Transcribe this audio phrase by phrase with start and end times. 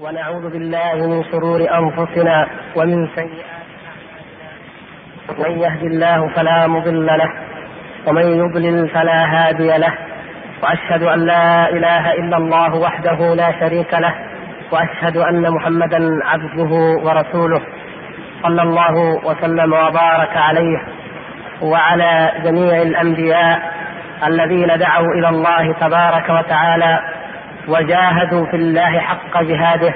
[0.00, 2.46] ونعوذ بالله من شرور أنفسنا
[2.76, 3.60] ومن سيئات
[5.38, 7.30] من يهد الله فلا مضل له
[8.06, 9.94] ومن يضلل فلا هادي له.
[10.62, 14.14] وأشهد أن لا إله إلا الله وحده لا شريك له
[14.72, 16.72] وأشهد أن محمدا عبده
[17.04, 17.60] ورسوله.
[18.42, 18.94] صلى الله
[19.26, 20.78] وسلم وبارك عليه
[21.62, 23.72] وعلى جميع الأنبياء
[24.26, 27.19] الذين دعوا إلى الله تبارك وتعالى
[27.68, 29.94] وجاهدوا في الله حق جهاده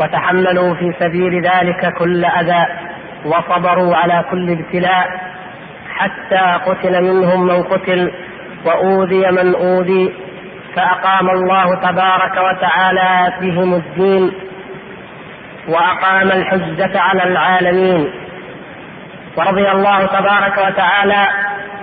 [0.00, 2.66] وتحملوا في سبيل ذلك كل أذى
[3.24, 5.06] وصبروا على كل ابتلاء
[5.96, 8.12] حتى قتل منهم من قتل
[8.64, 10.14] وأوذي من أوذي
[10.76, 14.32] فأقام الله تبارك وتعالى بهم الدين
[15.68, 18.10] وأقام الحجة على العالمين
[19.36, 21.28] ورضي الله تبارك وتعالى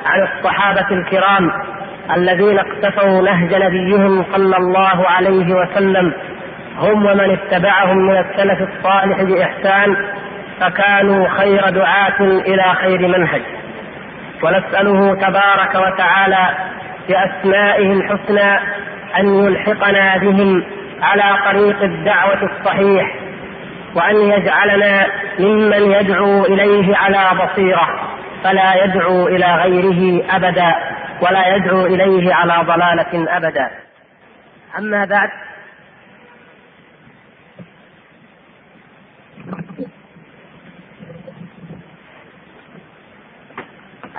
[0.06, 1.52] عن الصحابة الكرام
[2.12, 6.14] الذين اقتفوا نهج نبيهم صلى الله عليه وسلم
[6.78, 9.96] هم ومن اتبعهم من السلف الصالح بإحسان
[10.60, 13.42] فكانوا خير دعاة إلى خير منهج.
[14.44, 16.50] ونسأله تبارك وتعالى
[17.10, 18.60] بأسمائه الحسنى
[19.20, 20.64] أن يلحقنا بهم
[21.02, 23.16] على طريق الدعوة الصحيح
[23.96, 25.08] وأن يجعلنا
[25.40, 27.88] ممن يدعو إليه على بصيرة
[28.44, 30.76] فلا يدعو إلى غيره أبدا.
[31.22, 33.72] ولا يدعو إليه على ضلالة أبدا.
[34.78, 35.30] أما بعد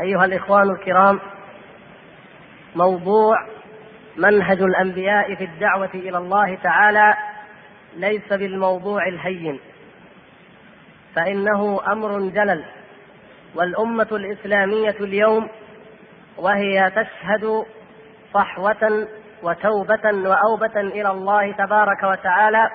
[0.00, 1.20] أيها الإخوان الكرام
[2.76, 3.36] موضوع
[4.16, 7.14] منهج الأنبياء في الدعوة إلى الله تعالى
[7.96, 9.60] ليس بالموضوع الهين
[11.14, 12.64] فإنه أمر جلل.
[13.54, 15.48] والأمة الإسلامية اليوم
[16.38, 17.64] وهي تشهد
[18.34, 19.06] صحوة
[19.42, 22.70] وتوبة وأوبة إلى الله تبارك وتعالى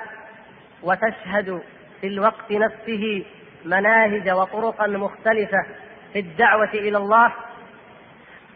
[0.84, 1.62] وتشهد
[2.02, 3.26] في الوقت نفسه
[3.66, 5.66] مناهج وطرقا مختلفة
[6.14, 7.32] في الدعوة إلى الله.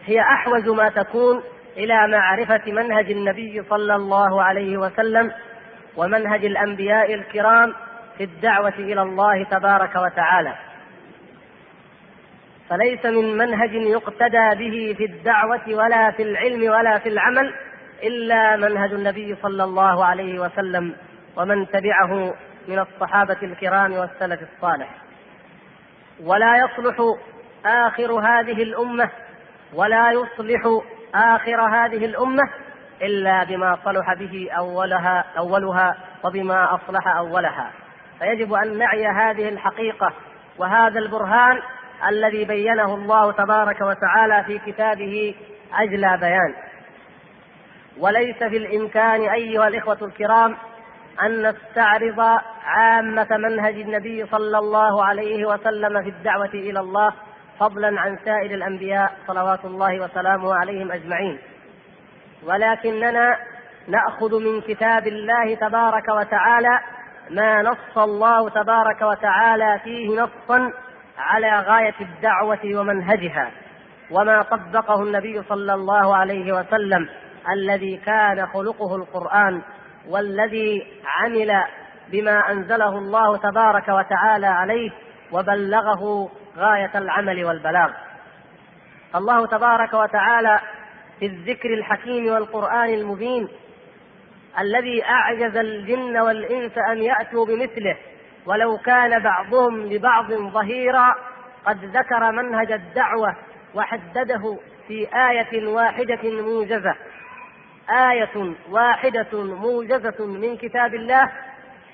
[0.05, 1.43] هي أحوج ما تكون
[1.77, 5.31] إلى معرفة منهج النبي صلى الله عليه وسلم
[5.97, 7.73] ومنهج الأنبياء الكرام
[8.17, 10.53] في الدعوة إلى الله تبارك وتعالى.
[12.69, 17.53] فليس من منهج يقتدى به في الدعوة ولا في العلم ولا في العمل
[18.03, 20.95] إلا منهج النبي صلى الله عليه وسلم
[21.35, 22.33] ومن تبعه
[22.67, 24.89] من الصحابة الكرام والسلف الصالح.
[26.23, 26.95] ولا يصلح
[27.65, 29.09] آخر هذه الأمة
[29.73, 30.81] ولا يصلح
[31.15, 32.43] آخر هذه الأمة
[33.01, 37.71] إلا بما صلح به أولها أولها وبما أصلح أولها.
[38.19, 40.13] فيجب أن نعي هذه الحقيقة
[40.57, 41.61] وهذا البرهان
[42.09, 45.35] الذي بينه الله تبارك وتعالى في كتابه
[45.73, 46.53] أجلى بيان.
[47.99, 50.57] وليس في الإمكان أيها الإخوة الكرام
[51.21, 57.13] أن نستعرض عامة منهج النبي صلى الله عليه وسلم في الدعوة إلى الله
[57.59, 61.39] فضلا عن سائر الأنبياء صلوات الله وسلامه عليهم أجمعين.
[62.43, 63.37] ولكننا
[63.87, 66.79] نأخذ من كتاب الله تبارك وتعالى
[67.29, 70.71] ما نص الله تبارك وتعالى فيه نصا
[71.17, 73.51] على غاية الدعوة ومنهجها
[74.11, 77.09] وما طبقه النبي صلى الله عليه وسلم
[77.53, 79.61] الذي كان خلقه القرآن
[80.09, 81.63] والذي عمل
[82.11, 84.91] بما أنزله الله تبارك وتعالى عليه
[85.31, 87.91] وبلغه غاية العمل والبلاغ.
[89.15, 90.59] الله تبارك وتعالى
[91.19, 93.47] في الذكر الحكيم والقرآن المبين
[94.59, 97.97] الذي أعجز الجن والإنس أن يأتوا بمثله
[98.45, 101.15] ولو كان بعضهم لبعض ظهيرا
[101.65, 103.35] قد ذكر منهج الدعوة
[103.75, 106.95] وحدده في آية واحدة موجزة.
[107.89, 111.31] آية واحدة موجزة من كتاب الله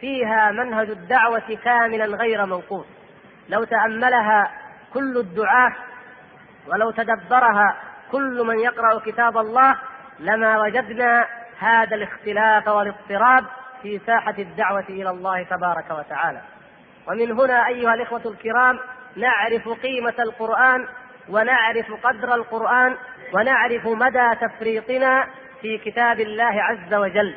[0.02, 2.86] فيها منهج الدعوة كاملا غير منقوص
[3.50, 4.52] لو تأملها
[4.94, 5.76] كل الدعاة
[6.68, 7.76] ولو تدبرها
[8.12, 9.76] كل من يقرأ كتاب الله
[10.20, 11.28] لما وجدنا
[11.60, 13.46] هذا الاختلاف والاضطراب
[13.82, 16.42] في ساحة الدعوة إلى الله تبارك وتعالى.
[17.08, 18.80] ومن هنا أيها الإخوة الكرام
[19.16, 20.88] نعرف قيمة القرآن
[21.30, 22.96] ونعرف قدر القرآن
[23.34, 25.28] ونعرف مدى تفريطنا
[25.62, 27.36] في كتاب الله عز وجل.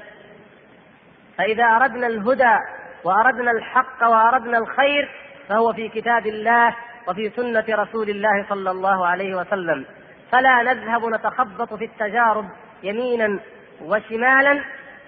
[1.39, 2.57] فإذا أردنا الهدى
[3.05, 5.11] وأردنا الحق وأردنا الخير
[5.49, 6.77] فهو في كتاب الله
[7.09, 9.85] وفي سنة رسول الله صلى الله عليه وسلم.
[10.33, 12.45] فلا نذهب نتخبط في التجارب
[12.83, 13.41] يمينا
[13.83, 14.65] وشمالا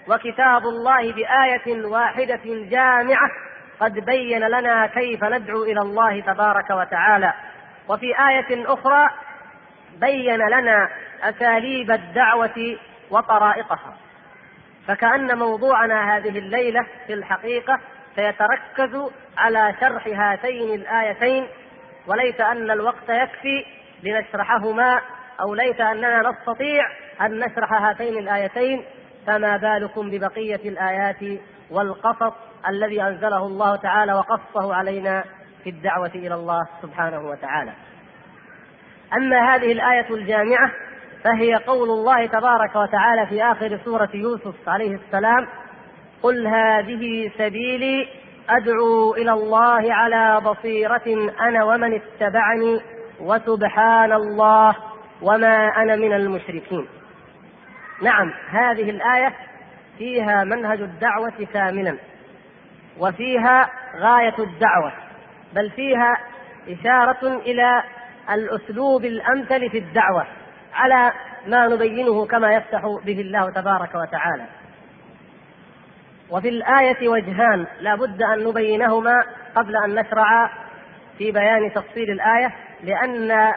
[0.08, 3.30] وكتاب الله بآية واحدة جامعة
[3.80, 7.32] قد بين لنا كيف ندعو إلى الله تبارك وتعالى.
[7.88, 9.08] وفي آية أخرى
[10.00, 10.88] بين لنا
[11.22, 12.76] أساليب الدعوة
[13.10, 13.94] وطرائقها.
[14.88, 17.80] فكأن موضوعنا هذه الليلة في الحقيقة
[18.16, 21.46] سيتركز على شرح هاتين الآيتين
[22.06, 23.64] وليس أن الوقت يكفي
[24.02, 25.00] لنشرحهما
[25.40, 26.86] أو ليس أننا نستطيع
[27.20, 28.84] أن نشرح هاتين الآيتين
[29.26, 31.40] فما بالكم ببقية الآيات
[31.70, 32.32] والقصص
[32.68, 35.24] الذي أنزله الله تعالى وقصه علينا
[35.64, 37.72] في الدعوة إلى الله سبحانه وتعالى.
[39.16, 40.70] أما هذه الآية الجامعة
[41.24, 45.46] فهي قول الله تبارك وتعالى في آخر سورة يوسف عليه السلام
[46.22, 48.08] قل هذه سبيلي
[48.50, 52.80] أدعو إلى الله على بصيرة أنا ومن اتبعني
[53.20, 54.76] وسبحان الله
[55.22, 56.86] وما أنا من المشركين.
[58.04, 59.32] نعم هذه الآية
[59.98, 61.96] فيها منهج الدعوة كاملا
[62.98, 64.92] وفيها غاية الدعوة
[65.54, 66.16] بل فيها
[66.68, 67.82] إشارة إلى
[68.30, 70.26] الأسلوب الأمثل في الدعوة
[70.74, 71.12] على
[71.46, 74.44] ما نبينه كما يفتح به الله تبارك وتعالى.
[76.30, 79.24] وفي الآية وجهان لا بد أن نبينهما
[79.56, 80.50] قبل أن نشرع
[81.18, 83.52] في بيان تفصيل الآية لأن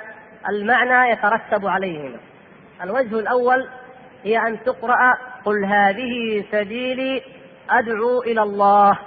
[0.50, 2.18] المعنى يترتب عليهما.
[2.84, 3.68] الوجه الأول
[4.24, 5.14] هي أن تقرأ
[5.46, 7.24] قل هذه سبيلي
[7.70, 9.00] أدعو إلى الله.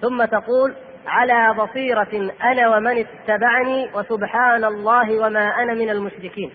[0.00, 0.74] ثم تقول
[1.06, 6.52] على بصيرة أنا ومن اتبعني وسبحان الله وما أنا من المشركين.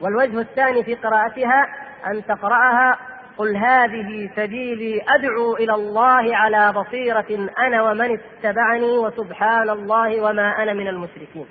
[0.00, 1.66] والوجه الثاني في قراءتها
[2.06, 2.98] أن تقرأها
[3.38, 10.72] قل هذه سبيلي أدعو إلى الله على بصيرة أنا ومن اتبعني وسبحان الله وما أنا
[10.72, 11.46] من المشركين.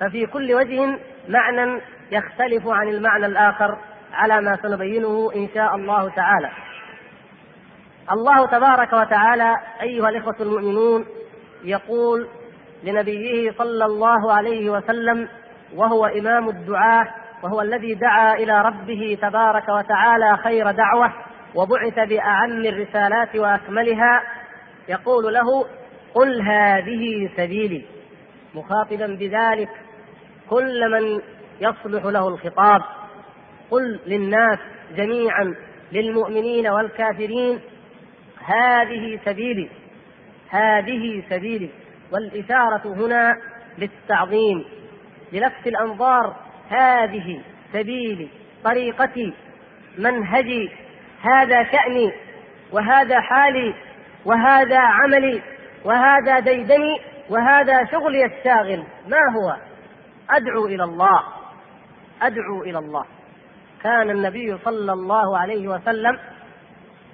[0.00, 0.98] ففي كل وجه
[1.28, 1.80] معنى
[2.10, 3.78] يختلف عن المعنى الآخر.
[4.16, 6.50] على ما سنبينه إن شاء الله تعالى.
[8.12, 11.04] الله تبارك وتعالى أيها الإخوة المؤمنون
[11.64, 12.28] يقول
[12.84, 15.28] لنبيه صلى الله عليه وسلم
[15.74, 17.06] وهو إمام الدعاة
[17.42, 21.12] وهو الذي دعا إلى ربه تبارك وتعالى خير دعوة
[21.54, 24.22] وبعث بأعم الرسالات وأكملها.
[24.88, 25.66] يقول له
[26.14, 27.84] قل هذه سبيلي.
[28.54, 29.70] مخاطبا بذلك
[30.50, 31.20] كل من
[31.60, 32.82] يصلح له الخطاب.
[33.70, 34.58] قل للناس
[34.96, 35.54] جميعا
[35.92, 37.60] للمؤمنين والكافرين
[38.44, 39.68] هذه سبيلي
[40.50, 41.70] هذه سبيلي.
[42.12, 43.36] والإشارة هنا
[43.78, 44.64] للتعظيم
[45.32, 46.36] للفت الأنظار
[46.68, 47.40] هذه
[47.72, 48.28] سبيلي
[48.64, 49.34] طريقتي
[49.98, 50.70] منهجي
[51.22, 52.12] هذا شأني
[52.72, 53.74] وهذا حالي
[54.24, 55.42] وهذا عملي
[55.84, 58.84] وهذا ديدني وهذا شغلي الشاغل.
[59.08, 59.56] ما هو؟
[60.30, 61.22] أدعو إلى الله
[62.22, 63.04] أدعو إلى الله.
[63.82, 66.18] كان النبي صلى الله عليه وسلم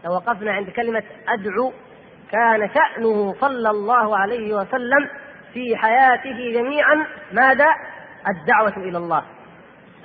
[0.04, 1.72] لو وقفنا عند كلمة أدعو
[2.30, 5.08] كان شأنه صلى الله عليه وسلم
[5.52, 7.68] في حياته جميعا ماذا؟
[8.28, 9.22] الدعوة إلى الله.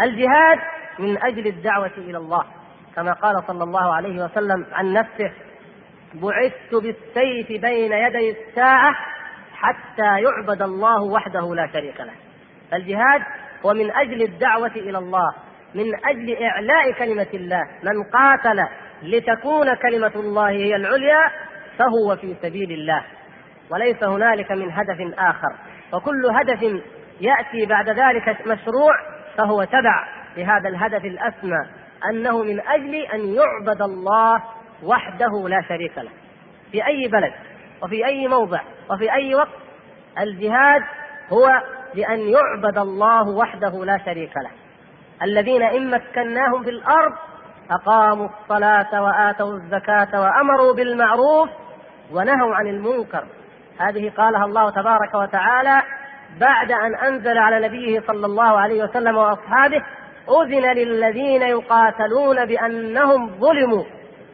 [0.02, 0.60] الجهاد
[1.00, 2.44] من أجل الدعوة إلى الله.
[2.96, 5.32] كما قال صلى الله عليه وسلم عن نفسه
[6.14, 8.96] بعثت بالسيف بين يدي الساعة
[9.54, 12.14] حتى يعبد الله وحده لا شريك له.
[12.74, 13.22] الجهاد
[13.66, 15.34] هو من أجل الدعوة إلى الله.
[15.76, 17.68] من أجل إعلاء كلمة الله.
[17.84, 18.68] من قاتل
[19.04, 21.32] لتكون كلمة الله هي العليا
[21.78, 23.04] فهو في سبيل الله.
[23.70, 25.54] وليس هنالك من هدف آخر.
[25.94, 26.82] وكل هدف
[27.22, 28.94] يأتي بعد ذلك مشروع
[29.38, 31.68] فهو تبع لهذا الهدف الأسمى
[32.10, 34.44] أنه من أجل أن يعبد الله
[34.84, 36.12] وحده لا شريك له.
[36.72, 37.34] في أي بلد
[37.84, 39.58] وفي أي موضع وفي أي وقت
[40.20, 40.84] الجهاد
[41.30, 41.62] هو
[41.96, 44.67] لأن يعبد الله وحده لا شريك له.
[45.24, 47.14] الذين إن مكناهم في الأرض
[47.72, 51.50] أقاموا الصلاة وآتوا الزكاة وأمروا بالمعروف
[52.12, 53.24] ونهوا عن المنكر.
[53.80, 55.82] هذه قالها الله تبارك وتعالى
[56.40, 59.84] بعد أن أنزل على نبيه صلى الله عليه وسلم وأصحابه
[60.42, 63.84] أذن للذين يقاتلون بأنهم ظلموا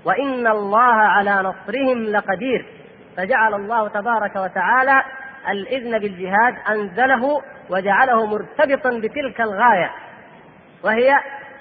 [0.06, 2.66] وإن الله على نصرهم لقدير.
[3.18, 5.04] فجعل الله تبارك وتعالى
[5.50, 9.92] الإذن بالجهاد أنزله وجعله مرتبطا بتلك الغاية.
[10.84, 11.12] وهي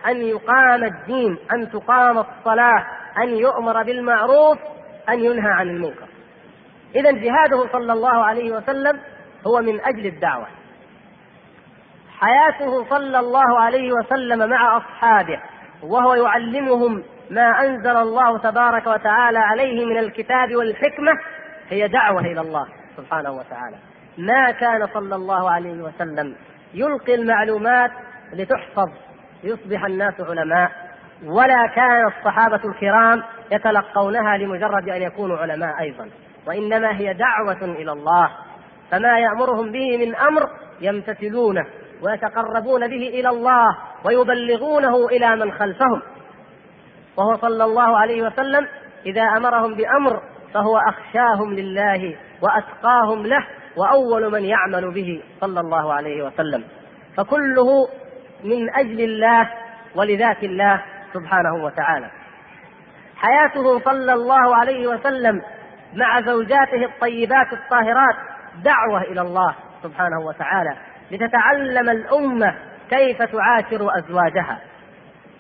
[0.07, 2.87] أن يقام الدين أن تقام الصلاة
[3.23, 4.59] أن يؤمر بالمعروف
[5.09, 6.07] أن ينهى عن المنكر.
[6.95, 9.01] إذا جهاده صلى الله عليه وسلم
[9.47, 10.47] هو من أجل الدعوة.
[12.21, 15.41] حياته صلى الله عليه وسلم مع أصحابه
[15.83, 21.13] وهو يعلمهم ما أنزل الله تبارك وتعالى عليه من الكتاب والحكمة
[21.69, 23.77] هي دعوة إلى الله سبحانه وتعالى.
[24.19, 26.37] ما كان صلى الله عليه وسلم
[26.75, 27.91] يلقي المعلومات
[28.33, 28.91] لتحفظ
[29.45, 30.71] ليصبح الناس علماء
[31.27, 33.23] ولا كان الصحابة الكرام
[33.53, 36.09] يتلقونها لمجرد أن يكونوا علماء أيضا.
[36.47, 38.31] وإنما هي دعوة إلى الله.
[38.91, 41.67] فما يأمرهم به من أمر يمتثلونه
[42.03, 46.03] ويتقربون به إلى الله ويبلغونه إلى من خلفهم.
[47.17, 48.69] وهو صلى الله عليه وسلم
[49.07, 50.23] إذا أمرهم بأمر
[50.55, 53.47] فهو أخشاهم لله وأتقاهم له
[53.77, 56.65] وأول من يعمل به صلى الله عليه وسلم.
[57.17, 57.89] فكله
[58.45, 59.51] من أجل الله
[59.95, 60.83] ولذات الله
[61.15, 62.11] سبحانه وتعالى.
[63.17, 65.43] حياته صلى الله عليه وسلم
[65.95, 68.17] مع زوجاته الطيبات الطاهرات
[68.65, 70.77] دعوة إلى الله سبحانه وتعالى
[71.11, 72.55] لتتعلم الأمة
[72.91, 74.59] كيف تعاشر أزواجها.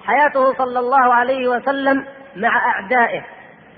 [0.04, 2.06] حياته صلى الله عليه وسلم
[2.36, 3.22] مع أعدائه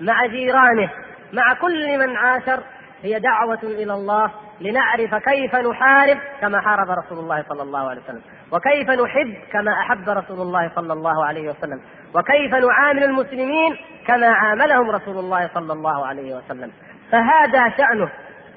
[0.00, 0.90] مع جيرانه
[1.32, 2.60] مع كل من عاشر
[3.02, 8.22] هي دعوة إلى الله لنعرف كيف نحارب كما حارب رسول الله صلى الله عليه وسلم.
[8.52, 11.80] وكيف نحب كما أحب رسول الله صلى الله عليه وسلم؟
[12.14, 16.72] وكيف نعامل المسلمين كما عاملهم رسول الله صلى الله عليه وسلم؟
[17.12, 18.08] فهذا شأنه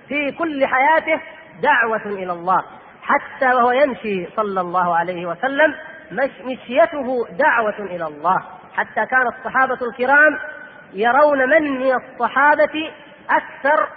[0.08, 1.22] في كل حياته
[1.62, 2.64] دعوة إلى الله.
[3.02, 5.76] حتى وهو يمشي صلى الله عليه وسلم
[6.46, 8.44] مشيته دعوة إلى الله.
[8.76, 10.40] حتى كان الصحابة الكرام
[10.94, 12.92] يرون من من الصحابة
[13.30, 13.88] أكثر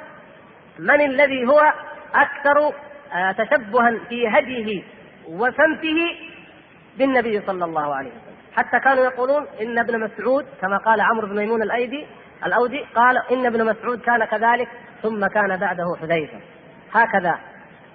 [0.79, 1.73] من الذي هو
[2.15, 2.73] أكثر
[3.15, 4.83] آه، تشبها في هديه.
[5.31, 6.17] وسمته
[6.99, 8.37] بالنبي صلى الله عليه وسلم.
[8.57, 12.07] حتى كانوا يقولون إن ابن مسعود كما قال عمرو بن ميمون الأيدي
[12.47, 14.69] الأودي قال إن ابن مسعود كان كذلك
[15.03, 16.39] ثم كان بعده حذيفة.
[16.93, 17.39] هكذا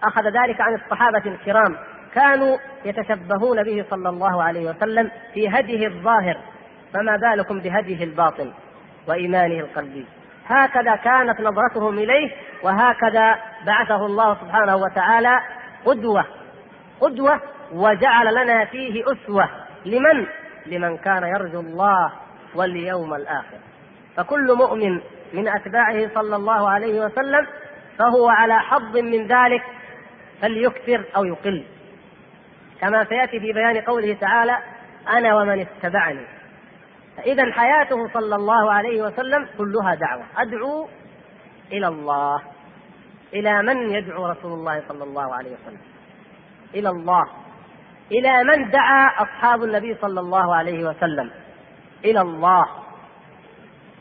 [0.03, 1.77] أخذ ذلك عن الصحابة الكرام
[2.13, 6.37] كانوا يتشبهون به صلى الله عليه وسلم في هديه الظاهر.
[6.93, 8.51] فما بالكم بهديه الباطن
[9.07, 10.05] وإيمانه القلبي؟
[10.47, 12.31] هكذا كانت نظرتهم إليه
[12.63, 15.39] وهكذا بعثه الله سبحانه وتعالى
[15.85, 16.25] قدوة
[17.01, 17.41] قدوة
[17.73, 19.49] وجعل لنا فيه أسوة.
[19.85, 20.27] لمن؟
[20.65, 22.11] لمن كان يرجو الله
[22.55, 23.57] واليوم الآخر.
[24.17, 25.01] فكل مؤمن
[25.33, 27.47] من أتباعه صلى الله عليه وسلم
[27.97, 29.63] فهو على حظ من ذلك
[30.41, 31.63] فليكثر أو يقل.
[32.81, 34.57] كما سيأتي في بيان قوله تعالى
[35.09, 36.25] أنا ومن اتبعني.
[37.17, 40.23] فإذا حياته صلى الله عليه وسلم كلها دعوة.
[40.37, 40.87] أدعو
[41.71, 42.41] إلى الله
[43.33, 45.94] إلى من يدعو رسول الله صلى الله عليه وسلم.
[46.73, 47.23] إلى الله
[48.11, 51.31] إلى من دعا أصحاب النبي صلى الله عليه وسلم.
[52.05, 52.65] إلى الله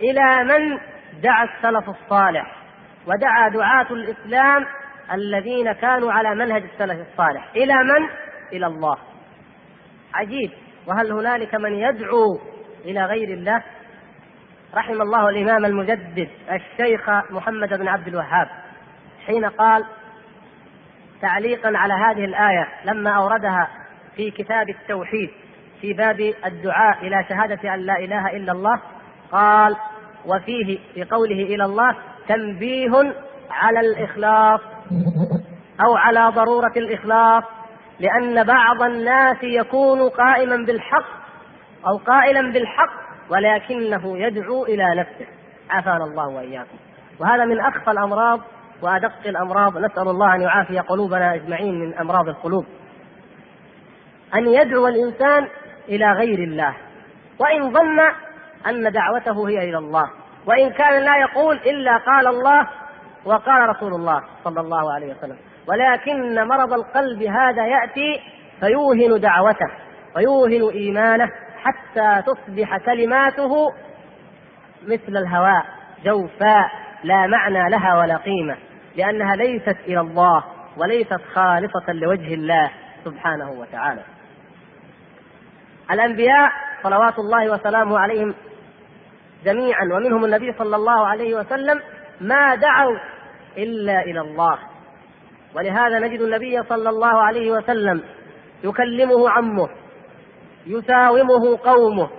[0.01, 0.79] إلى من
[1.23, 2.57] دعا السلف الصالح
[3.07, 4.67] ودعا دعاة الإسلام
[5.13, 7.51] الذين كانوا على منهج السلف الصالح.
[7.57, 8.09] إلى من؟
[8.53, 8.97] إلى الله.
[10.15, 10.51] عجيب.
[10.87, 12.41] وهل هنالك من يدعو
[12.85, 13.63] إلى غير الله؟
[14.75, 18.49] رحم الله الإمام المجدد الشيخ محمد بن عبد الوهاب
[19.27, 19.85] حين قال
[21.25, 23.69] تعليقا على هذه الآية لما أوردها
[24.17, 25.31] في كتاب التوحيد
[25.81, 28.81] في باب الدعاء إلى شهادة أن لا إله إلا الله
[29.33, 29.77] قال
[30.27, 31.97] وفيه في قوله إلى الله
[32.29, 33.15] تنبيه
[33.51, 34.61] على الإخلاص
[35.87, 37.45] أو على ضرورة الإخلاص
[38.01, 41.09] لأن بعض الناس يكون قائما بالحق
[41.87, 42.93] أو قائلا بالحق
[43.31, 45.27] ولكنه يدعو إلى نفسه.
[45.71, 46.77] عافانا الله وإياكم.
[47.21, 48.41] وهذا من أخفى الأمراض
[48.83, 52.67] وأدق الأمراض نسأل الله أن يعافي قلوبنا أجمعين من أمراض القلوب.
[54.35, 55.49] أن يدعو الإنسان
[55.89, 56.75] إلى غير الله.
[57.39, 58.01] وإن ظن
[58.67, 60.11] أن دعوته هي إلى الله.
[60.47, 62.69] وإن كان لا يقول إلا قال الله
[63.25, 65.37] وقال رسول الله صلى الله عليه وسلم.
[65.69, 68.21] ولكن مرض القلب هذا يأتي
[68.61, 69.71] فيوهن دعوته
[70.17, 71.31] ويوهن إيمانه
[71.63, 73.73] حتى تصبح كلماته
[74.89, 75.67] مثل الهواء
[76.05, 76.84] جوفاء.
[77.05, 78.57] لا معنى لها ولا قيمة
[78.97, 80.45] لأنها ليست إلى الله
[80.77, 82.71] وليست خالصة لوجه الله
[83.05, 84.03] سبحانه وتعالى.
[85.91, 86.51] الأنبياء
[86.83, 88.35] صلوات الله وسلامه عليهم
[89.45, 91.81] جميعا ومنهم النبي صلى الله عليه وسلم
[92.21, 92.99] ما دعوا
[93.59, 94.59] إلا إلى الله.
[95.55, 98.03] ولهذا نجد النبي صلى الله عليه وسلم
[98.65, 99.69] يكلمه عمه
[100.67, 102.11] يساومه قومه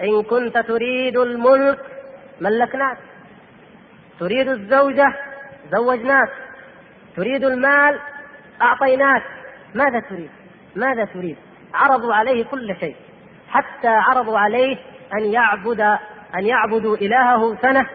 [0.00, 1.80] إن كنت تريد الملك
[2.40, 2.98] ملكناك.
[4.20, 5.14] تريد الزوجة
[5.72, 6.28] زوجناك.
[7.16, 7.98] تريد المال
[8.62, 9.22] أعطيناك.
[9.74, 10.30] ماذا تريد؟
[10.76, 11.36] ماذا تريد؟
[11.74, 12.96] عرضوا عليه كل شيء.
[13.48, 14.76] حتى عرضوا عليه
[15.14, 15.80] أن يعبد
[16.34, 17.86] أن يعبدوا إلهه سنة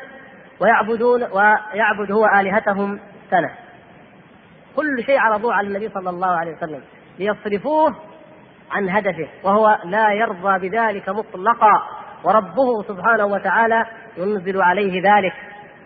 [0.60, 3.00] ويعبدون ويعبد هو آلهتهم
[3.32, 3.50] سنة.
[4.76, 6.82] كل شيء عرضوه على النبي صلى الله عليه وسلم
[7.20, 7.96] ليصرفوه
[8.72, 11.88] عن هدفه وهو لا يرضى بذلك مطلقا.
[12.24, 13.86] وربه سبحانه وتعالى
[14.18, 15.34] ينزل عليه ذلك.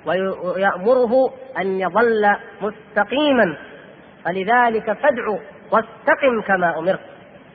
[0.08, 3.58] ويأمره أن يظل مستقيما.
[4.26, 5.38] فلذلك فادع
[5.72, 7.00] واستقم كما أمرت.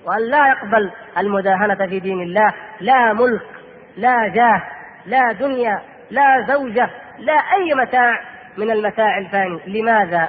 [0.06, 2.54] وأن لا يقبل المداهنة في دين الله.
[2.80, 3.46] لا ملك
[3.96, 4.62] لا جاه
[5.06, 8.20] لا دنيا لا زوجة لا أي متاع
[8.56, 9.60] من المتاع الفاني.
[9.66, 10.28] لماذا؟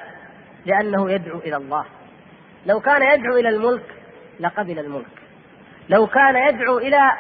[0.66, 1.86] لأنه يدعو إلى الله.
[2.66, 3.86] لو كان يدعو إلى الملك
[4.40, 5.24] لقبل الملك.
[5.90, 7.12] لو كان يدعو إلى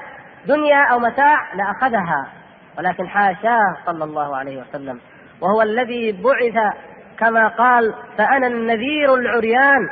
[0.46, 2.28] دنيا أو متاع لأخذها.
[2.78, 5.00] ولكن حاشاه صلى الله عليه وسلم.
[5.42, 6.74] وهو الذي بعث
[7.20, 9.90] كما قال فأنا النذير العريان.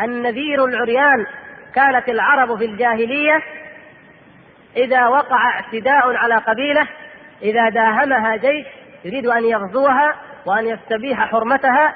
[0.00, 1.26] النذير العريان
[1.74, 3.42] كانت العرب في الجاهلية
[4.76, 6.88] إذا وقع اعتداء على قبيلة
[7.42, 8.66] إذا داهمها جيش
[9.04, 10.14] يريد أن يغزوها
[10.46, 11.94] وأن يستبيح حرمتها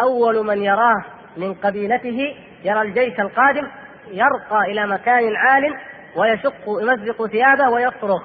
[0.00, 1.04] أول من يراه
[1.36, 3.68] من قبيلته يرى الجيش القادم
[4.10, 5.76] يرقى إلى مكان عال
[6.16, 8.22] ويشق يمزق ثيابه ويصرخ.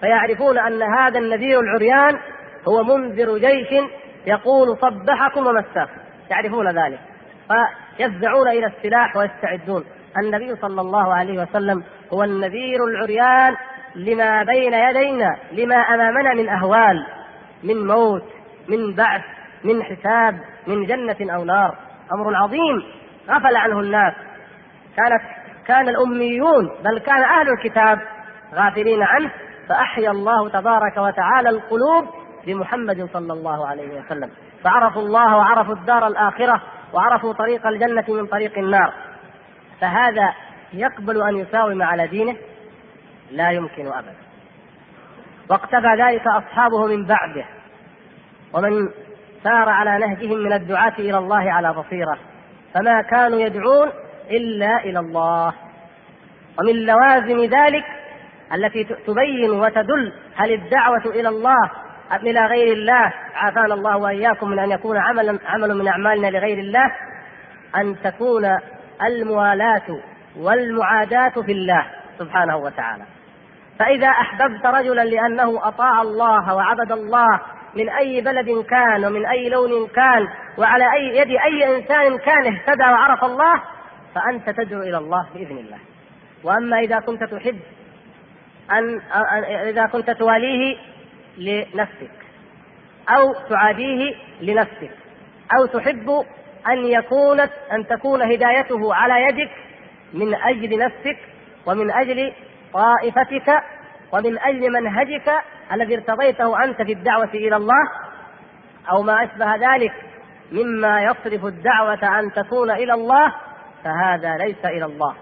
[0.00, 2.18] فيعرفون أن هذا النذير العريان
[2.68, 3.82] هو منذر جيش
[4.26, 6.00] يقول صبحكم ومساكم.
[6.30, 6.98] يعرفون ذلك.
[7.96, 9.84] فيفزعون إلى السلاح ويستعدون.
[10.22, 13.56] النبي صلى الله عليه وسلم هو النذير العريان
[13.94, 17.06] لما بين يدينا لما أمامنا من أهوال
[17.62, 18.24] من موت
[18.68, 19.22] من بعث
[19.64, 21.76] من حساب من جنة أو نار.
[22.12, 22.82] أمر عظيم.
[23.28, 24.14] غفل عنه الناس.
[24.96, 25.22] كانت
[25.66, 27.98] كان الأميون بل كان أهل الكتاب
[28.54, 29.30] غافلين عنه.
[29.68, 32.08] فأحيا الله تبارك وتعالى القلوب
[32.46, 34.30] بمحمد صلى الله عليه وسلم.
[34.64, 36.62] فعرفوا الله وعرفوا الدار الآخرة
[36.92, 38.92] وعرفوا طريق الجنة من طريق النار.
[39.80, 40.34] فهذا
[40.72, 42.36] يقبل أن يساوم على دينه
[43.30, 44.14] لا يمكن أبدا.
[45.50, 47.44] واقتفى ذلك أصحابه من بعده.
[48.52, 48.88] ومن
[49.44, 52.18] سار على نهجهم من الدعاة إلى الله على بصيرة.
[52.74, 53.90] فما كانوا يدعون
[54.30, 55.52] إلا إلى الله.
[56.58, 57.84] ومن لوازم ذلك
[58.54, 61.70] التي تبين وتدل هل الدعوة إلى الله
[62.12, 63.12] أم إلى غير الله.
[63.34, 66.92] عافانا الله وإياكم من أن يكون عمل عمل من أعمالنا لغير الله.
[67.76, 68.58] أن تكون
[69.06, 70.00] الموالاة
[70.36, 71.86] والمعاداة في الله
[72.18, 73.04] سبحانه وتعالى.
[73.78, 77.40] فإذا أحببت رجلا لأنه أطاع الله وعبد الله
[77.76, 80.28] من أي بلد كان ومن أي لون كان
[80.58, 83.62] وعلى أي يد أي إنسان كان اهتدى وعرف الله
[84.14, 85.78] فأنت تدعو إلى الله بإذن الله.
[86.44, 87.60] وأما إذا كنت تحب
[88.72, 89.00] أن
[89.68, 90.76] إذا كنت تواليه
[91.38, 92.10] لنفسك
[93.08, 94.90] أو تعاديه لنفسك
[95.58, 96.24] أو تحب
[96.68, 97.40] أن يكون
[97.72, 99.50] أن تكون هدايته على يدك
[100.14, 101.18] من أجل نفسك
[101.66, 102.32] ومن أجل
[102.72, 103.62] طائفتك
[104.12, 105.32] ومن أجل منهجك
[105.72, 107.90] الذي ارتضيته أنت في الدعوة إلى الله
[108.92, 109.92] أو ما أشبه ذلك
[110.52, 113.34] مما يصرف الدعوة أن تكون إلى الله
[113.84, 115.14] فهذا ليس إلى الله.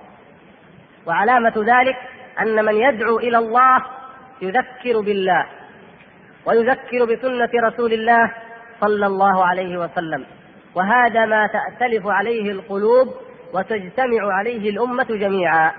[1.07, 1.97] وعلامة ذلك
[2.43, 3.85] أن من يدعو إلى الله
[4.43, 5.47] يذكر بالله
[6.47, 8.33] ويذكر بسنة رسول الله
[8.81, 10.27] صلى الله عليه وسلم.
[10.75, 13.15] وهذا ما تأتلف عليه القلوب
[13.55, 15.73] وتجتمع عليه الأمة جميعا.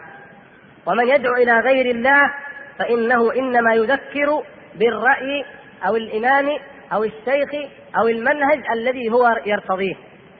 [0.85, 2.31] ومن يدعو إلى غير الله
[2.79, 4.43] فإنه إنما يذكر
[4.75, 5.45] بالرأي
[5.87, 6.59] أو الإمام
[6.93, 7.49] أو الشيخ
[7.97, 9.95] أو المنهج الذي هو يرتضيه.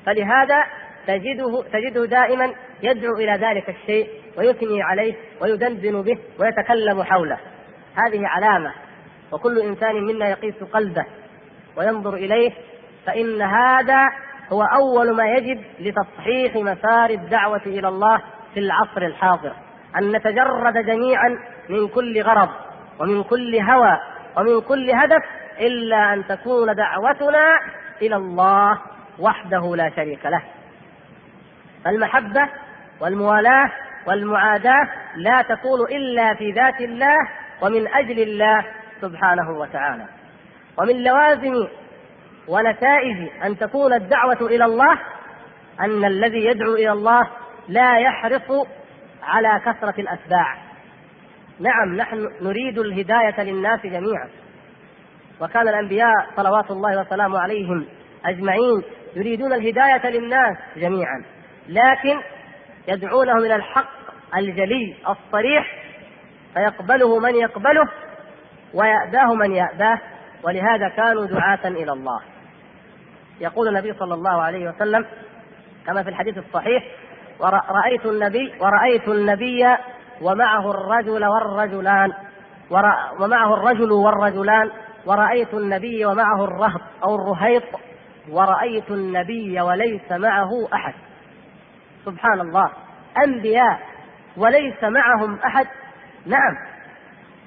[0.06, 0.64] فلهذا
[1.08, 7.38] تجده تجده دائما يدعو إلى ذلك الشيء ويثني عليه ويدندن به ويتكلم حوله.
[7.96, 8.72] هذه علامة.
[9.32, 11.06] وكل إنسان منا يقيس قلبه
[11.78, 12.52] وينظر إليه
[13.06, 14.10] فإن هذا
[14.52, 18.22] هو أول ما يجب لتصحيح مسار الدعوة إلى الله
[18.54, 19.54] في العصر الحاضر.
[19.98, 21.40] أن نتجرد جميعا
[21.70, 22.50] من كل غرض
[23.00, 24.00] ومن كل هوى
[24.38, 25.24] ومن كل هدف
[25.60, 27.60] إلا أن تكون دعوتنا
[28.02, 28.80] إلى الله
[29.20, 30.42] وحده لا شريك له.
[31.88, 32.50] المحبة
[33.02, 33.72] والموالاة
[34.08, 37.18] والمعاداة لا تكون إلا في ذات الله
[37.62, 38.66] ومن أجل الله
[39.02, 40.06] سبحانه وتعالى.
[40.78, 41.68] ومن لوازم
[42.48, 45.00] ونتائج أن تكون الدعوة إلى الله
[45.80, 47.28] أن الذي يدعو إلى الله
[47.68, 48.68] لا يحرص
[49.24, 50.58] على كثرة الأتباع.
[51.60, 54.30] نعم نحن نريد الهداية للناس جميعا.
[55.42, 57.86] وكان الأنبياء صلوات الله وسلامه عليهم
[58.26, 58.84] أجمعين
[59.16, 61.24] يريدون الهداية للناس جميعا.
[61.70, 62.22] لكن
[62.88, 63.90] يدعونهم إلى الحق
[64.38, 65.84] الجلي الصريح
[66.54, 67.90] فيقبله من يقبله
[68.74, 70.00] ويأباه من يأباه
[70.44, 72.22] ولهذا كانوا دعاة إلى الله.
[73.42, 75.06] يقول النبي صلى الله عليه وسلم
[75.86, 76.84] كما في الحديث الصحيح
[77.40, 79.66] ورأيت النبي ورأيت النبي
[80.22, 82.14] ومعه الرجل والرجلان
[83.20, 84.72] ومعه الرجل والرجلان
[85.06, 87.64] ورأيت النبي ومعه الرهط أو الرهيط
[88.30, 90.94] ورأيت النبي وليس معه أحد.
[92.10, 92.72] سبحان الله
[93.28, 93.80] أنبياء
[94.38, 95.68] وليس معهم أحد.
[96.26, 96.58] نعم.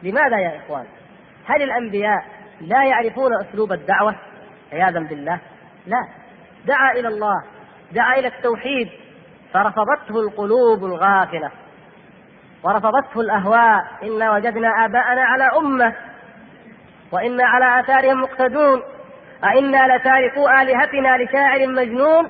[0.03, 0.85] لماذا يا إخوان؟
[1.47, 2.25] هل الأنبياء
[2.61, 4.15] لا يعرفون أسلوب الدعوة؟
[4.73, 5.41] عياذا بالله.
[5.87, 6.09] لا.
[6.67, 7.45] دعا إلى الله.
[7.93, 8.89] دعا إلى التوحيد.
[9.55, 11.51] فرفضته القلوب الغافلة.
[12.63, 13.85] ورفضته الأهواء.
[14.03, 15.95] إنا وجدنا آباءنا على أمة.
[17.13, 18.83] وإنا على آثارهم مقتدون.
[19.45, 22.29] أئنا لتاركو آلهتنا لشاعر مجنون.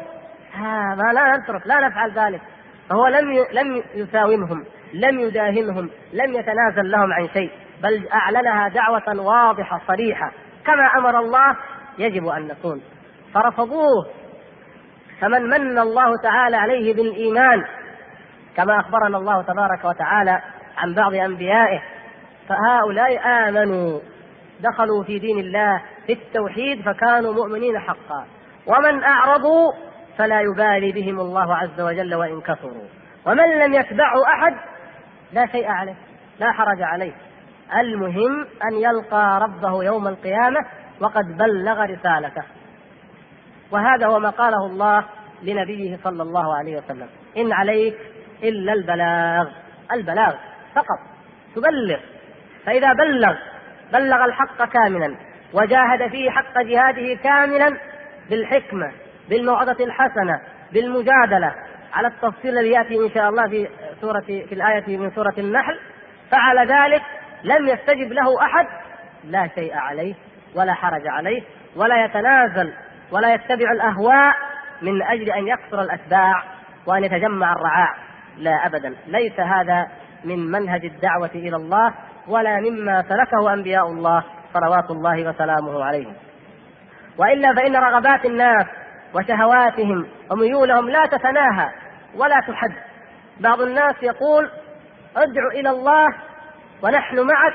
[0.95, 2.41] ما لا نترك لا نفعل ذلك.
[2.89, 7.51] فهو لم لم يساومهم لم يداهنهم لم يتنازل لهم عن شيء
[7.83, 10.33] بل أعلنها دعوة واضحة صريحة.
[10.67, 11.57] كما أمر الله
[11.99, 12.83] يجب أن نكون
[13.35, 14.07] فرفضوه.
[15.21, 17.65] فمن من الله تعالى عليه بالإيمان
[18.57, 20.43] كما أخبرنا الله تبارك وتعالى
[20.77, 21.83] عن بعض أنبيائه
[22.49, 24.01] فهؤلاء آمنوا
[24.61, 28.27] دخلوا في دين الله في التوحيد فكانوا مؤمنين حقا.
[28.67, 29.73] ومن أعرضوا
[30.19, 32.89] فلا يبالي بهم الله عز وجل وإن كفروا.
[33.27, 34.55] ومن لم يتبعه أحد
[35.33, 35.95] لا شيء عليه
[36.41, 37.13] لا حرج عليه.
[37.79, 40.61] المهم أن يلقى ربه يوم القيامة
[41.01, 42.43] وقد بلغ رسالته.
[43.71, 45.05] وهذا هو ما قاله الله
[45.43, 47.09] لنبيه صلى الله عليه وسلم.
[47.37, 47.97] إن عليك
[48.43, 49.49] إلا البلاغ
[49.93, 50.35] البلاغ
[50.75, 50.99] فقط
[51.55, 51.99] تبلغ.
[52.67, 53.35] فإذا بلغ
[53.93, 55.17] بلغ الحق كاملا
[55.53, 57.77] وجاهد فيه حق جهاده كاملا
[58.31, 58.93] بالحكمة
[59.31, 60.41] بالموعظة الحسنة
[60.73, 61.55] بالمجادلة.
[61.93, 63.69] على التفصيل الذي يأتي إن شاء الله في
[64.01, 65.79] سورة في الآية من سورة النحل.
[66.31, 67.03] فعل ذلك
[67.45, 68.67] لم يستجب له أحد.
[69.25, 70.15] لا شيء عليه
[70.55, 71.43] ولا حرج عليه
[71.77, 72.73] ولا يتنازل
[73.13, 74.35] ولا يتبع الأهواء
[74.83, 76.43] من أجل أن يكثر الأتباع
[76.87, 77.95] وأن يتجمع الرعاع.
[78.37, 78.95] لا ابدا.
[79.07, 79.89] ليس هذا
[80.25, 81.95] من منهج الدعوة إلى الله
[82.29, 86.15] ولا مما سلكه أنبياء الله صلوات الله وسلامه عليهم.
[87.19, 88.67] وإلا فإن رغبات الناس
[89.15, 91.71] وشهواتهم وميولهم لا تتناهى
[92.15, 92.75] ولا تحد.
[93.41, 94.51] بعض الناس يقول
[95.17, 96.09] ادع إلى الله
[96.83, 97.55] ونحن معك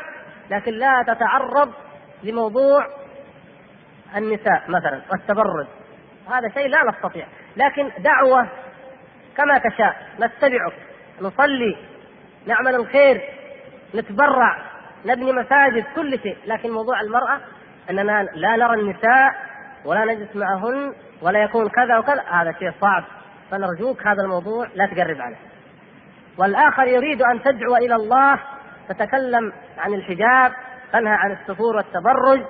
[0.49, 1.73] لكن لا تتعرض
[2.23, 2.87] لموضوع
[4.15, 5.67] النساء مثلا والتبرج.
[6.31, 7.27] هذا شيء لا نستطيع.
[7.57, 8.47] لكن دعوة
[9.37, 10.07] كما تشاء.
[10.19, 10.73] نتبعك.
[11.21, 11.77] نصلي.
[12.47, 13.21] نعمل الخير.
[13.95, 14.57] نتبرع.
[15.05, 15.85] نبني مساجد.
[15.95, 16.37] كل شيء.
[16.45, 17.39] لكن موضوع المرأة
[17.89, 19.35] أننا لا نرى النساء
[19.85, 23.03] ولا نجلس معهن ولا يكون كذا وكذا هذا شيء صعب.
[23.51, 25.37] فنرجوك هذا الموضوع لا تقرب عليه.
[26.37, 28.39] والآخر يريد أن تدعو إلى الله
[28.89, 30.53] تتكلم عن الحجاب
[30.93, 32.41] تنهى عن السفور والتبرج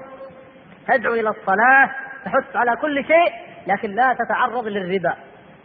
[0.88, 1.91] تدعو إلى الصلاة
[2.25, 3.34] تحث على كل شيء
[3.67, 5.15] لكن لا تتعرض للربا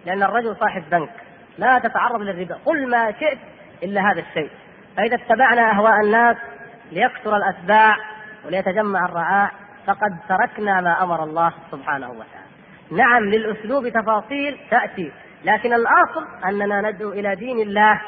[0.07, 1.11] لأن الرجل صاحب بنك.
[1.59, 3.39] لا تتعرض للربا قل ما شئت
[3.83, 4.51] إلا هذا الشيء.
[4.97, 6.37] فإذا اتبعنا أهواء الناس
[6.93, 7.97] ليكثر الأتباع
[8.47, 9.51] وليتجمع الرعاع
[9.87, 12.42] فقد تركنا ما أمر الله سبحانه وتعالى.
[12.91, 15.13] نعم للأسلوب تفاصيل تأتي
[15.45, 18.01] لكن الأصل أننا ندعو إلى دين الله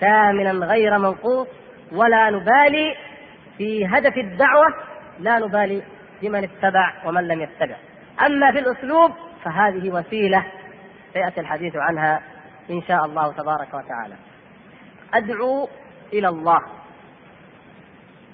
[0.00, 1.48] كاملا غير منقوص
[1.92, 2.96] ولا نبالي
[3.58, 4.66] في هدف الدعوة
[5.20, 5.82] لا نبالي
[6.22, 7.76] بمن اتبع ومن لم يتبع.
[8.26, 9.12] أما في الأسلوب
[9.44, 10.44] فهذه وسيلة
[11.12, 12.20] سيأتي الحديث عنها
[12.70, 14.14] إن شاء الله تبارك وتعالى.
[15.14, 15.68] أدعو
[16.12, 16.60] إلى الله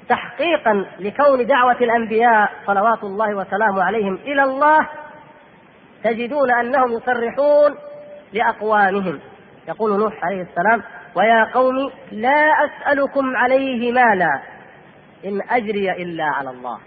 [0.09, 4.88] تحقيقا لكون دعوة الأنبياء صلوات الله وسلامه عليهم إلى الله
[6.05, 7.75] تجدون أنهم يصرحون
[8.33, 9.21] لأقوامهم
[9.69, 10.83] يقول نوح عليه السلام
[11.15, 11.75] ويا قوم
[12.12, 14.43] لا أسألكم عليه مالا
[15.25, 16.79] إن أجري إلا على الله.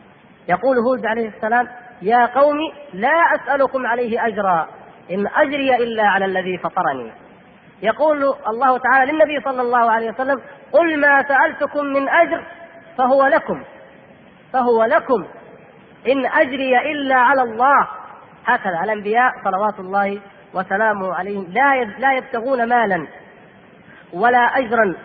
[0.50, 1.68] يقول هود عليه السلام
[2.02, 2.58] يا قوم
[2.94, 4.68] لا أسألكم عليه أجرا
[5.12, 7.12] إن أجري إلا على الذي فطرني.
[7.82, 12.44] يقول الله تعالى للنبي صلى الله عليه وسلم قل ما سألتكم من أجر
[12.98, 13.64] فهو لكم
[14.54, 15.26] فهو لكم
[16.08, 17.88] إن أجري إلا على الله.
[18.46, 20.22] هكذا الأنبياء صلوات الله
[20.54, 21.48] وسلامه عليهم.
[21.50, 23.08] لا لا يبتغون مالا
[24.14, 24.96] ولا أجرا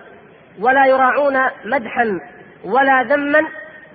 [0.60, 2.20] ولا يراعون مدحا
[2.64, 3.40] ولا ذما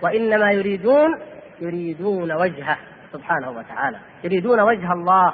[0.01, 1.19] وإنما يريدون
[1.61, 2.77] يريدون وجهه
[3.13, 3.97] سبحانه وتعالى.
[4.23, 5.33] يريدون وجه الله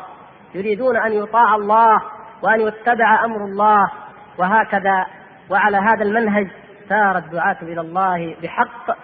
[0.56, 2.02] يريدون أن يطاع الله
[2.42, 3.92] وأن يتبع أمر الله.
[4.38, 5.06] وهكذا
[5.50, 6.48] وعلى هذا المنهج
[6.90, 8.98] سار الدعاة إلى الله بحق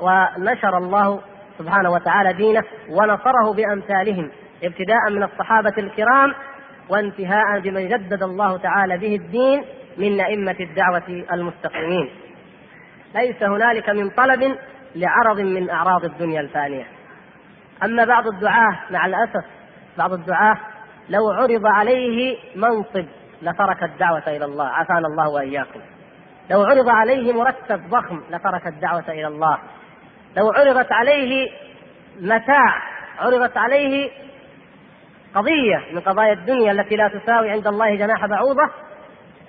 [0.00, 1.20] ونشر الله
[1.58, 4.30] سبحانه وتعالى دينه ونصره بأمثالهم.
[4.62, 6.34] ابتداء من الصحابة الكرام
[6.88, 9.64] وانتهاء بمن جدد الله تعالى به الدين
[9.96, 12.10] من أئمة الدعوة المستقيمين.
[13.14, 14.56] ليس هنالك من طلب
[14.94, 16.86] لعرض من أعراض الدنيا الفانية.
[17.84, 19.44] أما بعض الدعاة مع الأسف
[19.98, 20.56] بعض الدعاة
[21.08, 23.06] لو عرض عليه منصب
[23.42, 25.80] لترك الدعوة إلى الله عافانا الله وإياكم.
[26.50, 29.58] لو عرض عليه مرتب ضخم لترك الدعوة إلى الله.
[30.36, 31.50] لو عرضت عليه
[32.20, 32.82] متاع
[33.18, 34.10] عرضت عليه
[35.36, 38.70] قضية من قضايا الدنيا التي لا تساوي عند الله جناح بعوضة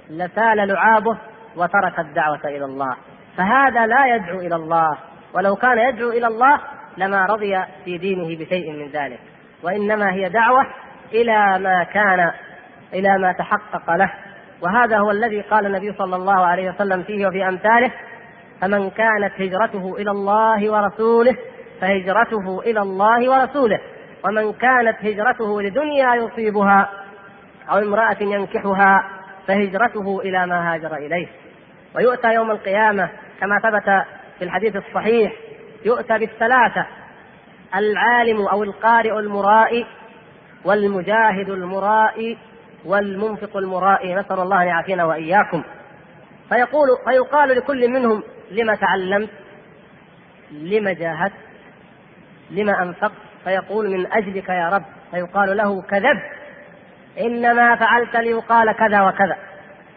[0.10, 1.18] لسال لعابه
[1.56, 2.96] وترك الدعوة إلى الله.
[3.38, 4.98] فهذا لا يدعو إلى الله.
[5.34, 6.60] ولو كان يدعو إلى الله
[6.98, 9.20] لما رضي في دينه بشيء من ذلك.
[9.64, 10.66] وإنما هي دعوة
[11.14, 12.32] إلى ما كان
[12.94, 14.14] إلى ما تحقق له.
[14.62, 17.92] وهذا هو الذي قال النبي صلى الله عليه وسلم فيه وفي أمثاله
[18.62, 21.36] فمن كانت هجرته إلى الله ورسوله
[21.82, 23.80] فهجرته إلى الله ورسوله.
[24.28, 26.90] ومن كانت هجرته لدنيا يصيبها
[27.70, 29.10] أو امرأة ينكحها
[29.48, 31.28] فهجرته إلى ما هاجر إليه.
[31.96, 33.10] ويؤتى يوم القيامة
[33.40, 34.06] كما ثبت
[34.40, 35.34] في الحديث الصحيح
[35.86, 36.86] يؤتى بالثلاثة
[37.76, 39.86] العالم أو القارئ المرائي
[40.66, 42.38] والمجاهد المرائي
[42.86, 44.16] والمنفق المرائي.
[44.16, 45.64] نسأل الله أن يعافينا وإياكم.
[46.50, 49.30] فيقول فيقال لكل منهم لما تعلمت؟
[50.52, 51.34] لما جاهدت؟
[52.52, 56.32] لما أنفقت؟ فيقول من أجلك يا رب فيقال له كذبت
[57.20, 59.38] إنما فعلت ليقال كذا وكذا.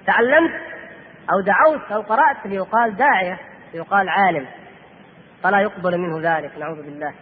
[0.06, 0.52] تعلمت
[1.32, 3.38] أو دعوت أو قرأت ليقال داعية
[3.74, 4.46] ليقال عالم.
[5.42, 7.12] فلا يقبل منه ذلك نعوذ بالله.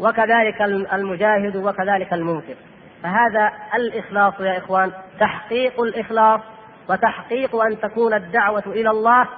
[0.00, 2.56] وكذلك المجاهد وكذلك المنفق
[3.02, 6.40] فهذا الإخلاص يا إخوان تحقيق الإخلاص
[6.88, 9.28] وتحقيق أن تكون الدعوة إلى الله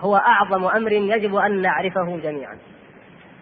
[0.00, 2.58] هو أعظم أمر يجب أن نعرفه جميعا.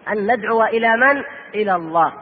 [0.07, 1.23] أن ندعو إلى من؟
[1.55, 2.13] إلى الله.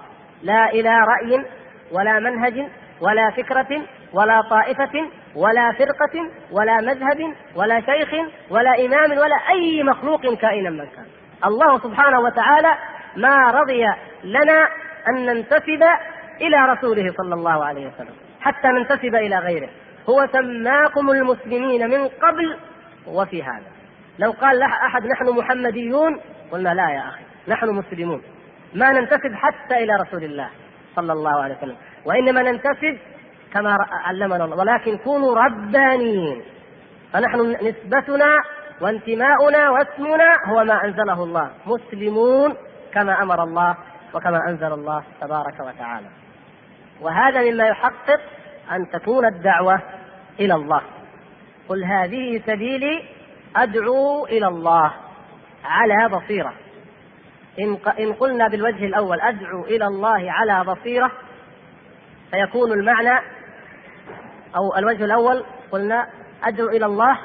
[0.44, 1.46] لا إلى رأي
[1.92, 2.68] ولا منهج
[3.02, 3.82] ولا فكرة
[4.14, 8.10] ولا طائفة ولا فرقة ولا مذهب ولا شيخ
[8.50, 11.06] ولا إمام ولا أي مخلوق كائنا من كان.
[11.46, 12.78] الله سبحانه وتعالى
[13.16, 13.86] ما رضي
[14.24, 14.70] لنا
[15.10, 15.84] أن ننتسب
[16.42, 19.70] إلى رسوله صلى الله عليه وسلم حتى ننتسب إلى غيره.
[20.10, 22.58] هو سماكم المسلمين من قبل
[23.08, 23.72] وفي هذا.
[24.20, 26.20] لو قال أحد نحن محمديون
[26.52, 28.22] قلنا لا يا أخي نحن مسلمون.
[28.74, 30.50] ما ننتسب حتى إلى رسول الله
[30.96, 31.78] صلى الله عليه وسلم.
[32.06, 32.98] وإنما ننتسب
[33.54, 34.58] كما علمنا الله.
[34.58, 36.42] ولكن كونوا ربانيين
[37.14, 38.38] فنحن نسبتنا
[38.82, 41.52] وانتماؤنا واسمنا هو ما أنزله الله.
[41.66, 42.56] مسلمون
[42.94, 43.78] كما أمر الله
[44.14, 46.08] وكما أنزل الله تبارك وتعالى.
[47.02, 48.22] وهذا مما يحقق
[48.72, 49.82] أن تكون الدعوة
[50.40, 50.82] إلى الله.
[51.70, 53.04] قل هذه سبيلي
[53.56, 54.92] أدعو إلى الله
[55.66, 56.54] على بصيرة.
[58.00, 61.12] إن قلنا بالوجه الأول أدعو إلى الله على بصيرة
[62.32, 63.20] فيكون المعنى
[64.56, 66.08] أو الوجه الأول قلنا
[66.44, 67.20] أدعو إلى الله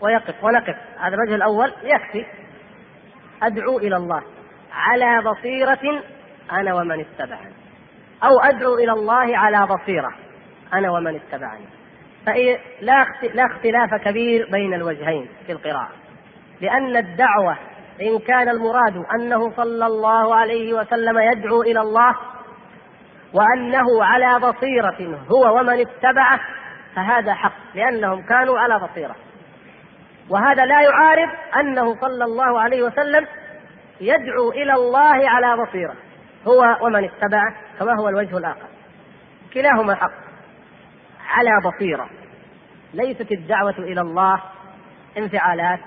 [0.00, 0.76] ويقف ونقف.
[0.98, 2.26] هذا الوجه الأول يكفي.
[3.42, 4.22] أدعو إلى الله
[4.72, 6.02] على بصيرة
[6.52, 7.54] أنا ومن اتبعني.
[8.24, 10.14] أو أدعو إلى الله على بصيرة
[10.72, 11.64] أنا ومن اتبعني.
[12.26, 15.92] فلا لا اختلاف كبير بين الوجهين في القراءة
[16.60, 17.58] لأن الدعوة
[18.02, 22.16] إن كان المراد أنه صلى الله عليه وسلم يدعو إلى الله
[23.34, 26.40] وأنه على بصيرة هو ومن اتبعه
[26.96, 29.16] فهذا حق لأنهم كانوا على بصيرة.
[30.30, 31.28] وهذا لا يعارض
[31.60, 33.26] أنه صلى الله عليه وسلم
[34.00, 35.94] يدعو إلى الله على بصيرة
[36.46, 38.68] هو ومن اتبعه كما هو الوجه الآخر.
[39.54, 40.12] كلاهما حق
[41.28, 42.08] على بصيرة.
[42.94, 44.42] ليست الدعوة إلى الله
[45.18, 45.80] انفعالات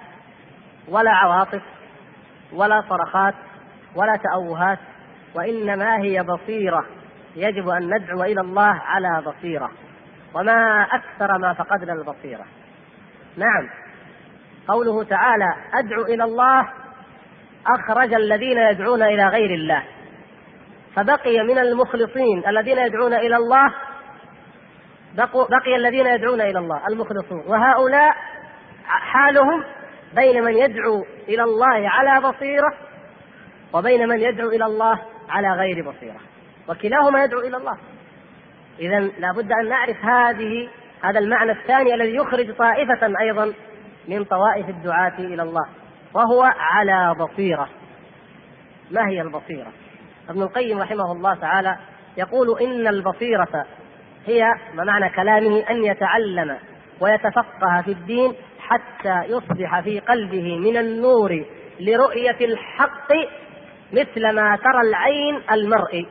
[0.88, 1.62] ولا عواطف.
[2.54, 3.34] ولا صرخات
[3.96, 4.80] ولا تأوهات
[5.36, 6.86] وإنما هي بصيرة.
[7.36, 9.72] يجب أن ندعو إلى الله على بصيرة.
[10.34, 12.46] وما أكثر ما فقدنا البصيرة.
[13.38, 13.70] نعم.
[14.68, 16.70] قوله تعالى أدعو إلى الله
[17.68, 19.84] أخرج الذين يدعون إلى غير الله.
[20.96, 23.74] فبقي من المخلصين الذين يدعون إلى الله
[25.50, 27.44] بقي الذين يدعون إلى الله المخلصون.
[27.48, 28.16] وهؤلاء
[28.86, 29.64] حالهم
[30.16, 32.74] بين من يدعو إلى الله على بصيرة
[33.74, 36.20] وبين من يدعو إلى الله على غير بصيرة.
[36.70, 37.78] وكلاهما يدعو إلى الله.
[38.80, 40.70] إذا لابد أن نعرف هذه
[41.04, 43.54] هذا المعنى الثاني الذي يخرج طائفة أيضا
[44.08, 45.66] من طوائف الدعاة إلى الله.
[46.14, 47.70] وهو على بصيرة.
[48.92, 49.72] ما هي البصيرة؟
[50.30, 51.78] ابن القيم رحمه الله تعالى
[52.18, 53.66] يقول إن البصيرة
[54.26, 54.44] هي
[54.74, 56.58] ما معنى كلامه أن يتعلم
[57.00, 61.46] ويتفقه في الدين حتى يصبح في قلبه من النور
[61.80, 63.14] لرؤية الحق
[63.94, 66.08] مثل ما ترى العين المرئي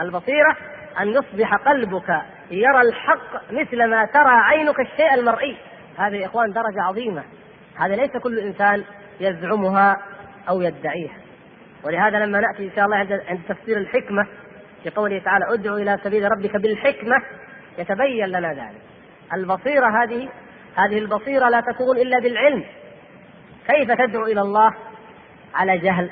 [0.00, 0.56] البصيرة
[1.00, 5.56] أن يصبح قلبك يرى الحق مثل ما ترى عينك الشيء المرئي.
[5.98, 7.24] هذه يا إخوان درجة عظيمة.
[7.76, 8.84] هذا ليس كل إنسان
[9.20, 9.96] يزعمها
[10.48, 11.16] أو يدعيها.
[11.84, 12.96] ولهذا لما نأتي إن شاء الله
[13.28, 14.26] عند تفسير الحكمة
[14.82, 17.16] في قوله تعالى ادعو إلى سبيل ربك بالحكمة.
[17.78, 18.82] يتبين لنا ذلك.
[19.34, 20.28] البصيرة هذه
[20.76, 22.64] هذه البصيرة لا تكون إلا بالعلم.
[23.68, 24.74] كيف تدعو إلى الله
[25.54, 26.10] على جهل؟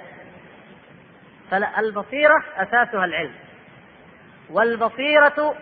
[1.51, 3.35] فالبصيرة أساسها العلم.
[4.51, 5.55] والبصيرة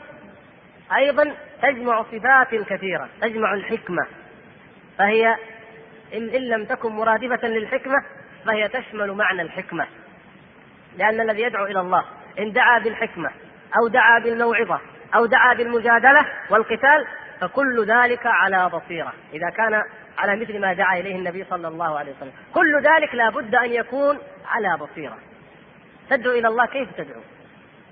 [0.96, 4.06] أيضا تجمع صفات كثيرة تجمع الحكمة.
[4.98, 5.36] فهي
[6.14, 8.04] إن, لم تكن مرادفة للحكمة
[8.46, 9.86] فهي تشمل معنى الحكمة.
[10.96, 12.04] لأن الذي يدعو إلى الله
[12.38, 13.30] إن دعا بالحكمة
[13.78, 14.80] أو دعا بالموعظة
[15.14, 17.06] أو دعا بالمجادلة والقتال
[17.40, 19.12] فكل ذلك على بصيرة.
[19.32, 19.82] إذا كان
[20.18, 22.32] على مثل ما دعا إليه النبي صلى الله عليه وسلم.
[22.54, 25.18] كل ذلك لا بد أن يكون على بصيرة.
[26.10, 27.20] تدعو إلى الله كيف تدعو؟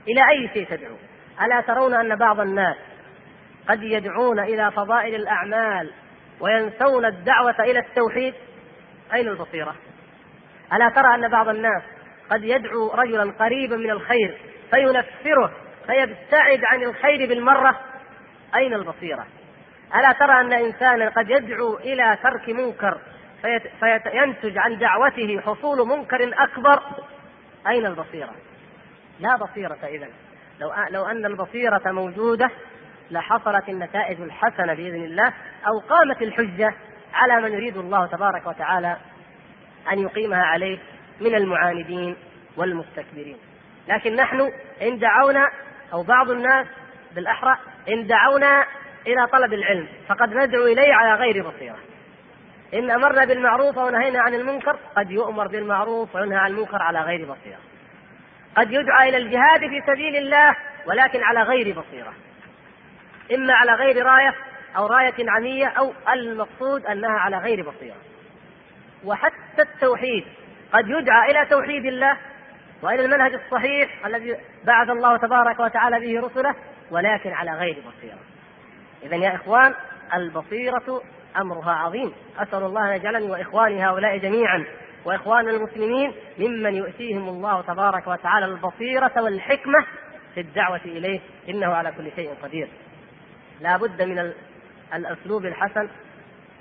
[0.09, 0.97] إلى أي شيء تدعو؟
[1.43, 2.77] ألا ترون أن بعض الناس
[3.69, 5.93] قد يدعون إلى فضائل الأعمال
[6.41, 8.35] وينسون الدعوة إلى التوحيد؟
[9.15, 9.75] أين البصيرة؟
[10.73, 11.83] ألا ترى أن بعض الناس
[12.31, 14.39] قد يدعو رجلا قريبا من الخير
[14.71, 15.53] فينفره
[15.87, 17.81] فيبتعد عن الخير بالمرة؟
[18.55, 19.27] أين البصيرة؟
[19.95, 22.99] ألا ترى أن إنسانا قد يدعو إلى ترك منكر
[23.81, 26.83] فينتج عن دعوته حصول منكر أكبر
[27.67, 28.35] أين البصيرة؟
[29.21, 30.09] لا بصيرة إذا
[30.61, 32.51] لو لو أن البصيرة موجودة
[33.11, 35.33] لحصلت النتائج الحسنة بإذن الله
[35.67, 36.75] أو قامت الحجة
[37.15, 38.97] على من يريد الله تبارك وتعالى
[39.93, 40.79] أن يقيمها عليه
[41.21, 42.17] من المعاندين
[42.57, 43.37] والمستكبرين
[43.89, 45.51] لكن نحن إن دعونا
[45.93, 46.67] أو بعض الناس
[47.15, 47.57] بالأحرى
[47.89, 48.67] إن دعونا
[49.07, 51.79] إلى طلب العلم فقد ندعو إليه على غير بصيرة.
[52.75, 57.59] إن أمرنا بالمعروف ونهينا عن المنكر قد يؤمر بالمعروف وينهى عن المنكر على غير بصيرة.
[58.57, 62.13] قد يدعى إلى الجهاد في سبيل الله ولكن على غير بصيرة.
[63.35, 64.35] إما على غير راية
[64.77, 67.97] أو راية عمية أو المقصود أنها على غير بصيرة.
[69.05, 70.25] وحتى التوحيد
[70.73, 72.17] قد يدعى إلى توحيد الله
[72.83, 76.55] وإلى المنهج الصحيح الذي بعث الله تبارك وتعالى به رسله
[76.91, 78.19] ولكن على غير بصيرة.
[79.03, 79.75] إذا يا إخوان
[80.15, 81.03] البصيرة
[81.37, 82.13] أمرها عظيم.
[82.39, 84.65] أسأل الله أن يجعلني وإخواني هؤلاء جميعا
[85.05, 89.87] وإخوان المسلمين ممن يؤتيهم الله تبارك وتعالى البصيرة والحكمة
[90.35, 91.21] في الدعوة إليه.
[91.49, 92.69] إنه على كل شيء قدير.
[93.61, 94.33] لا بد من
[94.95, 95.89] الأسلوب الحسن.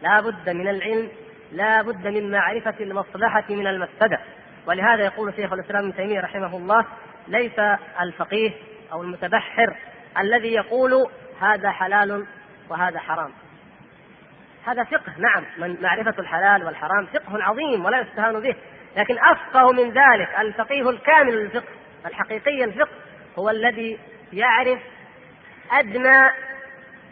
[0.02, 1.10] لا بد من العلم.
[1.52, 4.20] لا بد من معرفة المصلحة من المفسدة.
[4.68, 6.86] ولهذا يقول شيخ الإسلام ابن تيمية رحمه الله
[7.28, 7.60] ليس
[8.02, 8.52] الفقيه
[8.92, 9.78] أو المتبحر
[10.20, 11.08] الذي يقول
[11.42, 12.26] هذا حلال
[12.70, 13.32] وهذا حرام.
[14.66, 18.56] هذا فقه نعم من معرفة الحلال والحرام فقه عظيم ولا يستهان به.
[18.98, 21.72] لكن أفقه من ذلك الفقيه الكامل الفقه
[22.06, 22.92] الحقيقي الفقه
[23.40, 24.00] هو الذي
[24.34, 24.80] يعرف
[25.72, 26.30] أدنى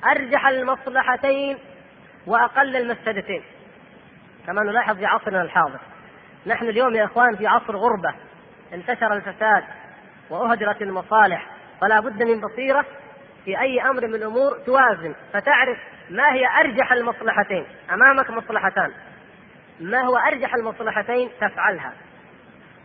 [0.06, 1.58] أرجح المصلحتين
[2.28, 3.44] وأقل المفسدتين
[4.48, 5.80] كما نلاحظ في عصرنا الحاضر.
[6.46, 8.14] نحن اليوم يا إخوان في عصر غربة
[8.74, 9.64] انتشر الفساد
[10.30, 11.48] وأهدرت المصالح.
[11.82, 12.86] فلا بد من بصيرة
[13.46, 15.78] في أي أمر من الأمور توازن فتعرف
[16.10, 18.92] ما هي أرجح المصلحتين أمامك مصلحتان.
[19.80, 21.94] ما هو أرجح المصلحتين؟ تفعلها.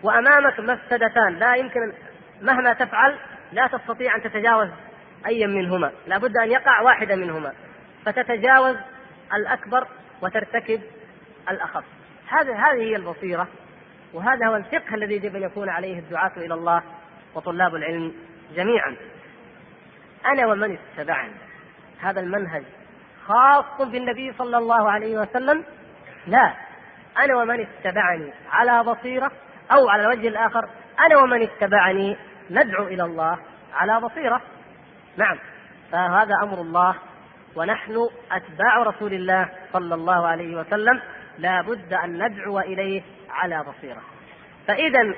[0.03, 1.35] وأمامك مفسدتان.
[1.39, 1.93] لا يمكن
[2.43, 3.17] مهما تفعل
[3.53, 4.69] لا تستطيع أن تتجاوز
[5.27, 5.93] أي منهما.
[6.07, 7.53] لا بد أن يقع واحدة منهما.
[8.05, 8.77] فتتجاوز
[9.35, 9.87] الأكبر
[10.23, 10.81] وترتكب
[11.51, 11.85] الأخف.
[12.29, 13.49] هذا هذه هي البصيرة.
[14.13, 16.83] وهذا هو الفقه الذي يجب أن يكون عليه الدعاة إلى الله
[17.35, 18.15] وطلاب العلم.
[18.55, 18.97] جميعا.
[20.27, 21.33] أنا ومن اتبعني
[22.01, 22.63] هذا المنهج
[23.27, 25.65] خاص بالنبي صلى الله عليه وسلم.
[26.27, 26.55] لا
[27.19, 29.33] أنا ومن اتبعني على بصيرة
[29.73, 30.69] أو على الوجه الآخر.
[31.01, 32.17] أنا ومن اتبعني
[32.51, 33.39] ندعو إلى الله
[33.75, 34.41] على بصيرة.
[35.17, 35.39] نعم
[35.93, 36.95] فهذا أمر الله.
[37.57, 41.01] ونحن أتباع رسول الله صلى الله عليه وسلم.
[41.39, 44.03] لا بد أن ندعو إليه على بصيرة.
[44.69, 45.15] فإذا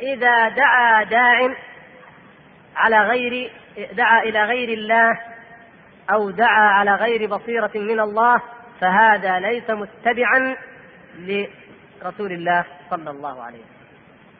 [0.00, 1.54] إذا دعا داع
[2.76, 3.50] على غير
[3.92, 5.20] دعا إلى غير الله
[6.12, 8.42] أو دعا على غير بصيرة من الله
[8.80, 10.56] فهذا ليس متبعا
[11.18, 13.80] لرسول الله صلى الله عليه وسلم.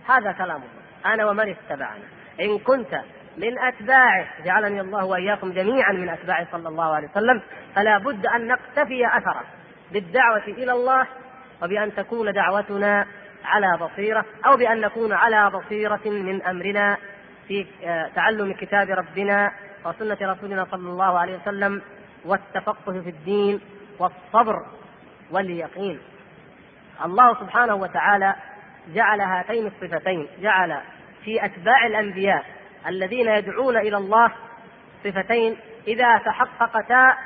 [0.09, 1.15] هذا كلام الله.
[1.15, 2.03] أنا ومن اتبعني
[2.41, 3.01] إن كنت
[3.37, 7.43] من أتباعه جعلني الله وإياكم جميعا من أتباعه صلى الله عليه وسلم
[7.75, 9.45] فلا بد أن نقتفي أثره
[9.93, 11.07] بالدعوة إلى الله
[11.63, 13.07] وبأن تكون دعوتنا
[13.45, 16.97] على بصيرة أو بأن نكون على بصيرة من أمرنا.
[17.51, 19.53] في آه، تعلم كتاب ربنا
[19.85, 21.83] وسنة رسولنا صلى الله عليه وسلم
[22.25, 23.61] والتفقه في الدين
[23.99, 24.67] والصبر
[25.31, 25.99] واليقين.
[27.05, 28.35] الله سبحانه وتعالى
[28.95, 30.81] جعل هاتين الصفتين جعل
[31.25, 32.45] في أتباع الأنبياء
[32.87, 34.33] الذين يدعون إلى الله
[35.05, 35.57] صفتين
[35.89, 37.17] إذا تحققتا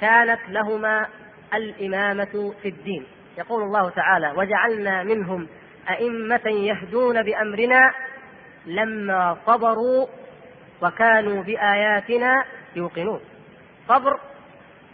[0.00, 1.06] كانت لهما
[1.54, 3.06] الإمامة في الدين.
[3.38, 5.48] يقول الله تعالى وجعلنا منهم
[5.90, 7.92] أئمة يهدون بأمرنا
[8.68, 10.06] لما صبروا
[10.82, 12.44] وكانوا بآياتنا
[12.76, 13.20] يوقنون.
[13.88, 14.20] صبر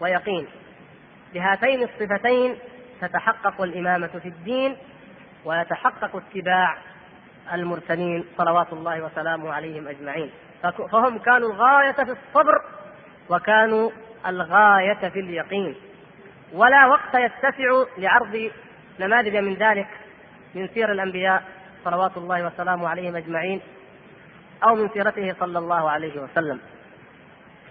[0.00, 0.46] ويقين.
[1.34, 2.58] بهاتين الصفتين
[3.00, 4.76] تتحقق الإمامة في الدين
[5.44, 6.76] ويتحقق اتباع
[7.52, 10.30] المرسلين صلوات الله وسلامه عليهم أجمعين.
[10.92, 12.62] فهم كانوا الغاية في الصبر
[13.30, 13.90] وكانوا
[14.26, 15.74] الغاية في اليقين.
[16.52, 18.50] ولا وقت يتسع لعرض
[19.00, 19.88] نماذج من ذلك
[20.54, 21.42] من سير الأنبياء
[21.84, 23.60] صلوات الله وسلامه عليهم أجمعين.
[24.64, 26.60] أو من سيرته صلى الله عليه وسلم.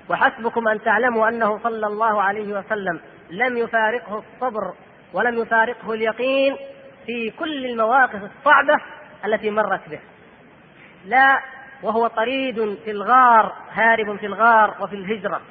[0.09, 4.73] وحسبكم أن تعلموا أنه صلى الله عليه وسلم لم يفارقه الصبر
[5.13, 6.57] ولم يفارقه اليقين
[7.05, 8.75] في كل المواقف الصعبة
[9.25, 9.99] التي مرت به.
[11.05, 11.39] لا
[11.83, 15.41] وهو طريد في الغار هارب في الغار وفي الهجرة.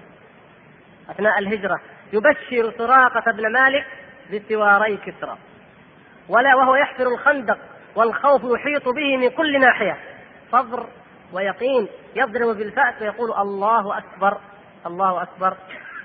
[1.10, 1.80] أثناء الهجرة
[2.12, 3.86] يبشر سراقة بن مالك
[4.32, 5.36] بسواري كسرى.
[6.28, 7.58] ولا وهو يحفر الخندق
[7.94, 9.96] والخوف يحيط به من كل ناحية.
[10.52, 10.86] صبر
[11.32, 14.38] ويقين يضرب بالفأس ويقول الله أكبر
[14.86, 15.56] الله أكبر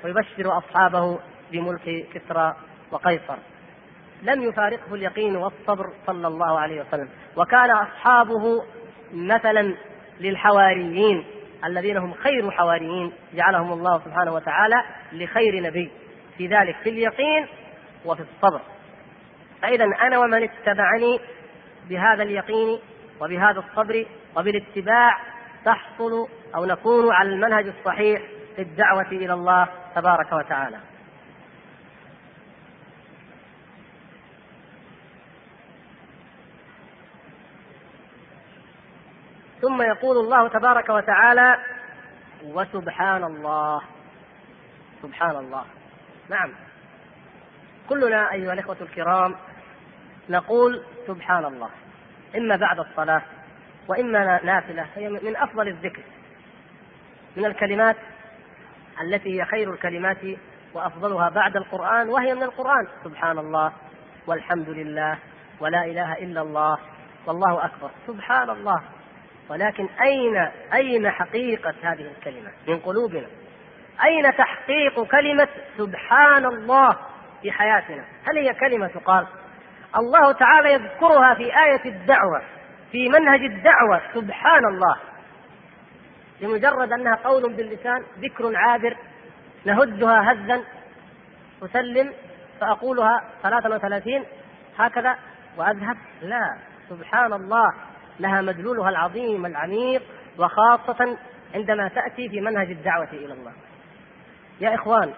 [0.03, 1.19] ويبشر أصحابه
[1.51, 2.55] بملك كسرى
[2.91, 3.37] وقيصر.
[4.23, 7.09] لم يفارقه اليقين والصبر صلى الله عليه وسلم.
[7.37, 8.63] وكان أصحابه
[9.13, 9.75] مثلا
[10.19, 11.25] للحواريين
[11.65, 15.91] الذين هم خير حواريين جعلهم الله سبحانه وتعالى لخير نبي.
[16.37, 17.47] في ذلك في اليقين
[18.05, 18.61] وفي الصبر.
[19.61, 21.19] فإذا أنا ومن اتبعني
[21.89, 22.79] بهذا اليقين
[23.21, 24.05] وبهذا الصبر
[24.37, 25.17] وبالاتباع
[25.65, 28.21] تحصل أو نكون على المنهج الصحيح
[28.55, 30.77] في الدعوة إلى الله تبارك وتعالى.
[39.61, 41.57] ثم يقول الله تبارك وتعالى
[42.43, 43.81] وسبحان الله.
[45.01, 45.65] سبحان الله.
[46.29, 46.53] نعم.
[47.89, 49.35] كلنا أيها الإخوة الكرام
[50.29, 51.69] نقول سبحان الله.
[52.35, 53.21] إما بعد الصلاة
[53.87, 56.01] وإما نافلة هي من أفضل الذكر.
[57.37, 57.95] من الكلمات
[59.01, 60.17] التي هي خير الكلمات
[60.73, 62.87] وأفضلها بعد القرآن وهي من القرآن.
[63.03, 63.71] سبحان الله
[64.27, 65.17] والحمد لله
[65.59, 66.77] ولا إله إلا الله
[67.25, 67.89] والله أكبر.
[68.07, 68.81] سبحان الله.
[69.49, 70.37] ولكن أين
[70.73, 73.27] أين حقيقة هذه الكلمة؟ من قلوبنا.
[74.05, 76.97] أين تحقيق كلمة سبحان الله
[77.41, 79.27] في حياتنا؟ هل هي كلمة تقال
[79.97, 82.41] الله تعالى يذكرها في آية الدعوة؟
[82.97, 84.95] في منهج الدعوة سبحان الله
[86.41, 88.97] لمجرد أنها قول باللسان ذكر عابر
[89.65, 90.63] نهدها هزا
[91.63, 92.13] أسلم
[92.59, 94.23] فأقولها ثلاثا وثلاثين
[94.77, 95.15] هكذا
[95.57, 95.97] وأذهب.
[96.21, 96.57] لا
[96.89, 97.73] سبحان الله
[98.19, 100.01] لها مدلولها العظيم العميق
[100.37, 101.17] وخاصة
[101.55, 103.53] عندما تأتي في منهج الدعوة إلى الله.
[104.61, 105.13] يا إخوان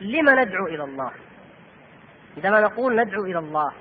[0.00, 1.10] لم ندعو إلى الله؟
[2.36, 3.72] عندما نقول ندعو إلى الله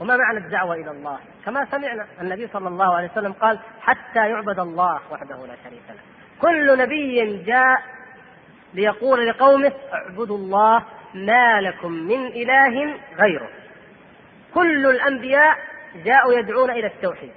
[0.00, 4.58] وما معنى الدعوة إلى الله؟ كما سمعنا النبي صلى الله عليه وسلم قال حتى يعبد
[4.58, 6.00] الله وحده لا شريك له.
[6.40, 7.82] كل نبي جاء
[8.74, 10.82] ليقول لقومه اعبدوا الله
[11.14, 13.48] ما لكم من إله غيره.
[14.54, 15.58] كل الأنبياء
[16.04, 17.32] جاءوا يدعون إلى التوحيد.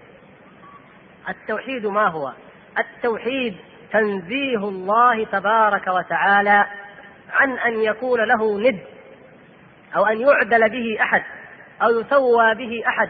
[1.30, 2.34] التوحيد ما هو؟
[2.80, 3.58] التوحيد
[3.92, 6.66] تنزيه الله تبارك وتعالى
[7.32, 8.80] عن أن يكون له ند
[9.96, 11.24] أو أن يعدل به أحد.
[11.82, 13.10] أو يسوى به أحد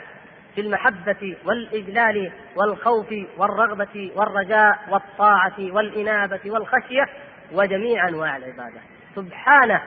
[0.55, 7.05] في المحبة والإجلال والخوف والرغبة والرجاء والطاعة والإنابة والخشية
[7.51, 8.80] وجميع أنواع العبادة.
[9.15, 9.82] سبحانه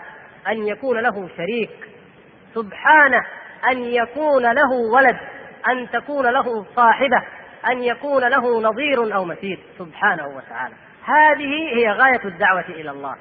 [0.48, 1.88] أن يكون له شريك.
[2.54, 3.26] سبحانه
[3.70, 5.16] أن يكون له ولد.
[5.68, 7.22] أن تكون له صاحبة.
[7.70, 10.74] أن يكون له نظير أو مثيل سبحانه وتعالى.
[11.04, 13.16] هذه هي غاية الدعوة إلى الله.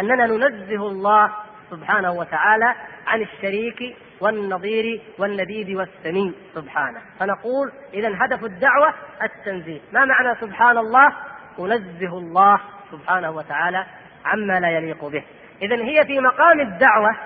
[0.00, 1.32] أننا ننزه الله
[1.70, 2.74] سبحانه وتعالى
[3.06, 7.00] عن الشريك والنظير والنبيذ والسمين سبحانه.
[7.18, 9.80] فنقول إذا هدف الدعوة التنزيه.
[9.92, 11.12] ما معنى سبحان الله؟
[11.58, 12.60] أنزه الله
[12.92, 13.86] سبحانه وتعالى
[14.24, 15.24] عما لا يليق به.
[15.62, 17.16] إذا هي في مقام الدعوة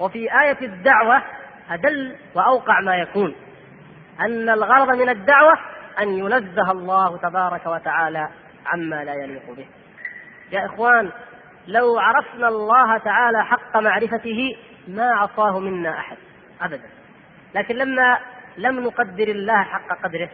[0.00, 1.22] وفي آية الدعوة
[1.70, 3.34] أدل وأوقع ما يكون.
[4.20, 5.58] أن الغرض من الدعوة
[6.00, 8.28] أن ينزه الله تبارك وتعالى
[8.66, 9.66] عما لا يليق به.
[10.52, 11.10] يا إخوان
[11.66, 14.56] لو عرفنا الله تعالى حق معرفته
[14.88, 16.16] ما عصاه منا أحد.
[16.62, 16.88] أبدا
[17.54, 18.18] لكن لما
[18.56, 20.30] لم نقدر الله حق قدره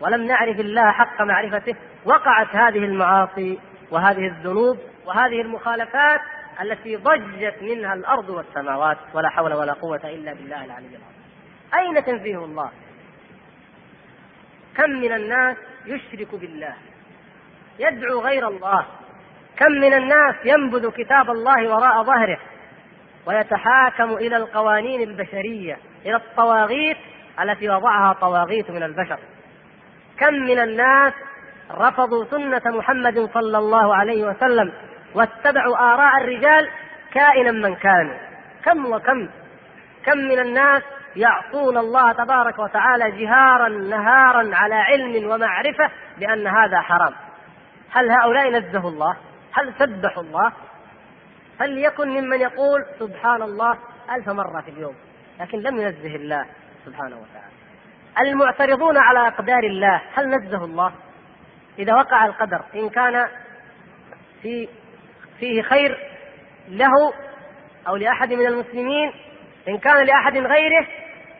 [0.00, 3.58] ولم نعرف الله حق معرفته وقعت هذه المعاصي
[3.90, 6.20] وهذه الذنوب وهذه المخالفات
[6.60, 11.00] التي ضجت منها الأرض والسماوات ولا حول ولا قوة إلا بالله العلي العظيم.
[11.78, 12.70] أين تنزيه الله؟
[14.76, 15.56] كم من الناس
[15.86, 16.74] يشرك بالله
[17.78, 18.86] يدعو غير الله
[19.56, 22.38] كم من الناس ينبذ كتاب الله وراء ظهره
[23.26, 26.96] ويتحاكم إلى القوانين البشرية إلى الطواغيت
[27.40, 29.18] التي وضعها طواغيت من البشر.
[30.18, 31.12] كم من الناس
[31.70, 34.72] رفضوا سنة محمد صلى الله عليه وسلم
[35.14, 36.68] واتبعوا آراء الرجال
[37.12, 38.16] كائنا من كانوا.
[38.64, 39.28] كم وكم؟
[40.06, 40.82] كم من الناس
[41.16, 47.12] يعصون الله تبارك وتعالى جهارا نهارا على علم ومعرفة بأن هذا حرام؟
[47.90, 49.16] هل هؤلاء نزهوا الله؟
[49.52, 50.52] هل سبحوا الله؟
[51.60, 53.78] فليكن ممن يقول سبحان الله
[54.16, 54.94] ألف مرة في اليوم
[55.40, 56.46] لكن لم ينزه الله
[56.86, 57.50] سبحانه وتعالى.
[58.20, 60.92] المعترضون على أقدار الله هل نزه الله؟
[61.78, 63.28] إذا وقع القدر إن كان
[64.42, 64.68] في
[65.38, 65.98] فيه خير
[66.68, 67.12] له
[67.88, 69.12] أو لأحد من المسلمين
[69.68, 70.86] إن كان لأحد غيره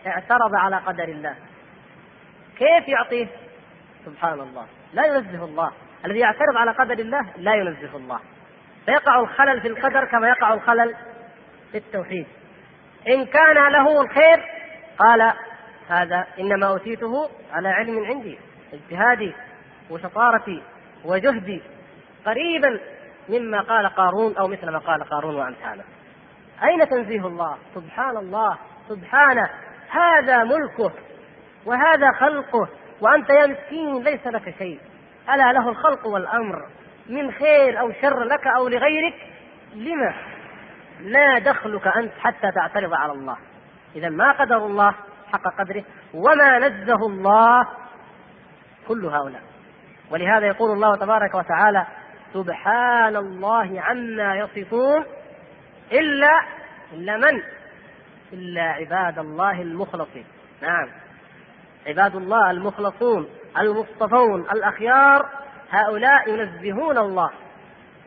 [0.06, 1.36] اعترض على قدر الله.
[2.58, 3.26] كيف يعطيه؟
[4.06, 4.66] سبحان الله.
[4.92, 5.72] لا ينزه الله.
[6.04, 8.20] الذي يعترض على قدر الله لا ينزه الله.
[8.86, 10.94] فيقع الخلل في القدر كما يقع الخلل
[11.72, 12.26] في التوحيد.
[13.08, 14.44] إن كان له الخير
[14.98, 15.32] قال
[15.88, 18.38] هذا إنما أوتيته على علم عندي
[18.72, 19.34] اجتهادي
[19.90, 20.62] وشطارتي
[21.04, 21.62] وجهدي.
[22.26, 22.80] قريبا
[23.28, 25.84] مما قال قارون أو مثل ما قال قارون وأمثاله.
[26.62, 28.58] أين تنزيه الله؟ سبحان الله
[28.88, 29.50] سبحانه.
[29.90, 30.92] هذا ملكه
[31.66, 32.68] وهذا خلقه
[33.00, 34.80] وأنت يا مسكين ليس لك شيء.
[35.34, 36.68] ألا له الخلق والأمر؟
[37.10, 39.14] من خير أو شر لك أو لغيرك
[39.74, 40.14] لما؟
[41.00, 43.36] لا دخلك أنت حتى تعترض على الله.
[43.96, 44.94] إذا ما قدر الله
[45.32, 45.84] حق قدره
[46.14, 47.68] وما نزه الله
[48.88, 49.42] كل هؤلاء.
[50.10, 51.86] ولهذا يقول الله تبارك وتعالى
[52.34, 55.04] سبحان الله عما يصفون
[55.92, 56.40] إلا
[56.92, 57.42] إلا من؟
[58.32, 60.24] إلا عباد الله المخلصين.
[60.62, 60.88] نعم.
[61.86, 65.26] عباد الله المخلصون المصطفون الأخيار
[65.70, 67.30] هؤلاء ينزهون الله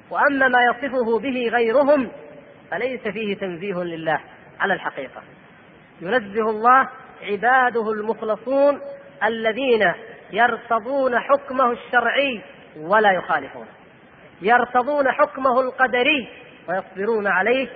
[0.09, 2.11] وأما ما يصفه به غيرهم
[2.71, 4.19] فليس فيه تنزيه لله
[4.59, 5.21] على الحقيقة.
[6.01, 6.89] ينزه الله
[7.21, 8.79] عباده المخلصون
[9.23, 9.93] الذين
[10.31, 12.41] يرتضون حكمه الشرعي
[12.77, 13.67] ولا يخالفونه
[14.41, 16.27] يرتضون حكمه القدري
[16.69, 17.67] ويصبرون عليه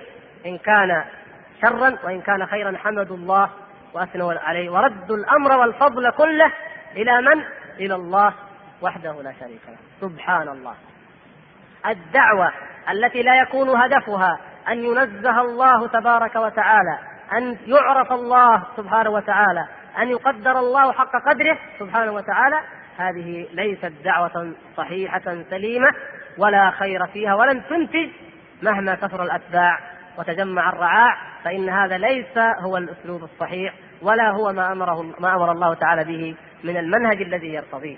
[0.46, 1.04] إن كان
[1.62, 2.76] شرا وإن كان خيرا.
[2.76, 3.50] حمدوا الله
[3.94, 6.52] وأثنوا عليه وردوا الأمر والفضل كله
[6.96, 7.44] إلى من؟
[7.80, 8.34] إلى الله
[8.82, 9.76] وحده لا شريك له.
[10.00, 10.74] سبحان الله
[11.86, 12.52] الدعوة
[12.90, 16.98] التي لا يكون هدفها أن ينزه الله تبارك وتعالى
[17.32, 19.66] أن يعرف الله سبحانه وتعالى
[19.98, 22.60] أن يقدر الله حق قدره سبحانه وتعالى
[22.98, 25.88] هذه ليست دعوة صحيحة سليمة
[26.38, 28.08] ولا خير فيها ولن تنتج
[28.62, 29.78] مهما كثر الأتباع
[30.18, 35.74] وتجمع الرعاع فإن هذا ليس هو الأسلوب الصحيح ولا هو ما أمره ما أمر الله
[35.74, 37.96] تعالى به من المنهج الذي يرتضيه.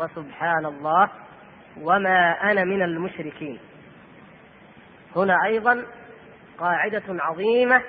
[0.00, 1.08] وسبحان الله
[1.80, 3.58] وما أنا من المشركين.
[5.16, 5.84] هنا أيضا
[6.58, 7.82] قاعدة عظيمة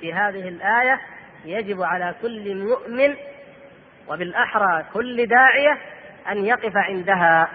[0.00, 1.00] في هذه الآية
[1.44, 3.14] يجب على كل مؤمن
[4.08, 5.78] وبالأحرى كل داعية
[6.30, 7.48] أن يقف عندها.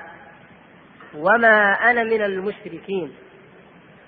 [1.16, 3.16] وما أنا من المشركين.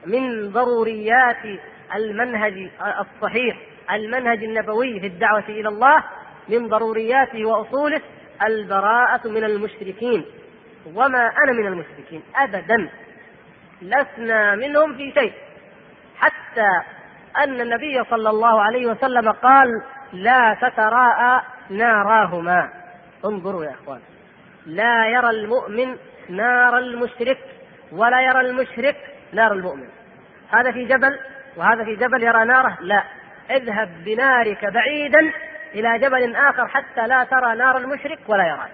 [0.06, 1.60] من ضروريات
[1.96, 3.58] المنهج الصحيح
[3.92, 6.04] المنهج النبوي في الدعوة إلى الله
[6.50, 8.02] من ضرورياته وأصوله
[8.48, 10.26] البراءة من المشركين
[10.96, 12.90] وما أنا من المشركين أبدا.
[13.82, 15.34] لسنا منهم في شيء.
[16.18, 16.68] حتى
[17.38, 19.84] أن النبي صلى الله عليه وسلم قال
[20.14, 22.70] لا تتراءى ناراهما.
[23.26, 24.00] انظروا يا إخوان.
[24.66, 25.98] لا يرى المؤمن
[26.30, 27.40] نار المشرك
[27.92, 28.96] ولا يرى المشرك
[29.34, 29.88] نار المؤمن.
[30.50, 31.20] هذا في جبل
[31.58, 33.04] وهذا في جبل يرى ناره؟ لا.
[33.50, 35.32] اذهب بنارك بعيدا
[35.76, 38.72] إلى جبل آخر حتى لا ترى نار المشرك ولا يراك.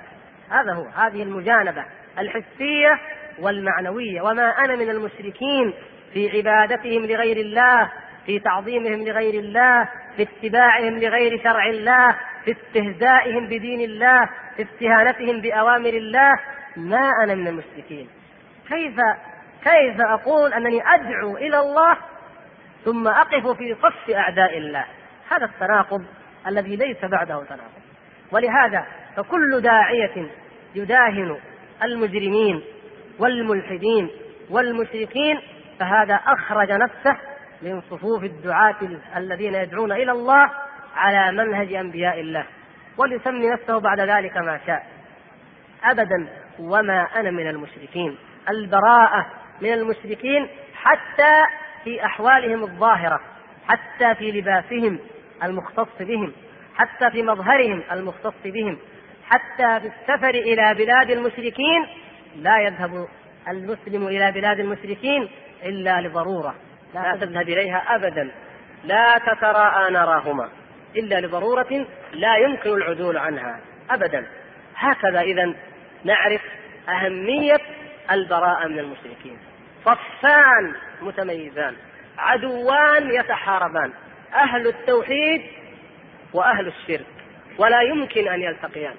[0.52, 0.86] هذا هو.
[0.96, 1.86] هذه المجانبة
[2.20, 3.00] الحسية
[3.40, 4.22] والمعنوية.
[4.22, 5.74] وما أنا من المشركين
[6.14, 7.92] في عبادتهم لغير الله
[8.26, 15.42] في تعظيمهم لغير الله في اتباعهم لغير شرع الله في استهزائهم بدين الله في استهانتهم
[15.42, 16.40] بأوامر الله.
[16.78, 18.10] ما أنا من المشركين.
[18.70, 18.96] كيف
[19.64, 21.98] كيف أقول أنني أدعو إلى الله
[22.86, 24.86] ثم أقف في صف أعداء الله؟
[25.32, 26.06] هذا التناقض
[26.48, 27.82] الذي ليس بعده تناقض
[28.32, 28.86] ولهذا
[29.16, 30.28] فكل داعية
[30.76, 31.38] يداهن
[31.84, 32.62] المجرمين
[33.20, 34.10] والملحدين
[34.50, 35.40] والمشركين
[35.80, 37.18] فهذا أخرج نفسه
[37.62, 38.76] من صفوف الدعاة
[39.16, 40.52] الذين يدعون إلى الله
[40.96, 42.46] على منهج أنبياء الله.
[42.98, 44.86] وليسمي نفسه بعد ذلك ما شاء.
[45.84, 46.28] أبدا
[46.60, 48.18] وما أنا من المشركين.
[48.50, 49.26] البراءة
[49.62, 51.44] من المشركين حتى
[51.84, 53.20] في أحوالهم الظاهرة
[53.68, 55.00] حتى في لباسهم
[55.44, 56.34] المختص بهم
[56.76, 58.78] حتى في مظهرهم المختص بهم
[59.30, 61.88] حتى في السفر إلى بلاد المشركين
[62.36, 63.08] لا يذهب
[63.48, 65.30] المسلم إلى بلاد المشركين
[65.64, 66.56] إلا لضرورة.
[66.94, 68.32] لا تذهب إليها أبدا.
[68.84, 70.50] لا تتراءى نراهما
[70.96, 73.60] إلا لضرورة لا يمكن العدول عنها
[73.90, 74.28] أبدا.
[74.76, 75.54] هكذا إذا
[76.04, 76.42] نعرف
[76.90, 77.60] أهمية
[78.12, 79.38] البراءة من المشركين.
[79.86, 81.76] صفان متميزان
[82.18, 83.94] عدوان يتحاربان.
[84.34, 85.42] أهل التوحيد
[86.34, 87.06] وأهل الشرك
[87.58, 88.96] ولا يمكن أن يلتقيان.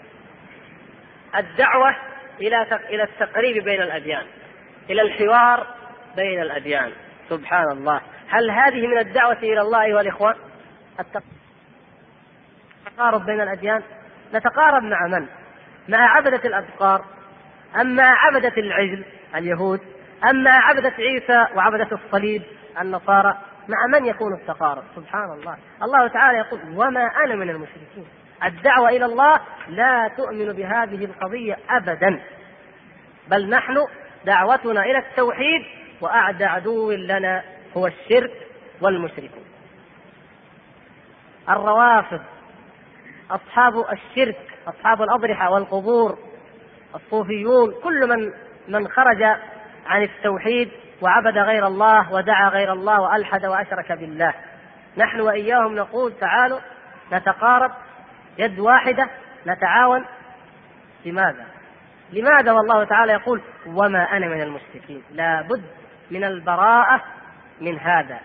[1.36, 1.96] الدعوة
[2.40, 4.26] إلى إلى التقريب بين الأديان
[4.90, 5.66] إلى الحوار
[6.16, 6.92] بين الأديان.
[7.28, 8.00] سبحان الله.
[8.28, 10.34] هل هذه من الدعوة إلى الله أيها الإخوان؟
[12.86, 13.82] التقارب بين الأديان؟
[14.34, 15.26] نتقارب مع من؟
[15.88, 17.04] مع عبدة الأبقار
[17.80, 19.04] أم مع عبدة العجل
[19.34, 19.80] اليهود؟
[20.30, 22.42] أم مع عبدة عيسى وعبدة الصليب
[22.80, 23.38] النصارى؟
[23.68, 25.56] مع من يكون التقارب؟ سبحان الله.
[25.82, 28.06] الله تعالى يقول وما أنا من المشركين.
[28.44, 32.20] الدعوة إلى الله لا تؤمن بهذه القضية أبدا.
[33.28, 33.86] بل نحن
[34.24, 35.62] دعوتنا إلى التوحيد
[36.00, 37.42] وأعدى عدو لنا
[37.76, 38.32] هو الشرك
[38.80, 39.44] والمشركون.
[41.48, 42.20] الروافض
[43.30, 44.36] أصحاب الشرك
[44.68, 46.18] أصحاب الأضرحة والقبور
[46.94, 48.32] الصوفيون كل من
[48.68, 49.22] من خرج
[49.86, 50.70] عن التوحيد
[51.02, 54.34] وعبد غير الله ودعا غير الله وألحد وأشرك بالله.
[54.96, 56.58] نحن وإياهم نقول تعالوا
[57.12, 57.70] نتقارب
[58.38, 59.08] يد واحدة
[59.46, 60.04] نتعاون.
[61.04, 61.46] لماذا؟
[62.12, 65.64] لماذا والله تعالى يقول وما أنا من المشركين؟ لا بد
[66.10, 67.02] من البراءة
[67.60, 68.20] من هذا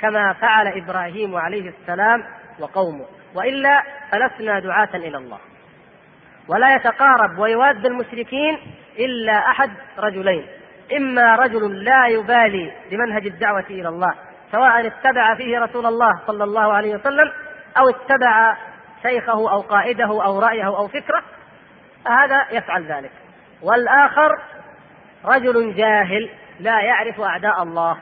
[0.00, 2.24] كما فعل إبراهيم عليه السلام
[2.58, 3.06] وقومه.
[3.34, 5.38] وإلا فلسنا دعاة إلى الله.
[6.48, 8.58] ولا يتقارب ويواد المشركين
[8.98, 10.46] إلا أحد رجلين.
[10.96, 14.14] إما رجل لا يبالي بمنهج الدعوة إلى الله
[14.52, 17.32] سواء اتبع فيه رسول الله صلى الله عليه وسلم
[17.78, 18.56] أو اتبع
[19.02, 21.22] شيخه أو قائده أو رأيه أو فكره
[22.04, 23.10] فهذا يفعل ذلك.
[23.62, 24.38] والآخر
[25.24, 26.30] رجل جاهل
[26.60, 27.98] لا يعرف أعداء الله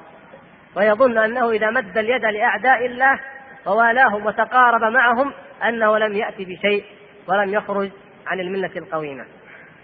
[0.77, 3.21] ويظن أنه إذا مد اليد لأعداء الله
[3.67, 5.33] ووالاهم وتقارب معهم
[5.69, 6.85] أنه لم ياتي بشيء
[7.29, 7.91] ولم يخرج
[8.27, 9.25] عن الملة القويمة.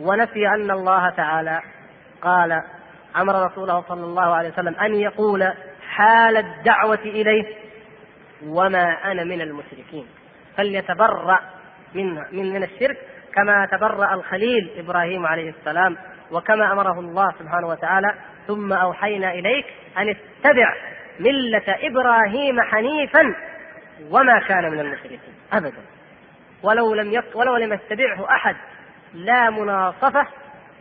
[0.01, 1.61] ونفي أن الله تعالى
[2.23, 2.63] قال
[3.17, 5.53] أمر رسوله صلى الله عليه وسلم أن يقول
[5.89, 7.45] حال الدعوة إليه
[8.47, 10.07] وما أنا من المشركين.
[10.57, 11.41] فليتبرأ
[11.95, 12.99] من من من الشرك
[13.35, 15.97] كما تبرأ الخليل إبراهيم عليه السلام
[16.31, 18.15] وكما أمره الله سبحانه وتعالى.
[18.47, 19.67] ثم أوحينا إليك
[19.99, 20.75] أن اتبع
[21.21, 23.35] ملة إبراهيم حنيفا
[24.11, 25.21] وما كان من المشركين
[25.53, 25.83] ابدا.
[26.63, 28.57] ولو لم يك ولو لم يتبعه أحد
[29.15, 30.27] لا مناصفة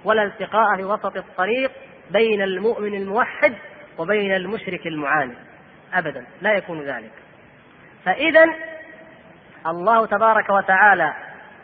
[0.03, 1.71] ولا التقاء في وسط الطريق
[2.11, 3.53] بين المؤمن الموحد
[3.97, 5.35] وبين المشرك المعاند
[5.93, 6.25] ابدا.
[6.41, 7.11] لا يكون ذلك.
[8.05, 8.45] فاذا
[9.67, 11.13] الله تبارك وتعالى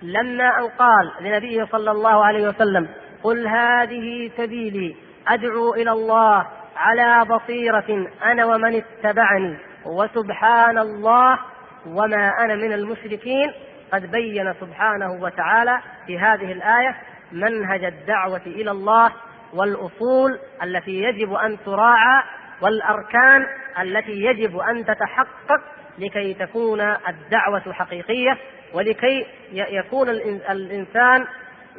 [0.02, 2.88] لما أن قال لنبيه صلى الله عليه وسلم
[3.24, 4.96] قل هذه سبيلي
[5.28, 11.40] أدعو إلى الله على بصيرة أنا ومن اتبعني وسبحان الله
[11.86, 13.54] وما أنا من المشركين.
[13.94, 16.96] قد بين سبحانه وتعالى في هذه الآية
[17.32, 19.12] منهج الدعوة إلى الله
[19.54, 22.24] والأصول التي يجب أن تراعى
[22.62, 23.48] والأركان
[23.82, 25.62] التي يجب أن تتحقق
[26.00, 28.38] لكي تكون الدعوة حقيقية
[28.74, 30.10] ولكي يكون
[30.50, 31.26] الإنسان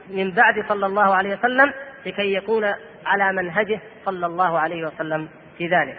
[0.09, 1.73] من بعد صلى الله عليه وسلم
[2.07, 2.75] لكي يكون
[3.07, 5.99] على منهجه صلى الله عليه وسلم في ذلك.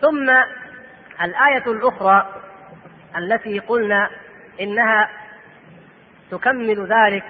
[0.00, 0.30] ثم
[1.22, 2.34] الآية الأخرى
[3.16, 4.10] التي قلنا
[4.60, 5.10] إنها
[6.30, 7.24] تكمل ذلك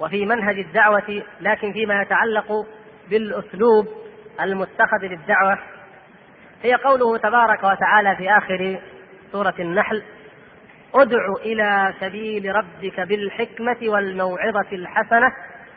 [0.00, 2.66] وفي منهج الدعوة لكن فيما يتعلق
[3.10, 3.88] بالأسلوب
[4.40, 5.58] المتخذ للدعوة
[6.62, 8.80] هي قوله تبارك وتعالى في آخر
[9.32, 10.02] سورة النحل
[10.94, 15.32] أدع إلى سبيل ربك بالحكمة والموعظة الحسنة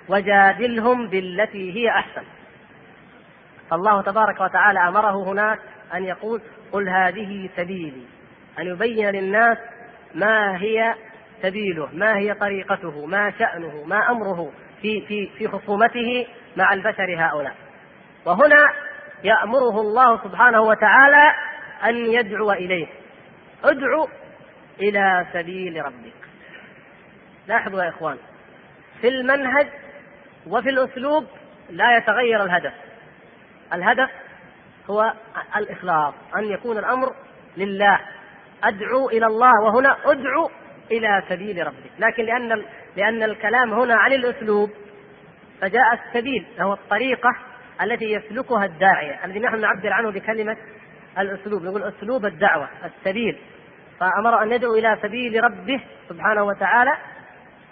[0.10, 2.24] وجادلهم بالتي هي أحسن.
[3.70, 5.60] فالله تبارك وتعالى أمره هناك
[5.94, 6.42] أن يقول
[6.72, 8.06] قل هذه سبيلي.
[8.60, 9.58] أن يبين للناس
[10.16, 10.96] ما هي
[11.42, 16.28] سبيله ما هي طريقته ما شأنه ما أمره في في في خصومته
[16.58, 17.56] مع البشر هؤلاء.
[18.26, 18.74] وهنا
[19.24, 21.34] يأمره الله سبحانه وتعالى
[21.84, 22.88] أن يدعو إليه.
[23.64, 24.08] ادعو
[24.80, 26.14] إلى سبيل ربك.
[27.48, 28.18] لاحظوا يا إخوان
[29.02, 29.68] في المنهج
[30.48, 31.26] وفي الأسلوب
[31.70, 32.74] لا يتغير الهدف.
[33.74, 34.10] الهدف
[34.90, 35.14] هو
[35.56, 37.16] الإخلاص أن يكون الأمر
[37.58, 38.00] لله.
[38.64, 40.52] أدعو إلى الله وهنا أدعو
[40.92, 41.92] إلى سبيل ربك.
[42.00, 42.64] لكن لأن
[42.96, 44.70] لأن الكلام هنا عن الأسلوب
[45.62, 47.30] فجاء السبيل هو الطريقة
[47.82, 50.58] التي يسلكها الداعية الذي نحن نعبر عنه بكلمة
[51.18, 51.64] الأسلوب.
[51.64, 53.38] نقول أسلوب الدعوة السبيل.
[54.00, 56.98] فأمر أن يدعو إلى سبيل ربه سبحانه وتعالى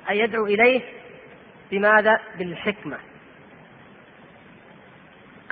[0.09, 0.81] أن يدعو إليه
[1.71, 2.97] بماذا؟ بالحكمة.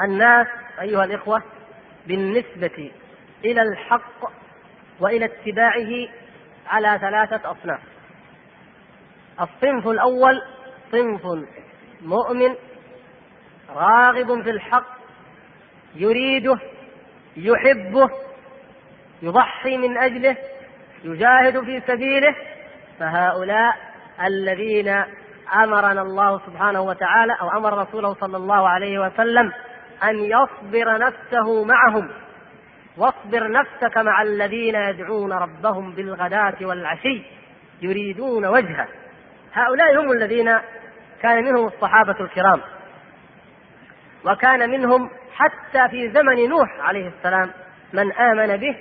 [0.01, 0.47] الناس
[0.81, 1.43] أيها الإخوة
[2.07, 2.91] بالنسبة
[3.45, 4.31] إلى الحق
[4.99, 6.07] وإلى اتباعه
[6.67, 7.79] على ثلاثة أصناف.
[9.41, 10.41] الصنف الأول
[10.91, 11.21] صنف
[12.01, 12.55] مؤمن
[13.75, 14.97] راغب في الحق
[15.95, 16.59] يريده
[17.37, 18.09] يحبه
[19.21, 20.37] يضحي من أجله
[21.03, 22.35] يجاهد في سبيله.
[22.99, 23.77] فهؤلاء
[24.23, 25.03] الذين
[25.55, 29.53] أمرنا الله سبحانه وتعالى أو أمر رسوله صلى الله عليه وسلم
[30.03, 32.09] أن يصبر نفسه معهم.
[32.97, 37.21] واصبر نفسك مع الذين يدعون ربهم بالغداة والعشي
[37.81, 38.87] يريدون وجهه.
[39.53, 40.57] هؤلاء هم الذين
[41.21, 42.61] كان منهم الصحابة الكرام.
[44.25, 47.51] وكان منهم حتى في زمن نوح عليه السلام
[47.93, 48.77] من آمن به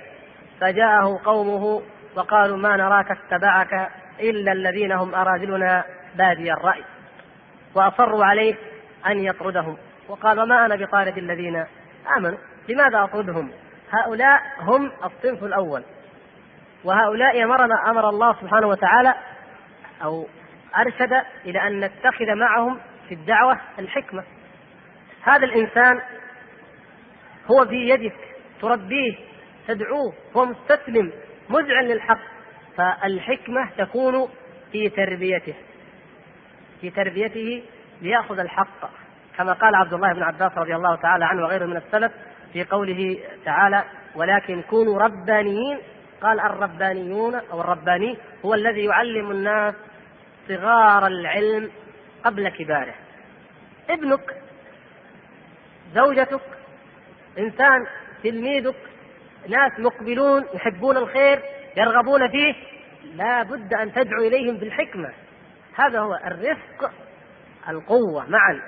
[0.61, 1.81] فجاءه قومه
[2.15, 3.89] وقالوا ما نراك اتبعك
[4.19, 5.83] إلا الذين هم أراذلنا
[6.15, 6.83] بادي الرأي.
[7.75, 8.55] وأصروا عليه
[9.07, 9.77] أن يطردهم.
[10.09, 11.65] وقال وما أنا بطارد الذين
[12.17, 12.37] آمنوا
[12.69, 13.51] لماذا أطردهم؟
[13.91, 15.83] هؤلاء هم الصنف الأول.
[16.83, 19.13] وهؤلاء أمرنا أمر الله سبحانه وتعالى
[20.03, 20.27] أو
[20.77, 24.23] أرشد إلى أن نتخذ معهم في الدعوة الحكمة.
[25.23, 26.01] هذا الإنسان
[27.51, 28.15] هو في يدك
[28.61, 29.15] تربيه
[29.67, 31.11] تدعوه هو مستسلم
[31.49, 32.19] مذعن للحق.
[32.77, 34.29] فالحكمة تكون
[34.71, 35.55] في تربيته
[36.81, 37.63] في تربيته
[38.01, 38.89] ليأخذ الحق.
[39.37, 42.11] كما قال عبد الله بن عباس رضي الله تعالى عنه وغيره من السلف
[42.53, 43.83] في قوله تعالى
[44.15, 45.77] ولكن كونوا ربانيين
[46.21, 49.75] قال الربانيون أو الرباني هو الذي يعلم الناس
[50.47, 51.71] صغار العلم
[52.23, 52.93] قبل كباره.
[53.89, 54.35] ابنك
[55.93, 56.41] زوجتك
[57.39, 57.87] إنسان
[58.23, 58.75] تلميذك
[59.47, 61.41] ناس مقبلون يحبون الخير
[61.77, 62.55] يرغبون فيه
[63.15, 65.13] لا بد أن تدعو إليهم بالحكمة.
[65.75, 66.91] هذا هو الرفق
[67.69, 68.61] القوة معا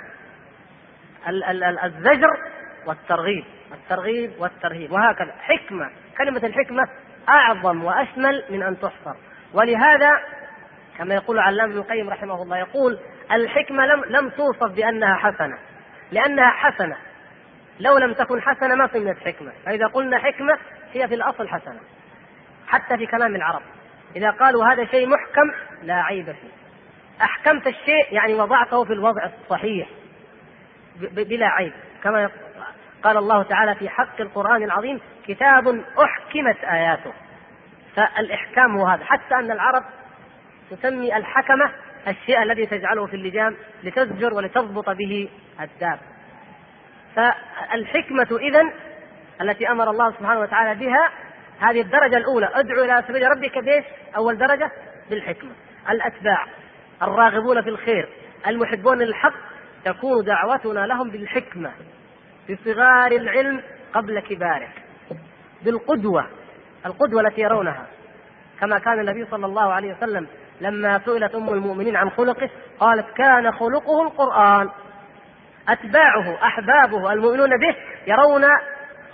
[1.85, 2.37] الزجر
[2.85, 3.45] والترغيب.
[3.73, 4.91] الترغيب والترهيب.
[4.91, 5.33] وهكذا.
[5.39, 5.89] حكمة.
[6.17, 6.83] كلمة الحكمة
[7.29, 9.15] أعظم وأشمل من أن تحصر.
[9.53, 10.09] ولهذا
[10.97, 12.99] كما يقول علام ابن القيم رحمه الله يقول
[13.31, 15.57] الحكمة لم لم توصف بأنها حسنة.
[16.11, 16.97] لأنها حسنة.
[17.79, 19.51] لو لم تكن حسنة ما سميت حكمة.
[19.65, 20.57] فإذا قلنا حكمة
[20.93, 21.79] هي في الأصل حسنة.
[22.67, 23.61] حتى في كلام العرب.
[24.15, 25.51] إذا قالوا هذا شيء محكم
[25.83, 26.49] لا عيب فيه.
[27.21, 29.89] أحكمت الشيء يعني وضعته في الوضع الصحيح.
[31.11, 31.73] بلا عيب.
[32.03, 32.29] كما
[33.03, 37.13] قال الله تعالى في حق القرآن العظيم كتاب أحكمت آياته.
[37.95, 39.03] فالإحكام هو هذا.
[39.03, 39.83] حتى أن العرب
[40.71, 41.71] تسمي الحكمة
[42.07, 45.29] الشيء الذي تجعله في اللجام لتزجر ولتضبط به
[45.61, 45.99] الداب.
[47.15, 48.61] فالحكمة إذا
[49.41, 51.09] التي أمر الله سبحانه وتعالى بها
[51.59, 52.49] هذه الدرجة الأولى.
[52.53, 53.85] ادعو إلى سبيل ربك بإيش؟
[54.17, 54.71] أول درجة
[55.09, 55.51] بالحكمة.
[55.89, 56.45] الأتباع
[57.01, 58.09] الراغبون في الخير
[58.47, 59.33] المحبون للحق
[59.85, 61.71] تكون دعوتنا لهم بالحكمة.
[62.49, 63.61] بصغار العلم
[63.93, 64.67] قبل كباره
[65.65, 66.25] بالقدوة
[66.85, 67.87] القدوة التي يرونها.
[68.59, 70.27] كما كان النبي صلى الله عليه وسلم
[70.61, 74.69] لما سئلت أم المؤمنين عن خلقه قالت كان خلقه القرآن.
[75.69, 77.75] أتباعه أحبابه المؤمنون به
[78.07, 78.45] يرون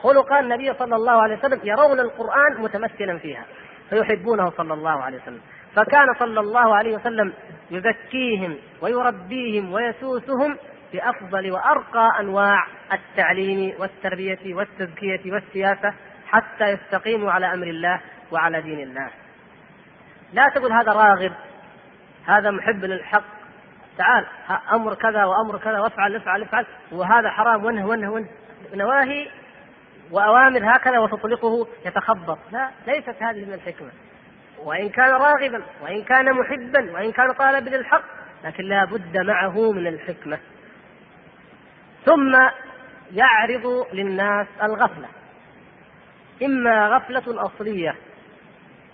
[0.03, 3.45] خلق النبي صلى الله عليه وسلم يرون القرآن متمثلا فيها
[3.89, 5.41] فيحبونه صلى الله عليه وسلم.
[5.75, 7.33] فكان صلى الله عليه وسلم
[7.71, 10.57] يزكيهم ويربيهم ويسوسهم
[10.95, 15.93] بأفضل وأرقى أنواع التعليم والتربية والتزكية والسياسة
[16.27, 19.09] حتى يستقيموا على أمر الله وعلى دين الله.
[20.33, 21.31] لا تقول هذا راغب
[22.25, 23.23] هذا محب للحق.
[23.97, 24.25] تعال
[24.73, 26.65] أمر كذا وأمر كذا وافعل افعل افعل.
[26.91, 28.27] وهذا حرام ونه ونه ونه.
[28.73, 29.27] نواهي
[30.11, 32.39] وأوامر هكذا وتطلقه يتخبط.
[32.51, 33.89] لا ليست هذه من الحكمة.
[34.63, 38.03] وإن كان راغبا وإن كان محبا وإن كان طالبا للحق
[38.43, 40.39] لكن لا بد معه من الحكمة.
[42.05, 42.49] ثم
[43.13, 45.07] يعرض للناس الغفلة.
[46.43, 47.95] إما غفلة أصلية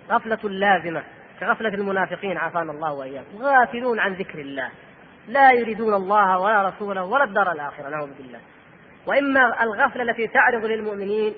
[0.09, 1.03] غفلة لازمة
[1.39, 3.37] كغفلة المنافقين عافانا الله وإياكم.
[3.41, 4.69] غافلون عن ذكر الله.
[5.27, 8.39] لا يريدون الله ولا رسوله ولا الدار الآخرة نعوذ بالله.
[9.05, 11.33] وإما الغفلة التي تعرض للمؤمنين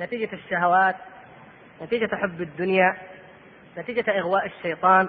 [0.00, 0.96] نتيجة الشهوات
[1.82, 2.96] نتيجة حب الدنيا
[3.78, 5.08] نتيجة إغواء الشيطان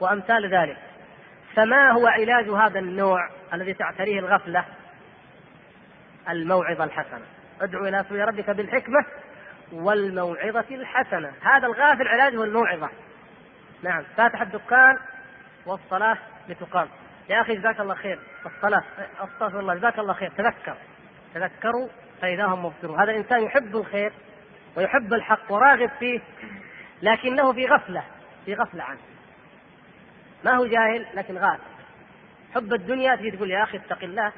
[0.00, 0.76] وأمثال ذلك.
[1.54, 4.64] فما هو علاج هذا النوع الذي تعتريه الغفلة؟
[6.28, 7.26] الموعظة الحسنة.
[7.60, 9.06] ادعو إلى سبيل ربك بالحكمة
[9.72, 11.32] والموعظة الحسنة.
[11.42, 12.88] هذا الغافل علاجه الموعظة.
[13.82, 14.04] نعم.
[14.16, 14.98] فاتح الدكان
[15.66, 16.18] والصلاة
[16.48, 16.88] لتقام.
[17.28, 18.18] يا أخي جزاك الله خير.
[18.46, 18.82] الصلاة
[19.18, 20.30] أستغفر الله جزاك الله خير.
[20.30, 20.76] تذكر.
[21.34, 21.88] تذكروا
[22.22, 23.00] فإذا هم مبصرون.
[23.00, 24.12] هذا الإنسان يحب الخير
[24.76, 26.20] ويحب الحق وراغب فيه
[27.02, 28.02] لكنه في غفلة
[28.44, 29.00] في غفلة عنه.
[30.44, 31.62] ما هو جاهل لكن غافل.
[32.54, 34.32] حب الدنيا تجي تقول يا أخي اتق الله.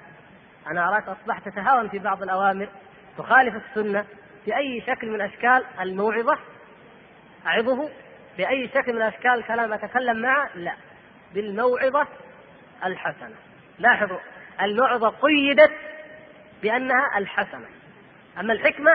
[0.66, 2.68] أنا أراك أصبحت تتهاون في بعض الأوامر
[3.18, 4.04] تخالف السنة
[4.44, 6.38] في أي شكل من أشكال الموعظة.
[7.46, 7.90] أعظه
[8.38, 10.74] بأي شكل من أشكال الكلام أتكلم معه؟ لا.
[11.34, 12.06] بالموعظة
[12.84, 13.34] الحسنة.
[13.78, 14.18] لاحظوا
[14.60, 15.72] الموعظة قيدت
[16.62, 17.66] بأنها الحسنة.
[18.40, 18.90] أما الحكمة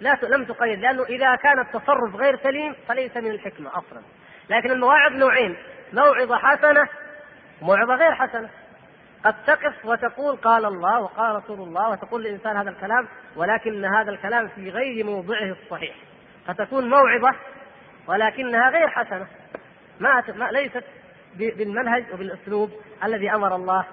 [0.00, 4.02] لا لم تقيد لأنه إذا كان التصرف غير سليم فليس من الحكمة أصلا.
[4.50, 5.56] لكن المواعظ نوعين
[5.92, 6.88] موعظة حسنة
[7.62, 8.50] وموعظة غير حسنة.
[9.24, 14.48] قد تقف وتقول قال الله وقال رسول الله وتقول للإنسان هذا الكلام ولكن هذا الكلام
[14.48, 15.94] في غير موضعه الصحيح.
[16.46, 17.34] فتكون موعظة
[18.06, 19.26] ولكنها غير حسنة.
[20.00, 20.84] ما ليست
[21.36, 22.70] بالمنهج وبالأسلوب
[23.04, 23.84] الذي أمر الله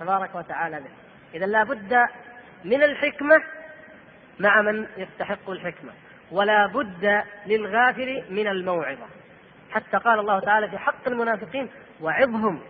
[0.00, 0.90] تبارك وتعالى به.
[1.34, 1.96] إذا لا بد
[2.64, 3.36] من الحكمة
[4.40, 5.92] مع من يستحق الحكمة.
[6.32, 9.06] ولا بد للغافل من الموعظة.
[9.70, 11.68] حتى قال الله تعالى في حق المنافقين
[12.00, 12.60] وعظهم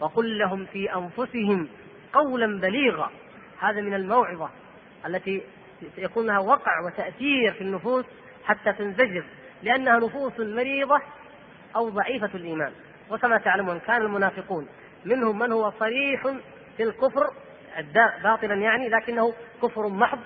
[0.00, 1.68] وقل لهم في أنفسهم
[2.12, 3.10] قولا بليغا.
[3.60, 4.50] هذا من الموعظة
[5.06, 5.42] التي
[5.98, 8.04] يكون لها وقع وتأثير في النفوس
[8.44, 9.24] حتى تنزجر
[9.62, 11.00] لأنها نفوس مريضة
[11.76, 12.72] أو ضعيفة الإيمان.
[13.10, 14.68] وكما تعلمون كان المنافقون
[15.04, 16.22] منهم من هو صريح
[16.76, 17.30] في الكفر
[18.24, 20.18] باطلا يعني لكنه كفر محض.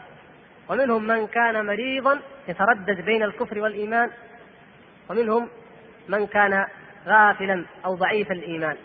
[0.68, 4.11] ومنهم من كان مريضا يتردد بين الكفر والإيمان.
[5.11, 5.49] ومنهم
[6.09, 6.66] من كان
[7.07, 8.77] غافلا أو ضعيف الإيمان.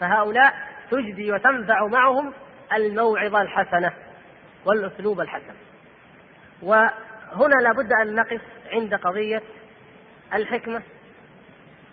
[0.00, 0.54] فهؤلاء
[0.90, 2.32] تجدي وتنفع معهم
[2.72, 3.92] الموعظة الحسنة
[4.64, 5.54] والأسلوب الحسن.
[6.62, 8.40] وهنا لابد أن نقف
[8.72, 9.42] عند قضية
[10.34, 10.82] الحكمة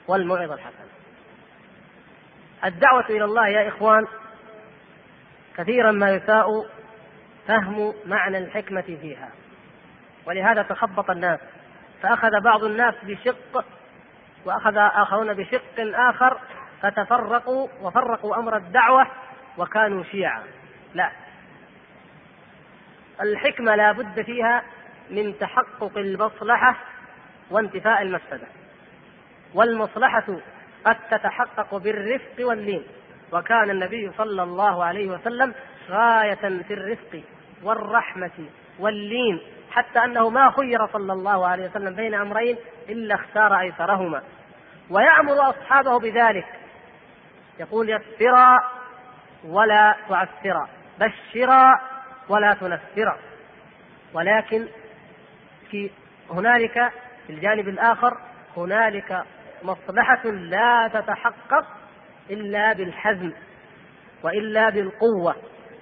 [0.08, 0.88] والموعظة الحسنة.
[2.66, 4.08] الدعوة إلى الله يا إخوان
[5.58, 6.48] كثيرا ما يساء
[7.48, 9.30] فهم معنى الحكمة فيها.
[10.26, 11.40] ولهذا تخبط الناس.
[12.02, 13.66] فأخذ بعض الناس بشق
[14.46, 16.40] وأخذ آخرون بشق آخر
[16.84, 19.08] فتفرقوا وفرقوا أمر الدعوة
[19.58, 20.44] وكانوا شيعا.
[20.94, 21.12] لا.
[23.22, 24.64] الحكمة لا بد فيها
[25.10, 26.76] من تحقق المصلحة
[27.52, 28.48] وانتفاء المفسدة.
[29.54, 30.26] والمصلحة
[30.86, 32.84] قد تتحقق بالرفق واللين.
[33.32, 35.54] وكان النبي صلى الله عليه وسلم
[35.90, 37.22] غاية في الرفق
[37.64, 38.46] والرحمة
[38.80, 39.42] واللين.
[39.72, 42.58] حتى أنه ما خير صلى الله عليه وسلم بين أمرين
[42.90, 44.22] إلا اختار أيسرهما.
[44.90, 46.63] ويأمر أصحابه بذلك.
[47.60, 48.60] يقول يسرا
[49.46, 51.82] ولا تعسرا بشرا
[52.30, 53.18] ولا تنفرا
[54.14, 54.68] ولكن
[55.72, 55.92] في
[56.30, 56.92] هنالك
[57.28, 58.18] في الجانب الآخر
[58.58, 59.24] هنالك
[59.64, 61.66] مصلحة لا تتحقق
[62.30, 63.32] إلا بالحزم
[64.24, 65.36] وإلا بالقوة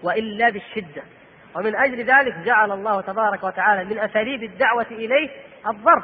[0.04, 1.04] وإلا بالشدة.
[1.56, 5.30] ومن أجل ذلك جعل الله تبارك وتعالى من أساليب الدعوة إليه
[5.68, 6.04] الضرب.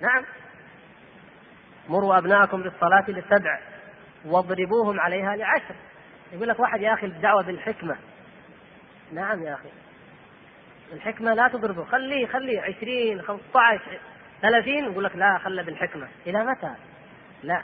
[0.00, 0.24] نعم.
[1.88, 3.60] مروا أبناءكم بالصلاة لسبع.
[4.24, 5.74] واضربوهم عليها لعشر.
[6.32, 7.96] يقول لك واحد يا أخي الدعوة بالحكمة.
[9.12, 9.68] نعم يا أخي.
[10.92, 11.84] الحكمة لا تضربه.
[11.84, 12.60] خليه خليه.
[12.60, 13.98] عشرين خمسة عشر
[14.42, 14.84] ثلاثين.
[14.84, 16.08] يقول لك لا خلى بالحكمة.
[16.26, 16.74] إلى متى؟
[17.42, 17.62] لا.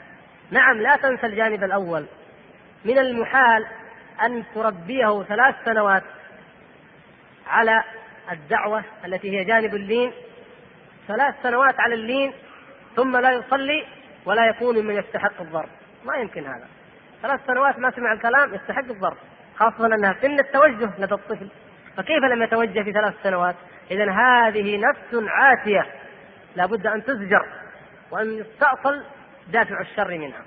[0.51, 2.05] نعم لا تنسى الجانب الأول.
[2.85, 3.65] من المحال
[4.23, 6.03] أن تربيه ثلاث سنوات
[7.47, 7.83] على
[8.31, 10.11] الدعوة التي هي جانب اللين.
[11.07, 12.33] ثلاث سنوات على اللين
[12.95, 13.85] ثم لا يصلي
[14.25, 15.69] ولا يكون ممن يستحق الضرب.
[16.07, 16.67] ما يمكن هذا.
[17.21, 19.17] ثلاث سنوات ما سمع الكلام يستحق الضرب.
[19.55, 21.47] خاصة أنها سن التوجه لدى الطفل.
[21.97, 23.55] فكيف لم يتوجه في ثلاث سنوات؟
[23.91, 25.85] إذا هذه نفس عاتية.
[26.55, 27.45] لابد أن تزجر
[28.11, 29.03] وأن يستأصل
[29.47, 30.41] دافع الشر منها.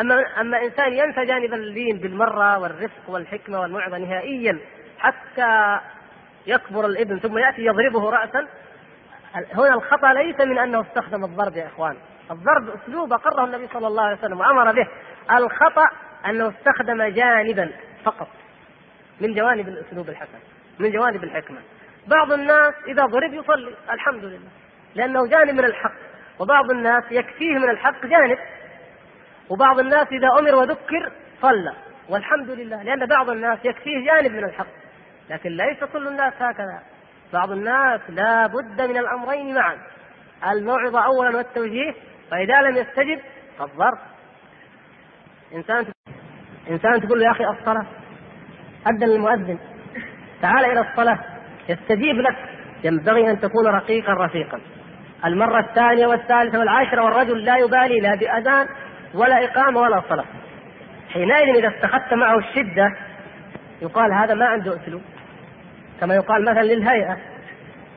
[0.00, 4.58] أما أما إنسان ينسى جانب اللين بالمرة والرفق والحكمة والموعظة نهائيا
[4.98, 5.80] حتى
[6.46, 8.46] يكبر الإبن ثم يأتي يضربه رأسا
[9.54, 11.96] هنا الخطأ ليس من أنه استخدم الضرب يا إخوان.
[12.30, 14.88] الضرب أسلوب أقره النبي صلى الله عليه وسلم وأمر به.
[15.36, 15.88] الخطأ
[16.26, 17.70] أنه استخدم جانبا
[18.04, 18.28] فقط
[19.20, 20.38] من جوانب الأسلوب الحسن
[20.78, 21.58] من جوانب الحكمة.
[22.06, 24.48] بعض الناس إذا ضرب يصلي الحمد لله
[24.94, 25.92] لأنه جانب من الحق
[26.38, 28.38] وبعض الناس يكفيه من الحق جانب
[29.50, 31.12] وبعض الناس إذا أمر وذكر
[31.42, 31.72] صلى
[32.08, 34.66] والحمد لله لأن بعض الناس يكفيه جانب من الحق.
[35.30, 36.82] لكن ليس كل الناس هكذا.
[37.32, 39.78] بعض الناس لا بد من الأمرين معا.
[40.50, 41.94] الموعظة أولا والتوجيه
[42.30, 43.20] فإذا لم يستجب
[43.58, 43.98] فالضرب.
[45.54, 45.86] إنسان
[46.70, 47.86] إنسان تقول له يا أخي الصلاة
[48.86, 49.58] أذن المؤذن.
[50.42, 51.18] تعال إلى الصلاة.
[51.68, 52.36] يستجيب لك.
[52.84, 54.60] ينبغي أن تكون رقيقا رفيقا.
[55.24, 58.68] المرة الثانية والثالثة والعاشرة والرجل لا يبالي لا بأذان
[59.14, 60.24] ولا إقامة ولا صلاة.
[61.12, 62.96] حينئذ إذا استخدت معه الشدة
[63.82, 65.02] يقال هذا ما عنده أسلوب.
[66.00, 67.18] كما يقال مثلا للهيئة.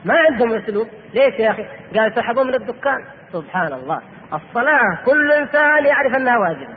[0.06, 0.88] ما عندهم أسلوب.
[1.14, 1.66] ليش يا أخي؟
[1.96, 3.06] قال سحبوا من الدكان.
[3.34, 4.02] سبحان الله.
[4.34, 6.74] الصلاة كل إنسان يعرف أنها واجبة.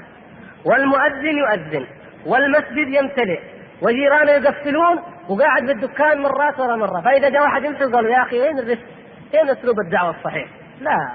[0.65, 1.87] والمؤذن يؤذن.
[2.27, 3.41] والمسجد يمتلئ.
[3.83, 4.99] وجيرانه يقفلون.
[5.29, 7.01] وقاعد بالدكان مرات ورا مرة.
[7.01, 8.83] فإذا جاء واحد يمسك قال يا أخي وين الرفق؟
[9.31, 10.49] فين أسلوب الدعوة الصحيح؟
[10.81, 11.13] لا.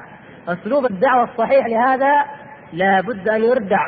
[0.48, 2.26] أسلوب الدعوة الصحيح لهذا
[2.74, 3.88] لا بد أن يردع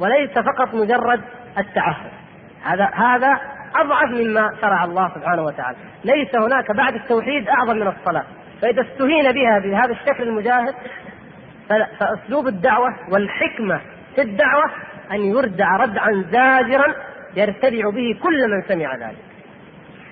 [0.00, 1.20] وليس فقط مجرد
[1.58, 2.10] التعهد.
[2.62, 3.40] هذا هذا
[3.76, 5.76] أضعف مما شرع الله سبحانه وتعالى.
[6.04, 8.24] ليس هناك بعد التوحيد أعظم من الصلاة.
[8.64, 10.74] فإذا استهين بها بهذا الشكل المجاهد
[11.98, 13.80] فأسلوب الدعوة والحكمة
[14.14, 14.64] في الدعوة
[15.12, 16.94] أن يردع ردعا زاجرا
[17.36, 19.18] يرتدع به كل من سمع ذلك.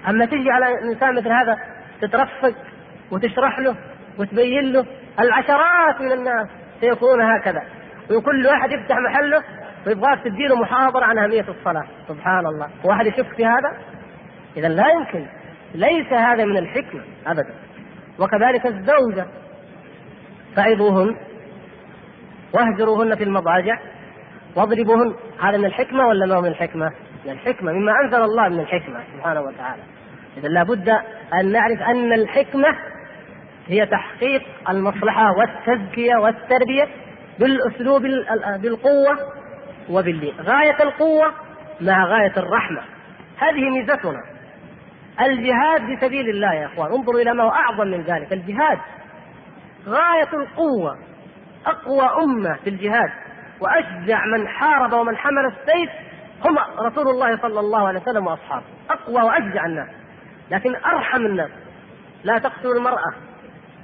[0.09, 1.59] أما تجي على إنسان مثل هذا
[2.00, 2.55] تترفق
[3.11, 3.76] وتشرح له
[4.18, 4.86] وتبين له
[5.20, 6.48] العشرات من الناس
[6.80, 7.62] سيكونون هكذا.
[8.11, 9.42] وكل واحد يفتح محله
[9.86, 11.84] ويبغاك تديله محاضرة عن أهمية الصلاة.
[12.09, 12.68] سبحان الله.
[12.84, 13.76] واحد يشك في هذا؟
[14.57, 15.26] إذا لا يمكن.
[15.74, 17.55] ليس هذا من الحكمة أبدا.
[18.19, 19.27] وكذلك الزوجة.
[20.57, 21.17] فعظوهن
[22.55, 23.79] واهجروهن في المضاجع
[24.57, 25.15] واضربوهن.
[25.41, 26.93] هذا من الحكمة ولا ما من الحكمة؟
[27.25, 29.83] من الحكمة مما أنزل الله من الحكمة سبحانه وتعالى.
[30.37, 30.89] إذا لابد
[31.41, 32.69] أن نعرف أن الحكمة
[33.67, 36.89] هي تحقيق المصلحة والتزكية والتربية
[37.39, 38.03] بالأسلوب
[38.63, 39.19] بالقوة
[39.91, 41.33] وباللين غاية القوة
[41.81, 42.81] مع غاية الرحمة.
[43.39, 44.23] هذه ميزتنا.
[45.21, 46.93] الجهاد في سبيل الله يا إخوان.
[46.93, 48.33] انظروا إلى ما هو أعظم من ذلك.
[48.33, 48.79] الجهاد
[49.87, 50.99] غاية القوة
[51.67, 53.11] أقوى أمة في الجهاد
[53.61, 55.91] وأشجع من حارب ومن حمل السيف
[56.45, 58.65] هم رسول الله صلى الله عليه وسلم وأصحابه.
[58.91, 59.89] أقوى وأشجع الناس.
[60.51, 61.51] لكن أرحم الناس.
[62.25, 63.15] لا تقتلوا المرأة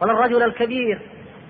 [0.01, 1.01] ولا الرجل الكبير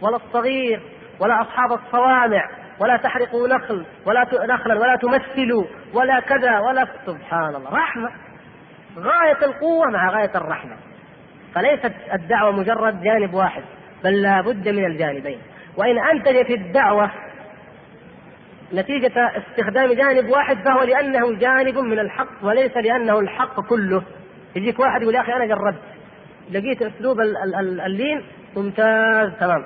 [0.03, 0.81] ولا الصغير
[1.21, 2.49] ولا أصحاب الصوامع
[2.81, 5.65] ولا تحرقوا نخل ولا نخلا ولا تمثلوا
[5.95, 7.75] ولا كذا ولا سبحان الله.
[7.75, 8.11] رحمة.
[8.99, 10.77] غاية القوة مع غاية الرحمة.
[11.55, 13.63] فليست الدعوة مجرد جانب واحد
[14.05, 15.39] بل لا بد من الجانبين.
[15.77, 17.11] وإن انتجت الدعوة
[18.75, 24.03] نتيجة استخدام جانب واحد فهو لأنه جانب من الحق وليس لأنه الحق كله.
[24.57, 25.83] يجيك واحد يقول يا أخي أنا جربت.
[26.51, 27.21] لقيت أسلوب
[27.87, 28.23] اللين
[28.57, 29.65] ممتاز تمام.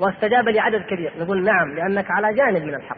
[0.00, 1.12] واستجاب لعدد كبير.
[1.18, 2.96] نقول نعم لأنك على جانب من الحق.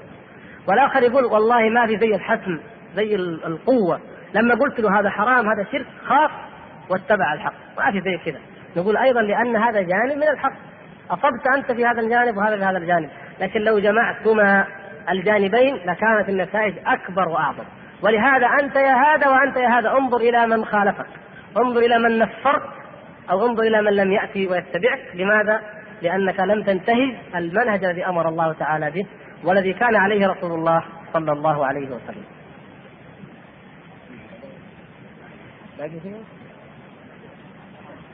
[0.68, 2.58] والآخر يقول والله ما في زي الحسم
[2.94, 4.00] زي القوة.
[4.34, 6.30] لما قلت له هذا حرام هذا شرك خاف
[6.90, 7.54] واتبع الحق.
[7.78, 8.40] ما في زي كذا.
[8.76, 10.52] نقول أيضا لأن هذا جانب من الحق.
[11.10, 13.10] أصبت أنت في هذا الجانب وهذا في هذا الجانب.
[13.40, 14.66] لكن لو جمعتما
[15.10, 17.64] الجانبين لكانت النتائج أكبر وأعظم.
[18.02, 21.06] ولهذا أنت يا هذا وأنت يا هذا انظر إلى من خالفك.
[21.56, 22.62] انظر إلى من نفرت
[23.30, 25.00] أو انظر إلى من لم يأتي ويتبعك.
[25.14, 25.60] لماذا؟
[26.02, 29.06] لأنك لم تنتهج المنهج الذي أمر الله تعالى به
[29.44, 32.35] والذي كان عليه رسول الله صلى الله عليه وسلم.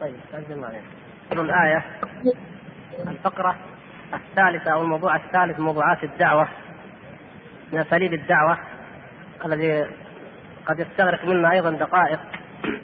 [0.00, 0.14] طيب
[0.50, 0.80] معنا
[1.32, 1.84] الآية
[3.08, 3.56] الفقرة
[4.14, 6.48] الثالثة أو الموضوع الثالث موضوعات الدعوة.
[7.72, 8.58] من أساليب الدعوة
[9.44, 9.86] الذي
[10.66, 12.20] قد يستغرق منا أيضا دقائق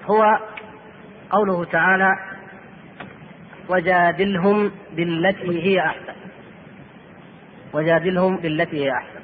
[0.04, 0.38] هو
[1.30, 2.14] قوله تعالى
[3.68, 6.14] وجادلهم بالتي هي أحسن.
[7.72, 9.20] وجادلهم بالتي هي أحسن.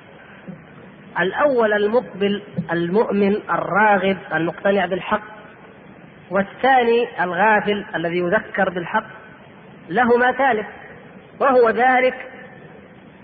[1.20, 2.42] الأول المقبل
[2.72, 5.33] المؤمن الراغب المقتنع بالحق
[6.34, 9.06] والثاني الغافل الذي يذكر بالحق
[9.88, 10.66] له ما ثالث
[11.40, 12.14] وهو ذلك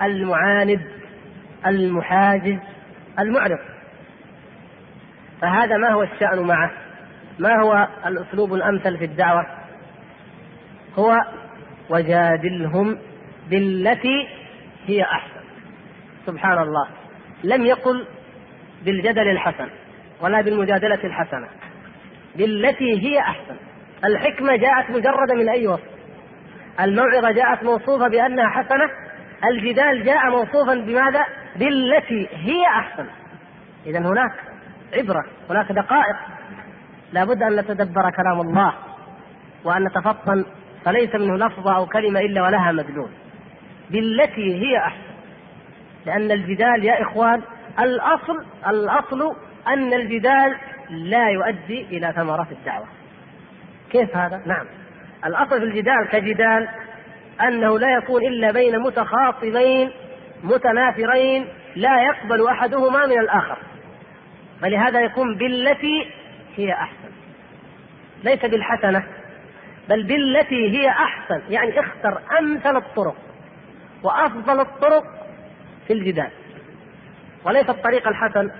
[0.03, 0.81] المعاند
[1.67, 2.59] المحاجز
[3.19, 3.59] المعرض.
[5.41, 6.71] فهذا ما هو الشأن معه؟
[7.39, 9.47] ما هو الأسلوب الأمثل في الدعوة؟
[10.99, 11.17] هو
[11.91, 12.99] وجادلهم
[13.51, 14.29] بالتي
[14.87, 15.41] هي أحسن.
[16.27, 16.89] سبحان الله.
[17.45, 18.07] لم يقل
[18.85, 19.69] بالجدل الحسن
[20.21, 21.49] ولا بالمجادلة الحسنة.
[22.37, 23.57] بالتي هي أحسن.
[24.05, 25.91] الحكمة جاءت مجردة من أي وصف.
[26.81, 28.91] الموعظة جاءت موصوفة بأنها حسنة.
[29.45, 31.25] الجدال جاء موصوفا بماذا؟
[31.57, 33.07] بالتي هي أحسن.
[33.87, 34.33] إذا هناك
[34.95, 36.17] عبرة هناك دقائق.
[37.13, 38.75] لابد أن نتدبر كلام الله
[39.65, 40.45] وأن نتفطن
[40.85, 43.11] فليس منه لفظة أو كلمة إلا ولها مدلول.
[43.91, 45.11] بالتي هي أحسن.
[46.07, 47.43] لأن الجدال يا إخوان
[47.79, 49.37] الأصل الأصل
[49.69, 50.57] أن الجدال
[50.91, 52.87] لا يؤدي إلى ثمرات الدعوة.
[53.91, 54.67] كيف هذا؟ نعم.
[55.27, 56.69] الأصل في الجدال كجدال
[57.41, 59.91] أنه لا يكون إلا بين متخاصمين
[60.45, 63.59] متنافرين لا يقبل أحدهما من الآخر.
[64.61, 66.11] فلهذا يكون بالتي
[66.57, 67.11] هي أحسن.
[68.25, 69.05] ليس بالحسنة
[69.89, 71.41] بل بالتي هي أحسن.
[71.51, 73.17] يعني اختر أمثل الطرق
[74.03, 75.05] وأفضل الطرق
[75.87, 76.31] في الجدال.
[77.45, 78.51] وليس الطريق الحسن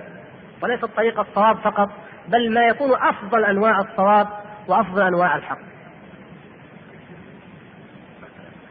[0.61, 1.89] وليس الطريق الصواب فقط.
[2.27, 4.27] بل ما يكون أفضل أنواع الصواب
[4.67, 5.59] وأفضل أنواع الحق.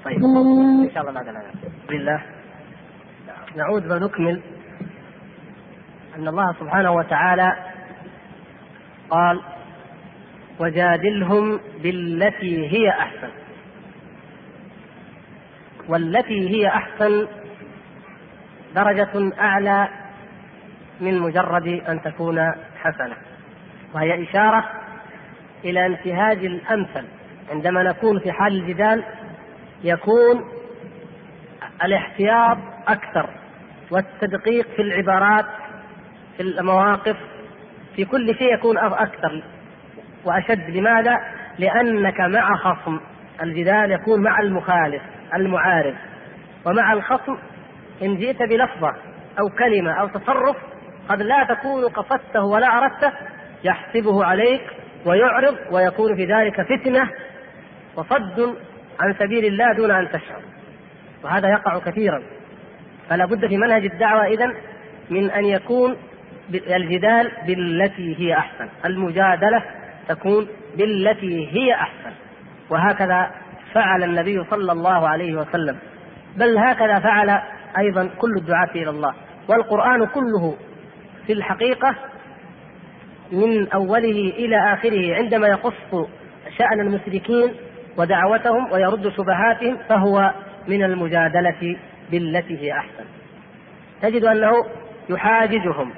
[0.04, 0.24] طيب.
[0.24, 1.42] إن شاء الله بعد الآن
[1.88, 2.22] بالله.
[3.56, 4.40] نعود ونكمل.
[6.16, 7.56] أن الله سبحانه وتعالى
[9.10, 9.40] قال
[10.60, 13.30] وجادلهم بالتي هي أحسن.
[15.88, 17.26] والتي هي أحسن
[18.74, 19.88] درجة أعلى
[21.00, 23.29] من مجرد أن تكون حسنة.
[23.94, 24.64] وهي إشارة
[25.64, 27.04] إلى انتهاج الأمثل.
[27.50, 29.04] عندما نكون في حال الجدال
[29.84, 30.44] يكون
[31.84, 33.30] الاحتياط أكثر
[33.90, 35.46] والتدقيق في العبارات
[36.36, 37.16] في المواقف
[37.96, 39.42] في كل شيء يكون أكثر.
[40.24, 41.16] وأشد لماذا؟
[41.58, 43.00] لأنك مع خصم.
[43.42, 45.02] الجدال يكون مع المخالف
[45.34, 45.94] المعارض.
[46.66, 47.36] ومع الخصم
[48.02, 48.94] إن جئت بلفظة
[49.38, 50.56] أو كلمة أو تصرف
[51.08, 53.12] قد لا تكون قصدته ولا أردته
[53.64, 54.62] يحسبه عليك
[55.04, 57.10] ويعرض ويكون في ذلك فتنة
[57.96, 58.56] وصد
[59.00, 60.42] عن سبيل الله دون أن تشعر.
[61.24, 62.22] وهذا يقع كثيرا.
[63.08, 64.54] فلا بد في منهج الدعوة إذا
[65.10, 65.96] من أن يكون
[66.54, 68.68] الجدال بالتي هي أحسن.
[68.84, 69.62] المجادلة
[70.08, 72.12] تكون بالتي هي أحسن.
[72.70, 73.30] وهكذا
[73.74, 75.76] فعل النبي صلى الله عليه وسلم.
[76.36, 77.40] بل هكذا فعل
[77.78, 79.14] أيضا كل الدعاة إلى الله.
[79.48, 80.56] والقرآن كله
[81.26, 81.94] في الحقيقة
[83.32, 86.08] من أوله إلى آخره عندما يقص
[86.58, 87.54] شأن المشركين
[87.96, 90.32] ودعوتهم ويرد شبهاتهم فهو
[90.68, 91.76] من المجادلة
[92.10, 93.04] بالتي هي أحسن.
[94.02, 94.52] تجد أنه
[95.08, 95.92] يحاججهم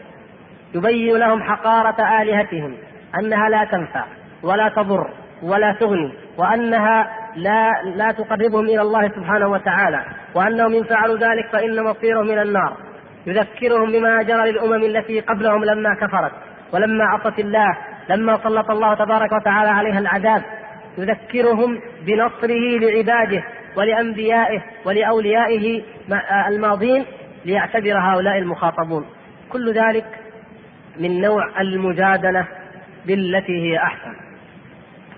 [0.74, 2.76] يبين لهم حقارة آلهتهم
[3.18, 4.04] أنها لا تنفع
[4.42, 5.10] ولا تضر
[5.42, 10.04] ولا تغني وأنها لا لا تقربهم إلى الله سبحانه وتعالى
[10.34, 12.76] وأنهم إن فعلوا ذلك فإن مصيرهم إلى النار.
[13.26, 16.32] يذكرهم بما جرى للأمم التي قبلهم لما كفرت.
[16.72, 17.76] ولما عصت الله
[18.08, 20.42] لما سلط الله تبارك وتعالى عليها العذاب
[20.98, 23.44] يذكرهم بنصره لعباده
[23.76, 25.82] ولأنبيائه ولأوليائه
[26.48, 27.04] الماضين
[27.44, 29.06] ليعتبر هؤلاء المخاطبون.
[29.52, 30.06] كل ذلك
[31.00, 32.46] من نوع المجادلة
[33.06, 34.16] بالتي هي أحسن.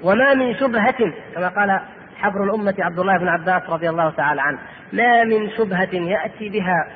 [0.03, 1.81] وما من شبهة كما قال
[2.17, 4.59] حبر الأمة عبد الله بن عباس رضي الله تعالى عنه
[4.93, 6.87] ما من شبهة يأتي بها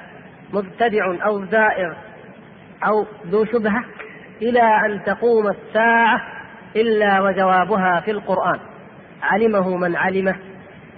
[0.53, 1.97] مبتدع أو زائر
[2.87, 3.85] أو ذو شبهة؟
[4.43, 6.21] إلى أن تقوم الساعة
[6.77, 8.61] إلا وجوابها في القرآن.
[9.23, 10.37] علمه من علمه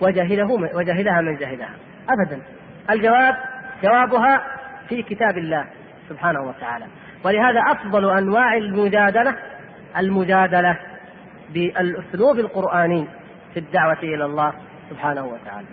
[0.01, 1.70] وجهله من وجهلها من جهلها
[2.09, 2.43] أبدا.
[2.91, 3.36] الجواب
[3.82, 4.43] جوابها
[4.88, 5.64] في كتاب الله
[6.09, 6.84] سبحانه وتعالى.
[7.24, 9.34] ولهذا أفضل أنواع المجادلة
[9.97, 10.78] المجادلة
[11.55, 13.07] بالأسلوب القرآني
[13.55, 14.53] في الدعوة إلى الله
[14.91, 15.66] سبحانه وتعالى.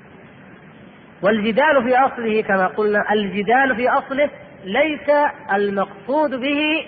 [1.22, 4.30] والجدال في أصله كما قلنا الجدال في أصله
[4.64, 5.10] ليس
[5.54, 6.86] المقصود به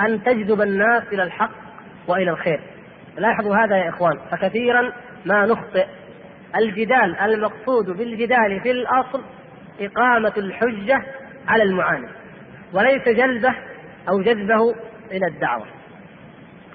[0.00, 1.50] أن تجذب الناس إلى الحق
[2.08, 2.60] وإلى الخير.
[3.16, 4.92] لاحظوا هذا يا إخوان فكثيرا
[5.24, 5.86] ما نخطئ.
[6.56, 9.22] الجدال المقصود بالجدال في الأصل
[9.80, 11.02] إقامة الحجة
[11.48, 12.08] على المعاند
[12.72, 13.54] وليس جلبه
[14.08, 14.74] أو جذبه
[15.10, 15.66] إلى الدعوة.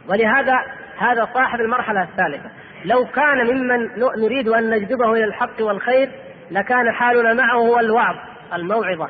[0.09, 0.57] ولهذا
[0.97, 2.49] هذا صاحب المرحلة الثالثة.
[2.85, 6.09] لو كان ممن نريد أن نجذبه إلى الحق والخير
[6.51, 8.15] لكان حالنا معه هو الوعظ
[8.53, 9.09] الموعظة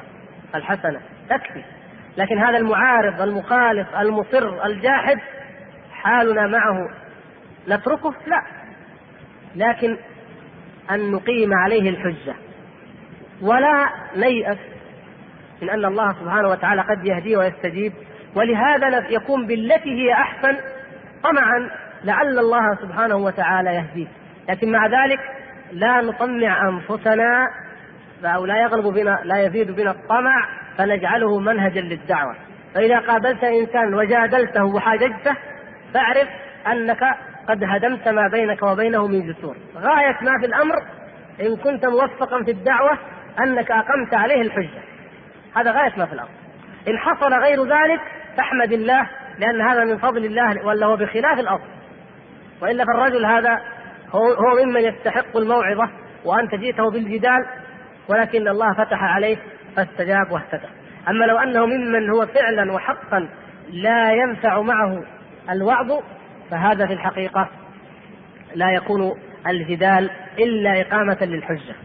[0.55, 0.99] الحسنة.
[1.30, 1.64] تكفي.
[2.18, 5.18] لكن هذا المعارض المخالف المصر الجاحد
[5.91, 6.89] حالنا معه.
[7.68, 8.41] نتركه؟ لا.
[9.55, 9.97] لكن
[10.91, 12.36] أن نقيم عليه الحجة.
[13.41, 14.57] ولا نيأس
[15.61, 17.93] من أن الله سبحانه وتعالى قد يهدي ويستجيب.
[18.36, 20.57] ولهذا يكون بالتي هي أحسن
[21.24, 21.70] طمعا
[22.03, 24.07] لعل الله سبحانه وتعالى يهديه.
[24.49, 25.20] لكن مع ذلك
[25.72, 27.47] لا نطمع أنفسنا
[28.26, 30.47] أو لا يغلب بنا لا يزيد بنا الطمع
[30.78, 32.36] فنجعله منهجا للدعوة.
[32.76, 35.36] فإذا قابلت إنسان وجادلته وحاججته
[35.94, 36.28] فاعرف
[36.68, 37.04] أنك
[37.50, 39.56] قد هدمت ما بينك وبينه من جسور.
[39.76, 40.76] غاية ما في الأمر
[41.42, 42.98] إن كنت موفقا في الدعوة
[43.40, 44.82] أنك أقمت عليه الحجة.
[45.56, 46.30] هذا غاية ما في الأمر.
[46.88, 48.02] إن حصل غير ذلك
[48.38, 49.10] فاحمد الله
[49.40, 51.70] لأن هذا من فضل الله ولا هو بخلاف الأصل
[52.62, 53.62] وإلا فالرجل هذا
[54.12, 55.90] هو, هو ممن يستحق الموعظة
[56.26, 57.46] وأنت جئته بالجدال
[58.10, 59.38] ولكن الله فتح عليه
[59.78, 60.68] فاستجاب واهتدى.
[61.10, 63.30] أما لو أنه ممن هو فعلا وحقا
[63.70, 65.04] لا ينفع معه
[65.50, 65.92] الوعظ
[66.52, 67.50] فهذا في الحقيقة
[68.56, 69.14] لا يكون
[69.48, 70.10] الجدال
[70.40, 71.76] إلا إقامة للحجة.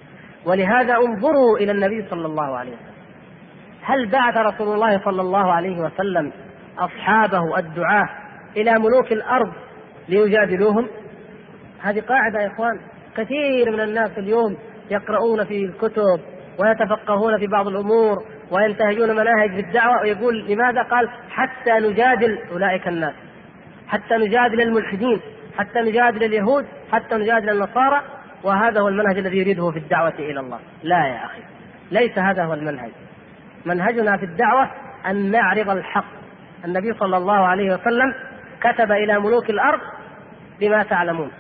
[0.47, 2.93] ولهذا انظروا إلى النبي صلى الله عليه وسلم.
[3.83, 6.33] هل بعث رسول الله صلى الله عليه وسلم
[6.79, 8.09] أصحابه الدعاة
[8.57, 9.53] إلى ملوك الأرض
[10.09, 10.89] ليجادلوهم؟
[11.83, 12.81] هذه قاعدة يا إخوان.
[13.17, 14.57] كثير من الناس اليوم
[14.91, 16.21] يقرؤون في الكتب
[16.59, 23.15] ويتفقهون في بعض الأمور وينتهجون مناهج في الدعوة ويقول لماذا قال حتى نجادل أولئك الناس
[23.89, 25.21] حتى نجادل الملحدين
[25.59, 28.03] حتى نجادل اليهود حتى نجادل النصارى
[28.43, 30.59] وهذا هو المنهج الذي يريده في الدعوة إلى الله.
[30.83, 31.43] لا يا أخي
[31.91, 32.91] ليس هذا هو المنهج.
[33.67, 34.71] منهجنا في الدعوة
[35.07, 36.05] أن نعرض الحق.
[36.65, 38.15] النبي صلى الله عليه وسلم
[38.61, 39.81] كتب إلى ملوك الأرض
[40.61, 41.31] بما تعلمون.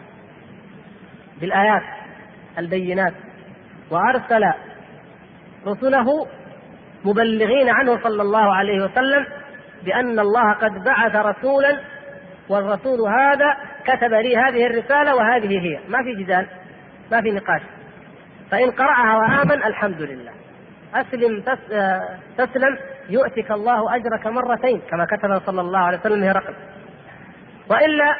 [1.40, 1.82] بالآيات
[2.59, 3.14] البينات
[3.90, 4.52] وأرسل
[5.66, 6.26] رسله
[7.05, 9.26] مبلغين عنه صلى الله عليه وسلم
[9.84, 11.80] بأن الله قد بعث رسولا
[12.48, 15.78] والرسول هذا كتب لي هذه الرسالة وهذه هي.
[15.89, 16.47] ما في جدال
[17.12, 17.62] ما في نقاش.
[18.51, 20.32] فإن قرأها وآمن الحمد لله.
[20.94, 21.43] أسلم
[22.39, 22.78] تسلم
[23.10, 26.55] يؤتك الله أجرك مرتين كما كتب صلى الله عليه وسلم هرقل
[27.70, 28.16] وإلا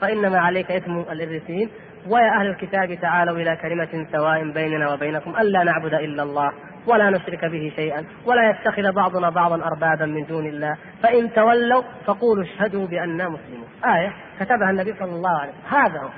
[0.00, 1.70] فإنما عليك إثم الإرثين
[2.08, 6.52] ويا أهل الكتاب تعالوا إلى كلمة سواء بيننا وبينكم ألا نعبد إلا الله.
[6.86, 10.76] ولا نشرك به شيئا ولا يتخذ بعضنا بعضا أربابا من دون الله.
[11.02, 13.68] فإن تولوا فقولوا اشهدوا بأننا مسلمون.
[13.84, 15.80] آية كتبها النبي صلى الله عليه وسلم.
[15.80, 16.08] هذا هو.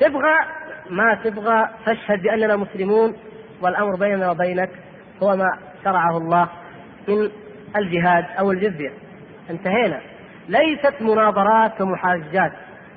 [0.00, 0.36] تبغى
[0.90, 3.16] ما تبغى فاشهد بأننا مسلمون
[3.62, 4.70] والأمر بيننا وبينك
[5.22, 6.48] هو ما شرعه الله
[7.08, 7.30] من
[7.76, 8.92] الجهاد أو الجزية.
[9.50, 10.00] انتهينا.
[10.48, 12.52] ليست مناظرات ومحاجات.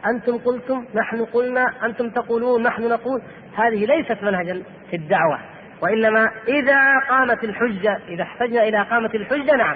[0.05, 3.21] أنتم قلتم نحن قلنا أنتم تقولون نحن نقول.
[3.55, 5.39] هذه ليست منهجا في الدعوة.
[5.81, 9.75] وإنما إذا قامت الحجة إذا احتجنا إلى قامة الحجة نعم.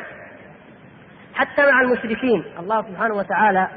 [1.33, 3.67] حتى مع المشركين الله سبحانه وتعالى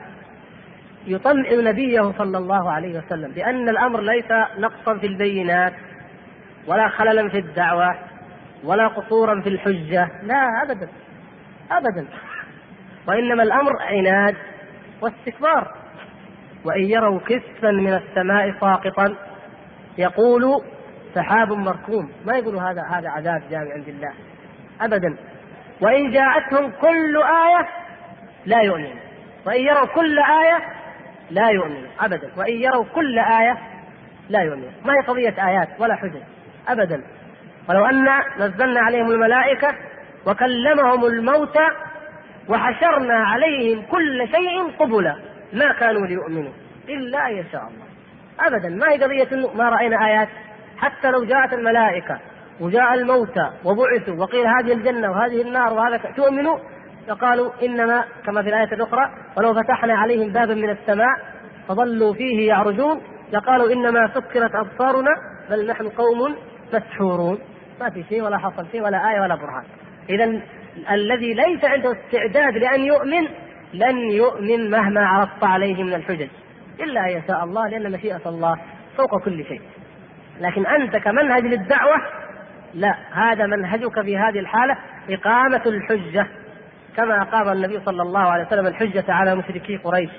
[1.06, 5.72] يطمئن نبيه صلى الله عليه وسلم بأن الأمر ليس نقصا في البينات
[6.66, 7.94] ولا خللا في الدعوة
[8.64, 10.08] ولا قصورا في الحجة.
[10.22, 10.88] لا أبدا
[11.70, 12.06] أبدا.
[13.08, 14.36] وإنما الأمر عناد
[15.02, 15.74] واستكبار.
[16.64, 19.14] وإن يروا كسفا من السماء ساقطا
[19.98, 20.62] يقول
[21.16, 24.12] سحاب مركوم ما يقولوا هذا هذا عذاب جاء عند الله.
[24.80, 25.16] أبدا.
[25.80, 27.68] وإن جاءتهم كل آية
[28.46, 29.00] لا يؤمنون.
[29.46, 30.58] وإن يروا كل آية
[31.30, 31.86] لا يؤمنون.
[32.00, 32.30] أبدا.
[32.36, 33.58] وإن يروا كل آية
[34.28, 34.72] لا يؤمنون.
[34.84, 36.22] ما هي قضية آيات ولا حجج؟
[36.68, 37.02] أبدا.
[37.68, 39.74] ولو أن نزلنا عليهم الملائكة
[40.26, 41.68] وكلمهم الموتى
[42.48, 45.16] وحشرنا عليهم كل شيء قبلا
[45.52, 46.52] ما كانوا ليؤمنوا
[46.88, 47.86] إلا أن يشاء الله.
[48.40, 48.68] أبدا.
[48.68, 50.28] ما هي قضية إنه ما رأينا آيات؟
[50.76, 52.18] حتى لو جاءت الملائكة
[52.60, 56.58] وجاء الموتى وبعثوا وقيل هذه الجنة وهذه النار وهذا تؤمنوا؟
[57.08, 61.18] فقالوا إنما كما في الآية الأخرى ولو فتحنا عليهم بابا من السماء
[61.68, 63.00] فظلوا فيه يعرجون
[63.32, 65.10] لقالوا إنما سكرت أبصارنا
[65.50, 66.36] بل نحن قوم
[66.74, 67.38] مسحورون.
[67.80, 69.64] ما في شيء ولا حصل شيء ولا آية ولا برهان.
[70.10, 70.40] إذا
[70.90, 73.28] الذي ليس عنده استعداد لأن يؤمن
[73.74, 76.28] لن يؤمن مهما عرضت عليه من الحجج
[76.80, 78.56] إلا أن يشاء الله لأن مشيئة الله
[78.96, 79.60] فوق كل شيء.
[80.40, 81.96] لكن أنت كمنهج للدعوة
[82.74, 84.76] لا هذا منهجك في هذه الحالة
[85.10, 86.26] إقامة الحجة.
[86.96, 90.10] كما أقام النبي صلى الله عليه وسلم الحجة على مشركي قريش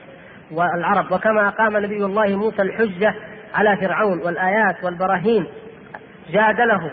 [0.52, 3.14] والعرب وكما أقام نبي الله موسى الحجة
[3.56, 5.48] على فرعون والآيات والبراهين.
[6.30, 6.92] جادله.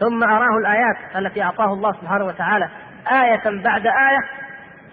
[0.00, 2.68] ثم أراه الآيات التي أعطاه الله سبحانه وتعالى
[3.12, 4.24] آية بعد آية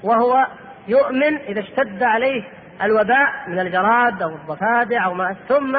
[0.03, 0.47] وهو
[0.87, 2.43] يؤمن إذا اشتد عليه
[2.81, 5.77] الوباء من الجراد أو الضفادع أو ما ثم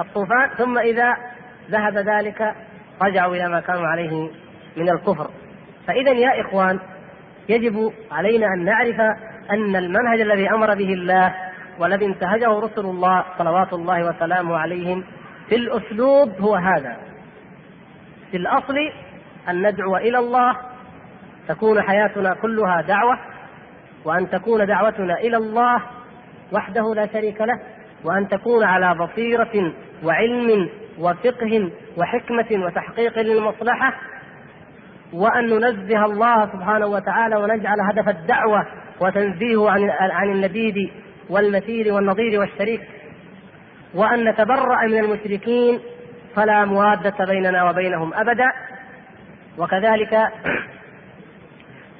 [0.00, 1.16] الطوفان ثم إذا
[1.70, 2.54] ذهب ذلك
[3.02, 4.30] رجعوا إلى ما كانوا عليه
[4.76, 5.30] من الكفر.
[5.86, 6.78] فإذا يا إخوان
[7.48, 9.00] يجب علينا أن نعرف
[9.50, 11.34] أن المنهج الذي أمر به الله
[11.78, 15.04] والذي انتهجه رسل الله صلوات الله وسلامه عليهم
[15.48, 16.96] في الأسلوب هو هذا.
[18.30, 18.76] في الأصل
[19.48, 20.56] أن ندعو إلى الله
[21.48, 23.18] تكون حياتنا كلها دعوة
[24.04, 25.82] وأن تكون دعوتنا إلى الله
[26.52, 27.60] وحده لا شريك له
[28.04, 29.72] وأن تكون على بصيرة
[30.04, 30.68] وعلم
[31.00, 33.92] وفقه وحكمة وتحقيق للمصلحة
[35.12, 38.66] وأن ننزه الله سبحانه وتعالى ونجعل هدف الدعوة
[39.00, 40.74] وتنزيهه عن عن النبيذ
[41.30, 42.80] والمثيل والنظير والشريك.
[43.94, 45.80] وأن نتبرأ من المشركين
[46.36, 48.52] فلا موادة بيننا وبينهم أبدا.
[49.58, 50.18] وكذلك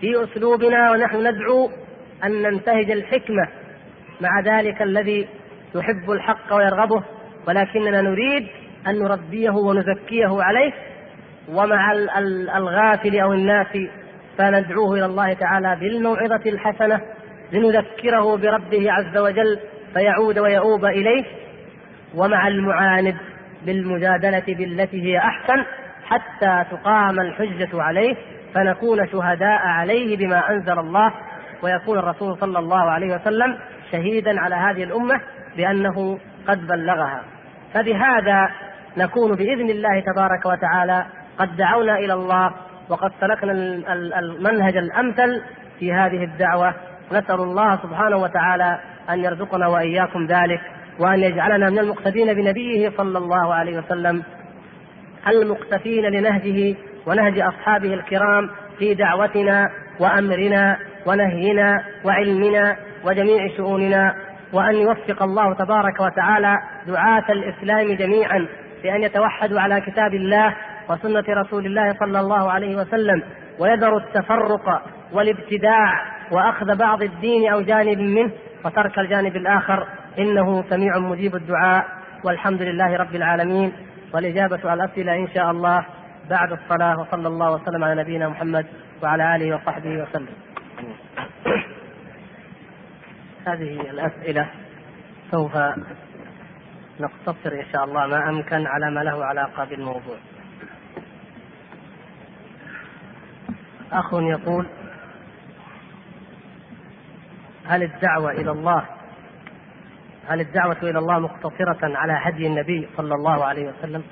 [0.01, 1.71] في أسلوبنا ونحن ندعو
[2.25, 3.49] أن ننتهج الحكمة
[4.21, 5.29] مع ذلك الذي
[5.75, 7.03] يحب الحق ويرغبه
[7.49, 8.47] ولكننا نريد
[8.87, 10.73] أن نربيه ونزكيه عليه
[11.49, 11.93] ومع
[12.57, 13.67] الغافل أو الناس
[14.39, 17.01] فندعوه إلى الله تعالى بالموعظة الحسنة
[17.53, 19.59] لنذكره بربه عز وجل
[19.95, 21.25] فيعود ويؤوب إليه
[22.15, 23.17] ومع المعاند
[23.67, 25.65] بالمجادلة بالتي هي أحسن
[26.05, 28.17] حتى تقام الحجة عليه
[28.55, 31.13] فنكون شهداء عليه بما أنزل الله
[31.63, 33.59] ويكون الرسول صلى الله عليه وسلم
[33.93, 35.21] شهيدا على هذه الأمة
[35.57, 37.23] بأنه قد بلغها.
[37.75, 38.51] فبهذا
[38.97, 41.07] نكون بإذن الله تبارك وتعالى
[41.39, 42.53] قد دعونا إلى الله
[42.89, 43.53] وقد سلكنا
[44.19, 45.43] المنهج الأمثل
[45.79, 46.75] في هذه الدعوة.
[47.13, 48.79] نسأل الله سبحانه وتعالى
[49.11, 50.61] أن يرزقنا وإياكم ذلك
[50.99, 54.23] وأن يجعلنا من المقتدين بنبيه صلى الله عليه وسلم
[55.29, 56.77] المقتفين لنهجه
[57.07, 60.77] ونهج أصحابه الكرام في دعوتنا وأمرنا
[61.07, 64.15] ونهينا وعلمنا وجميع شؤوننا
[64.53, 68.47] وأن يوفق الله تبارك وتعالى دعاة الإسلام جميعا.
[68.83, 70.57] بأن يتوحدوا على كتاب الله
[70.89, 73.23] وسنة رسول الله صلى الله عليه وسلم
[73.59, 74.83] ويذروا التفرق
[75.13, 78.33] والابتداع وأخذ بعض الدين أو جانب منه
[78.65, 79.87] وترك الجانب الآخر.
[80.19, 81.87] إنه سميع مجيب الدعاء.
[82.25, 83.73] والحمد لله رب العالمين.
[84.15, 85.87] والإجابة على الأسئلة إن شاء الله
[86.31, 88.67] بعد الصلاة وصلى الله وسلم على نبينا محمد
[89.03, 90.35] وعلى آله وصحبه وسلم.
[93.47, 94.47] هذه الأسئلة
[95.31, 95.57] سوف
[97.01, 100.17] نقتصر إن شاء الله ما أمكن على ما له علاقة بالموضوع
[103.93, 104.67] أخ يقول
[107.67, 108.85] هل الدعوة إلى الله
[110.29, 114.03] هل الدعوة إلى الله مقتصرة على هدي النبي صلى الله عليه وسلم؟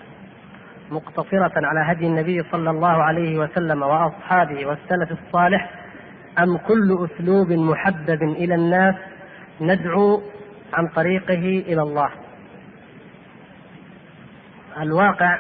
[0.90, 5.70] مقتصرة على هدي النبي صلى الله عليه وسلم وأصحابه والسلف الصالح
[6.39, 8.94] أم كل أسلوب محبب إلى الناس
[9.60, 10.23] ندعو
[10.73, 12.10] عن طريقه إلى الله
[14.83, 15.39] الواقع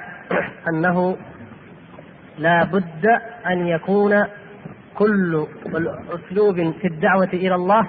[0.68, 1.16] أنه
[2.38, 3.06] لا بد
[3.46, 4.24] أن يكون
[4.94, 5.46] كل
[6.10, 7.88] أسلوب في الدعوة إلى الله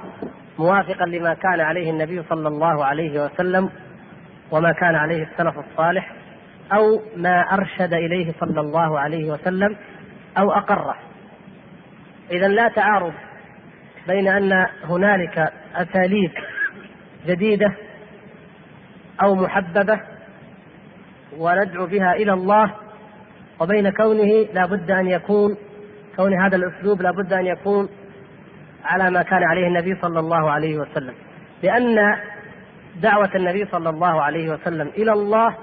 [0.59, 3.69] موافقا لما كان عليه النبي صلى الله عليه وسلم
[4.51, 6.11] وما كان عليه السلف الصالح
[6.73, 9.75] أو ما أرشد إليه صلى الله عليه وسلم
[10.37, 10.95] أو أقره.
[12.31, 13.13] إذا لا تعارض
[14.07, 16.31] بين أن هنالك أساليب
[17.27, 17.73] جديدة
[19.21, 19.99] أو محببة
[21.39, 22.73] وندعو بها إلى الله
[23.59, 25.57] وبين كونه لا بد أن يكون
[26.15, 27.89] كون هذا الأسلوب لا بد أن يكون
[28.85, 31.13] على ما كان عليه النبي صلى الله عليه وسلم.
[31.63, 32.17] لأن
[33.01, 35.55] دعوة النبي صلى الله عليه وسلم إلى الله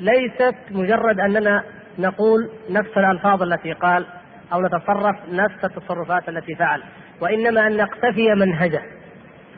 [0.00, 1.62] ليست مجرد أننا
[1.98, 4.06] نقول نفس الألفاظ التي قال
[4.52, 6.82] أو نتصرف نفس التصرفات التي فعل
[7.20, 8.82] وإنما أن نقتفي منهجه.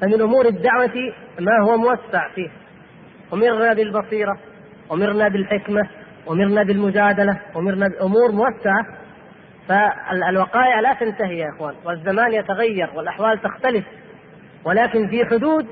[0.00, 2.48] فمن أمور الدعوة ما هو موسع فيه.
[3.32, 4.38] أمرنا بالبصيرة
[4.92, 5.88] أمرنا بالحكمة
[6.30, 8.86] أمرنا بالمجادلة أمرنا بأمور موسعة.
[9.68, 13.84] فالوقائع لا تنتهي يا إخوان والزمان يتغير والأحوال تختلف.
[14.64, 15.66] ولكن في حدود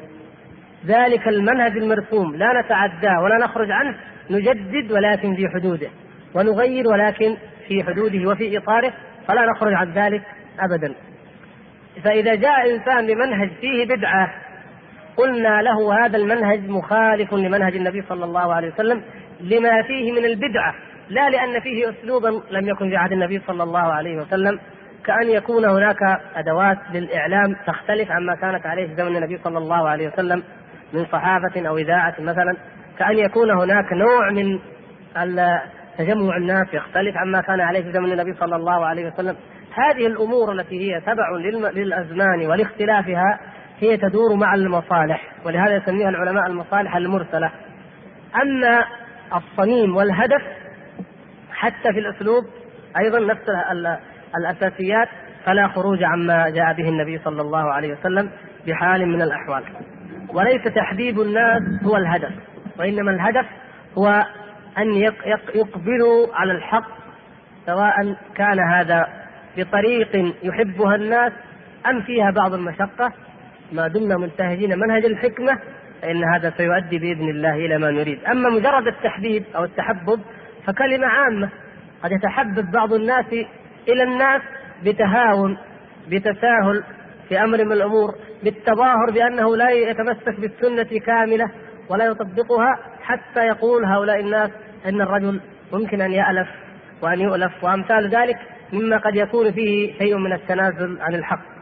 [0.86, 3.97] ذلك المنهج المرسوم لا نتعداه ولا نخرج عنه
[4.30, 5.88] نجدد ولكن في حدوده
[6.34, 7.36] ونغير ولكن
[7.68, 8.93] في حدوده وفي إطاره
[9.28, 10.22] فلا نخرج عن ذلك
[10.60, 10.94] أبدا.
[12.05, 14.34] فإذا جاء إنسان بمنهج فيه بدعة
[15.16, 19.02] قلنا له هذا المنهج مخالف لمنهج النبي صلى الله عليه وسلم
[19.40, 20.74] لما فيه من البدعة
[21.09, 24.60] لا لأن فيه أسلوبا لم يكن في عهد النبي صلى الله عليه وسلم
[25.05, 30.09] كأن يكون هناك أدوات للإعلام تختلف عما كانت عليه في زمن النبي صلى الله عليه
[30.09, 30.43] وسلم
[30.93, 32.56] من صحافة أو إذاعة مثلا
[32.98, 34.59] كأن يكون هناك نوع من
[35.98, 39.36] تجمع الناس يختلف عما كان عليه في زمن النبي صلى الله عليه وسلم.
[39.74, 41.30] هذه الأمور التي هي تبع
[41.74, 43.40] للأزمان ولاختلافها
[43.80, 47.50] هي تدور مع المصالح ولهذا يسميها العلماء المصالح المرسلة.
[48.42, 48.84] أما
[49.34, 50.42] الصميم والهدف
[51.52, 52.44] حتى في الأسلوب
[52.98, 53.42] أيضا نفس
[54.36, 55.08] الأساسيات
[55.44, 58.30] فلا خروج عما جاء به النبي صلى الله عليه وسلم
[58.66, 59.64] بحال من الأحوال.
[60.28, 62.32] وليس تحبيب الناس هو الهدف
[62.78, 63.46] وإنما الهدف
[63.98, 64.26] هو
[64.78, 64.94] أن
[65.54, 66.88] يقبلوا على الحق
[67.66, 69.08] سواء كان هذا
[69.56, 71.32] بطريق يحبها الناس
[71.86, 73.12] أم فيها بعض المشقة.
[73.72, 75.59] ما دمنا منتهجين منهج الحكمة
[76.02, 78.24] فإن هذا سيؤدي بإذن الله إلى ما نريد.
[78.24, 80.20] أما مجرد التحبيب أو التحبب
[80.66, 81.48] فكلمة عامة.
[82.02, 83.26] قد يتحبب بعض الناس
[83.88, 84.43] إلى الناس
[84.84, 85.59] بتهاون
[86.09, 86.84] بتساهل
[87.28, 91.51] في أمر من الأمور بالتظاهر بأنه لا يتمسك بالسنة كاملة
[91.88, 94.51] ولا يطبقها حتى يقول هؤلاء الناس
[94.86, 95.40] أن الرجل
[95.72, 96.48] ممكن أن يألف
[97.02, 98.36] وأن يؤلف وأمثال ذلك
[98.72, 101.55] مما قد يكون فيه شيء من التنازل عن الحق.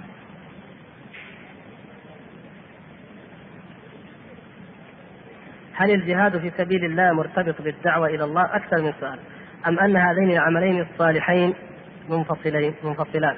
[5.76, 9.18] هل الجهاد في سبيل الله مرتبط بالدعوة إلى الله؟ أكثر من سؤال.
[9.68, 11.54] أم أن هذين العملين الصالحين
[12.10, 13.36] منفصلين منفصلان؟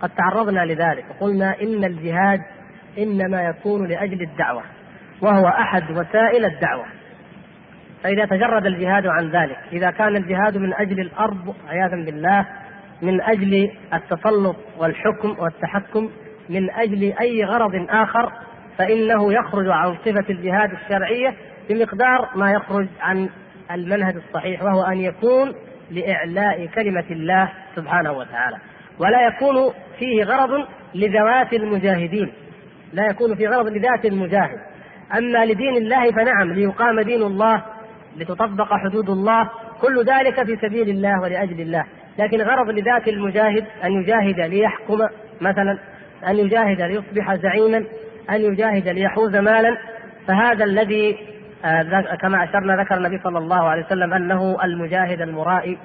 [0.00, 1.04] قد تعرضنا لذلك.
[1.10, 2.40] وقلنا إن الجهاد
[2.98, 4.62] إنما يكون لأجل الدعوة
[5.20, 6.86] وهو أحد وسائل الدعوة.
[8.02, 12.46] فإذا تجرد الجهاد عن ذلك إذا كان الجهاد من أجل الأرض عياذا بالله
[13.02, 16.10] من أجل التسلط والحكم والتحكم
[16.48, 18.32] من أجل أي غرض آخر
[18.78, 21.34] فإنه يخرج عن صفة الجهاد الشرعية
[21.68, 23.28] بمقدار ما يخرج عن
[23.70, 25.54] المنهج الصحيح وهو أن يكون
[25.90, 28.56] لإعلاء كلمة الله سبحانه وتعالى.
[28.98, 32.32] ولا يكون فيه غرض لذوات المجاهدين.
[32.92, 34.58] لا يكون في غرض لذات المجاهد.
[35.18, 37.62] أما لدين الله فنعم ليقام دين الله
[38.16, 39.50] لتطبق حدود الله
[39.80, 41.84] كل ذلك في سبيل الله ولأجل الله.
[42.18, 44.98] لكن غرض لذات المجاهد أن يجاهد ليحكم
[45.40, 45.78] مثلا
[46.28, 47.84] أن يجاهد ليصبح زعيما
[48.30, 49.76] أن يجاهد ليحوز مالا
[50.28, 51.18] فهذا الذي
[51.64, 55.78] آه، كما أشرنا ذكر النبي صلى الله عليه وسلم أنه المجاهد المرائي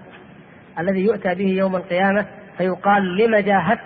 [0.79, 2.25] الذي يؤتى به يوم القيامة
[2.57, 3.81] فيقال لم جاهدت؟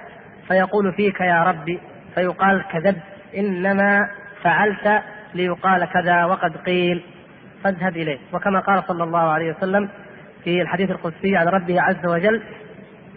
[0.48, 1.80] فيقول فيك يا ربي
[2.16, 3.02] فيقال كذبت
[3.38, 4.10] إنما
[4.44, 5.02] فعلت
[5.34, 7.04] ليقال كذا وقد قيل.
[7.64, 8.18] فاذهب إليه.
[8.34, 9.90] وكما قال صلى الله عليه وسلم
[10.44, 12.42] في الحديث القدسي عن ربه عز وجل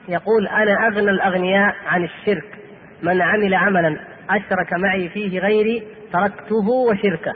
[0.09, 2.59] يقول أنا أغنى الأغنياء عن الشرك
[3.03, 3.97] من عمل عملا.
[4.31, 5.83] أشرك معي فيه غيري
[6.13, 7.33] تركته وشركه.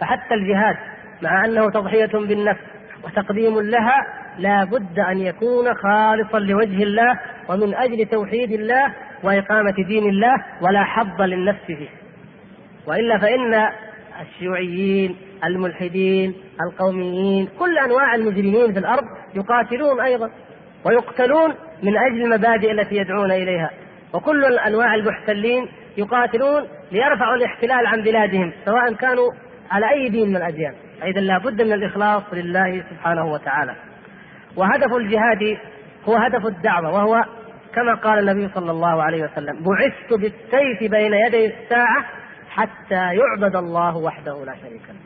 [0.00, 0.76] فحتى الجهاد
[1.22, 2.60] مع أنه تضحية بالنفس
[3.04, 4.06] وتقديم لها
[4.38, 7.18] لا بد أن يكون خالصا لوجه الله
[7.48, 11.88] ومن أجل توحيد الله وإقامة دين الله ولا حظ للنفس فيه.
[12.86, 13.68] وإلا فإن
[14.20, 19.04] الشيوعيين الملحدين القوميين كل أنواع المجرمين في الأرض
[19.34, 20.30] يقاتلون أيضا
[20.84, 23.70] ويقتلون من أجل المبادئ التي يدعون إليها.
[24.14, 29.30] وكل انواع المحتلين يقاتلون ليرفعوا الاحتلال عن بلادهم سواء كانوا
[29.70, 30.74] على أي دين من الأديان.
[31.02, 33.74] اذا لابد من الإخلاص لله سبحانه وتعالى.
[34.56, 35.58] وهدف الجهاد
[36.08, 37.24] هو هدف الدعوة وهو
[37.74, 42.04] كما قال النبي صلى الله عليه وسلم بعثت بالسيف بين يدي الساعة
[42.50, 44.96] حتى يعبد الله وحده لا شريك له.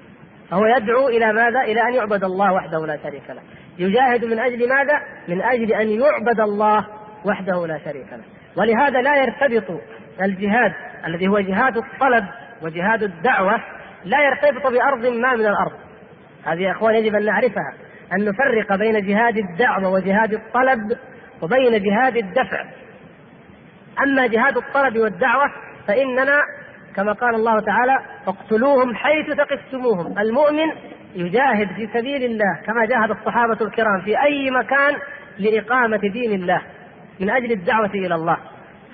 [0.51, 3.43] فهو يدعو إلى ماذا؟ إلى أن يعبد الله وحده لا شريك له.
[3.79, 6.87] يجاهد من أجل ماذا؟ من أجل أن يعبد الله
[7.25, 8.25] وحده لا شريك له.
[8.57, 9.81] ولهذا لا يرتبط
[10.23, 10.73] الجهاد
[11.07, 12.25] الذي هو جهاد الطلب
[12.63, 13.61] وجهاد الدعوة
[14.05, 15.73] لا يرتبط بأرض ما من الأرض.
[16.45, 17.73] هذه يا إخوان يجب أن نعرفها
[18.13, 20.99] أن نفرق بين جهاد الدعوة وجهاد الطلب
[21.43, 22.65] وبين جهاد الدفع.
[24.03, 25.45] أما جهاد الطلب والدعوة
[25.87, 26.41] فإننا
[26.97, 30.73] كما قال الله تعالى اقتلوهم حيث ثقفتموهم المؤمن
[31.15, 34.95] يجاهد في سبيل الله كما جاهد الصحابة الكرام في أي مكان
[35.39, 36.63] لإقامة دين الله
[37.21, 38.39] من أجل الدعوة إلى الله.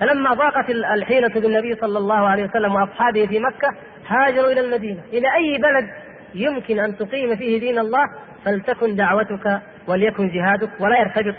[0.01, 3.73] فلما ضاقت الحيلة بالنبي صلى الله عليه وسلم وأصحابه في مكة
[4.07, 5.01] هاجروا إلى المدينة.
[5.13, 5.89] إلى أي بلد
[6.35, 8.05] يمكن أن تقيم فيه دين الله؟
[8.45, 11.35] فلتكن دعوتك وليكن جهادك ولا يرتبط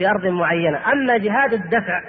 [0.00, 0.92] بأرض معينة.
[0.92, 2.02] أما جهاد الدفع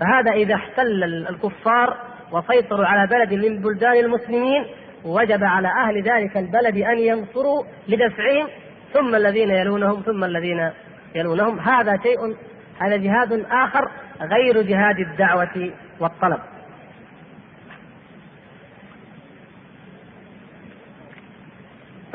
[0.00, 1.96] فهذا إذا احتل الكفار
[2.32, 4.64] وسيطروا على بلد من بلدان المسلمين
[5.04, 8.48] وجب على أهل ذلك البلد أن ينصروا لدفعهم
[8.92, 10.70] ثم الذين يلونهم ثم الذين
[11.14, 11.60] يلونهم.
[11.60, 12.36] هذا شيء
[12.78, 15.70] هذا جهاد آخر غير جهاد الدعوة
[16.00, 16.40] والطلب.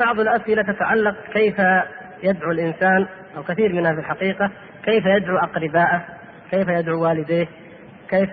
[0.00, 1.56] بعض الأسئلة تتعلق كيف
[2.22, 3.06] يدعو الإنسان
[3.36, 4.50] أو كثير منها في الحقيقة
[4.84, 6.04] كيف يدعو أقرباءه
[6.50, 7.48] كيف يدعو والديه
[8.10, 8.30] كيف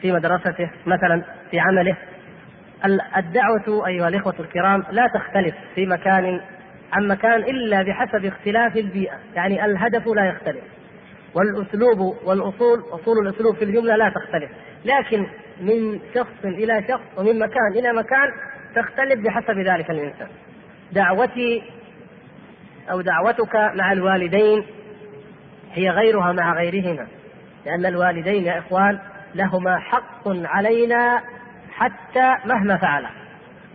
[0.00, 1.96] في مدرسته مثلا في عمله.
[3.16, 6.40] الدعوة أيها الإخوة الكرام لا تختلف في مكان
[6.92, 10.64] عن مكان إلا بحسب اختلاف البيئة يعني الهدف لا يختلف.
[11.36, 14.50] والأسلوب والأصول أصول الأسلوب في الجملة لا تختلف.
[14.84, 15.26] لكن
[15.60, 18.28] من شخص إلى شخص ومن مكان إلى مكان
[18.74, 20.28] تختلف بحسب ذلك الإنسان.
[20.92, 21.62] دعوتي
[22.90, 24.64] أو دعوتك مع الوالدين
[25.72, 27.06] هي غيرها مع غيرهما.
[27.66, 28.98] لأن الوالدين يا إخوان
[29.34, 31.20] لهما حق علينا
[31.72, 33.08] حتى مهما فعلا.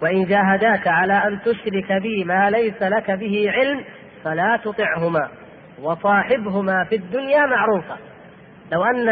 [0.02, 3.84] وإن جاهداك على أن تشرك بي ما ليس لك به علم
[4.24, 5.41] فلا تطعهما.
[5.82, 7.98] وصاحبهما في الدنيا معروفة.
[8.72, 9.10] لو أن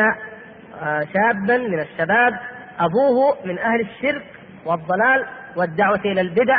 [0.82, 2.40] آه، شابا من الشباب
[2.80, 4.26] أبوه من أهل الشرك
[4.66, 5.26] والضلال
[5.56, 6.58] والدعوة إلى البدع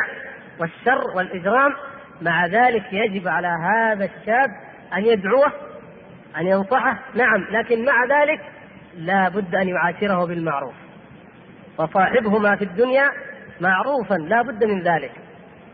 [0.61, 1.75] والشر والإجرام
[2.23, 4.49] مع ذلك يجب على هذا الشاب
[4.97, 5.53] أن يدعوه
[6.37, 6.99] أن ينصحه.
[7.15, 8.41] نعم لكن مع ذلك
[8.97, 10.75] لا بد أن يعاشره بالمعروف.
[11.79, 13.11] وصاحبهما في الدنيا
[13.61, 15.13] معروفا لا بد من ذلك.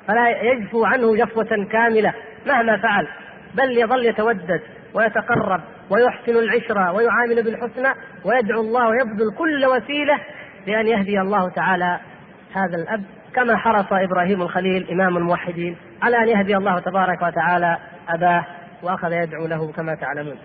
[0.09, 2.15] فلا يجفو عنه جفوة كاملة
[2.47, 3.09] مهما فعل.
[3.55, 4.61] بل يظل يتودد
[4.95, 5.61] ويتقرب
[5.91, 7.89] ويحسن العشرة ويعامل بالحسنى
[8.25, 10.21] ويدعو الله ويبذل كل وسيلة
[10.67, 12.01] لأن يهدي الله تعالى
[12.55, 13.03] هذا الأب.
[13.35, 17.79] كما حرص إبراهيم الخليل إمام الموحدين على أن يهدي الله تبارك وتعالى
[18.09, 18.45] أباه
[18.83, 20.39] وأخذ يدعو له كما تعلمون.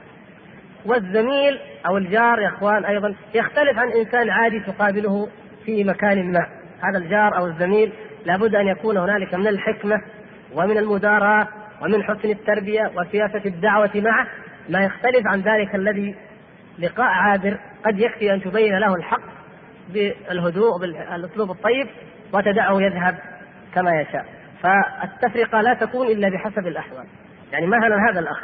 [0.86, 5.28] والزميل أو الجار يا إخوان أيضا يختلف عن إنسان عادي تقابله
[5.66, 6.48] في مكان ما.
[6.82, 7.92] هذا الجار أو الزميل
[8.26, 10.02] لابد أن يكون هنالك من الحكمة
[10.56, 11.48] ومن المداراة
[11.82, 14.28] ومن حسن التربية وسياسة الدعوة معه
[14.70, 16.16] ما يختلف عن ذلك الذي
[16.80, 19.22] لقاء عابر قد يكفي أن تبين له الحق
[19.90, 21.88] بالهدوء بالأسلوب الطيب
[22.34, 23.16] وتدعه يذهب
[23.76, 24.26] كما يشاء.
[24.64, 27.06] فالتفرقة لا تكون إلا بحسب الأحوال.
[27.52, 28.44] يعني مثلا هذا الأخ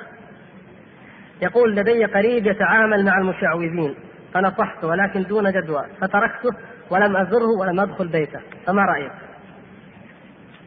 [1.41, 3.95] يقول لدي قريب يتعامل مع المشعوذين
[4.34, 6.49] فنصحته ولكن دون جدوى فتركته
[6.89, 8.39] ولم أزره ولم أدخل بيته.
[8.65, 9.11] فما رأيك؟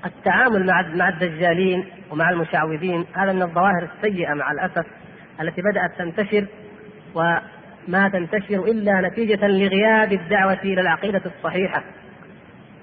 [0.06, 3.06] التعامل مع مع الدجالين ومع المشعوذين.
[3.16, 4.86] هذا من الظواهر السيئة مع الأسف
[5.40, 6.46] التي بدأت تنتشر
[7.14, 11.82] وما تنتشر إلا نتيجة لغياب الدعوة إلى العقيدة الصحيحة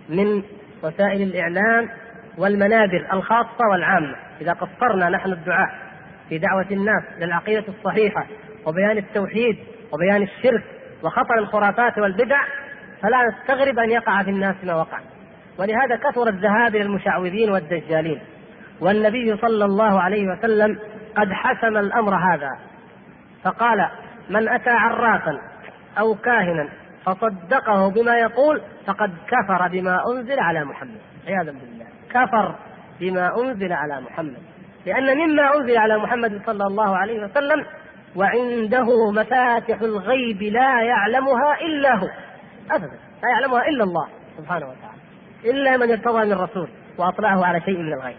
[0.09, 0.43] من
[0.83, 1.89] وسائل الإعلام
[2.37, 4.15] والمنابر الخاصة والعامة.
[4.41, 5.69] إذا قصرنا نحن الدعاء
[6.29, 8.25] في دعوة الناس للعقيده الصحيحة
[8.65, 9.57] وبيان التوحيد
[9.91, 10.63] وبيان الشرك
[11.03, 12.41] وخطر الخرافات والبدع
[13.01, 14.99] فلا نستغرب أن يقع في الناس ما وقع.
[15.59, 18.19] ولهذا كثر الذهاب إلى المشعوذين والدجالين.
[18.81, 20.79] والنبي صلى الله عليه وسلم
[21.17, 22.49] قد حسم الأمر هذا.
[23.43, 23.89] فقال
[24.29, 25.39] من أتى عرافا
[25.99, 26.69] أو كاهنا
[27.05, 30.97] فصدقه بما يقول فقد كفر بما أنزل على محمد.
[31.27, 31.85] عياذا بالله.
[32.09, 32.55] كفر
[32.99, 34.37] بما أنزل على محمد.
[34.85, 37.65] لأن مما أنزل على محمد صلى الله عليه وسلم
[38.15, 42.07] وعنده مفاتح الغيب لا يعلمها إلا هو.
[42.71, 42.97] ابدا.
[43.23, 45.01] لا يعلمها إلا الله سبحانه وتعالى.
[45.45, 48.15] إلا من ارتضى من الرسول وأطلعه على شيء من الغيب.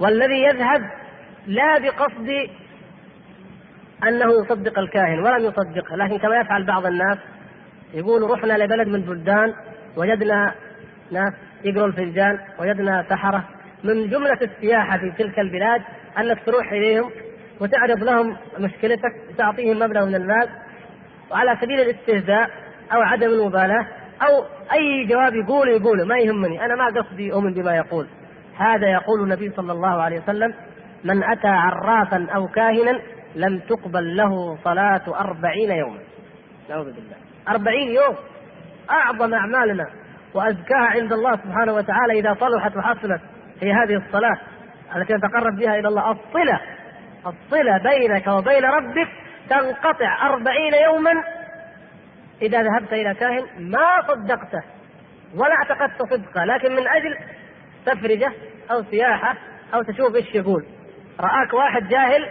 [0.00, 0.90] والذي يذهب
[1.46, 2.48] لا بقصد
[4.08, 7.18] أنه يصدق الكاهن ولم يصدقه لكن كما يفعل بعض الناس
[7.94, 9.54] يقول رحنا لبلد من البلدان
[9.96, 10.54] وجدنا
[11.10, 11.32] ناس
[11.64, 13.44] يقروا الفنجان وجدنا سحرة.
[13.84, 15.82] من جملة السياحة في تلك البلاد
[16.18, 17.10] أنك تروح إليهم
[17.60, 20.48] وتعرض لهم مشكلتك تعطيهم مبلغ من المال
[21.30, 22.50] وعلى سبيل الاستهزاء
[22.92, 23.86] أو عدم المبالاة
[24.22, 28.06] أو أي جواب يقول يقوله ما يهمني أنا ما قصدي أؤمن بما يقول.
[28.62, 30.54] هذا يقول النبي صلى الله عليه وسلم
[31.04, 33.00] من أتى عرافا أو كاهنا
[33.34, 35.98] لم تقبل له صلاة أربعين يوما.
[36.70, 37.16] نعوذ بالله.
[37.48, 38.16] أربعين يوم.
[38.90, 39.86] أعظم أعمالنا
[40.34, 43.20] وأزكاها عند الله سبحانه وتعالى إذا صلحت وحصلت
[43.62, 44.36] هي هذه الصلاة
[44.96, 46.10] التي نتقرب بها إلى الله.
[46.10, 46.60] الصلة
[47.26, 49.08] الصلة بينك وبين ربك
[49.50, 51.12] تنقطع أربعين يوما.
[52.42, 54.62] إذا ذهبت إلى كاهن ما صدقته
[55.34, 57.16] ولا اعتقدت صدقه لكن من أجل
[57.86, 58.32] تفرجة
[58.70, 59.36] أو سياحة
[59.74, 60.64] أو تشوف إيش يقول.
[61.20, 62.28] رآك واحد جاهل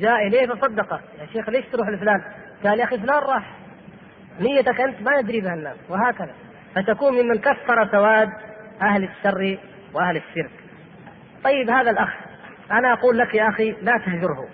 [0.00, 1.00] جاء إليه فصدقه.
[1.20, 2.22] يا شيخ ليش تروح لفلان؟
[2.64, 3.56] قال يا أخي فلان راح.
[4.40, 6.34] نيتك أنت ما يدري بها الناس وهكذا.
[6.74, 8.30] فتكون ممن كفر سواد
[8.82, 9.58] أهل الشر
[9.94, 10.50] وأهل الشرك.
[11.44, 12.14] طيب هذا الأخ
[12.70, 14.48] أنا أقول لك يا أخي لا تهجره.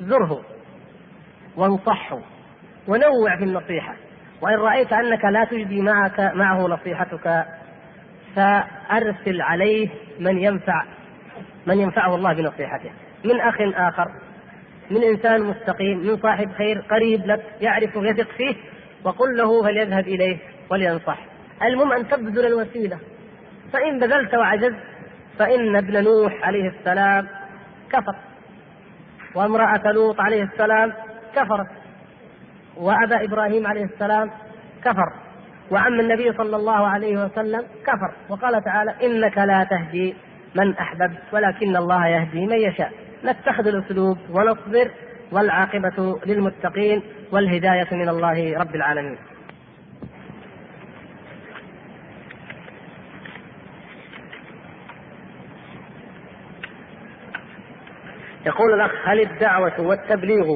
[0.00, 0.42] زره.
[1.56, 2.18] وانصحه.
[2.88, 3.94] ونوع في النصيحة.
[4.40, 7.44] وإن رأيت أنك لا تجدي معك معه نصيحتك
[8.36, 9.88] فأرسل عليه
[10.20, 10.84] من ينفع
[11.66, 12.90] من ينفعه الله بنصيحته.
[13.24, 14.08] من أخ آخر
[14.90, 18.54] من إنسان مستقيم من صاحب خير قريب لك يعرف ويثق فيه
[19.04, 20.38] وقل له فليذهب إليه
[20.70, 21.18] ولينصح.
[21.62, 22.98] المهم أن تبذل الوسيلة.
[23.72, 24.82] فإن بذلت وعجزت
[25.38, 27.28] فإن ابن نوح عليه السلام
[27.90, 28.16] كفر.
[29.34, 30.92] وامرأة لوط عليه السلام
[31.34, 31.68] كفرت.
[32.76, 34.30] وأبا إبراهيم عليه السلام
[34.84, 35.12] كفر.
[35.70, 40.14] وعم النبي صلى الله عليه وسلم كفر وقال تعالى إنك لا تهدي
[40.54, 42.92] من أحببت ولكن الله يهدي من يشاء.
[43.24, 44.90] نتخذ الأسلوب ونصبر
[45.32, 47.02] والعاقبة للمتقين
[47.32, 49.18] والهداية من الله رب العالمين.
[58.46, 60.46] يقول الأخ هل الدعوة والتبليغ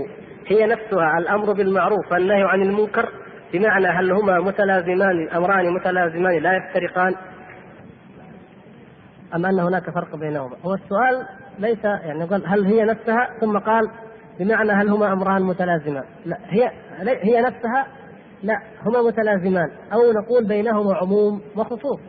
[0.46, 3.08] هي نفسها الأمر بالمعروف والنهي عن المنكر؟
[3.52, 7.14] بمعنى هل هما متلازمان أمران متلازمان لا يفترقان؟
[9.34, 11.26] أم أن هناك فرق بينهما؟ هو السؤال
[11.58, 13.90] ليس يعني قال هل هي نفسها؟ ثم قال
[14.38, 16.70] بمعنى هل هما أمران متلازمان؟ لا هي
[17.22, 17.86] هي نفسها
[18.42, 19.70] لا هما متلازمان.
[19.92, 22.00] أو نقول بينهما عموم وخصوص.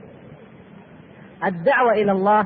[1.46, 2.44] الدعوة إلى الله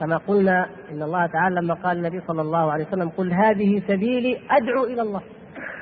[0.00, 4.38] كما قلنا إن الله تعالى لما قال النبي صلى الله عليه وسلم قل هذه سبيلي
[4.50, 5.20] أدعو إلى الله.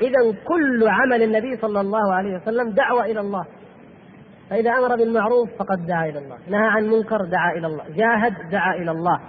[0.00, 3.46] إذا كل عمل النبي صلى الله عليه وسلم دعوة إلى الله.
[4.50, 6.36] فإذا أمر بالمعروف فقد دعا إلى الله.
[6.48, 7.84] نهى عن منكر دعا إلى الله.
[7.88, 9.20] جاهد دعا إلى الله.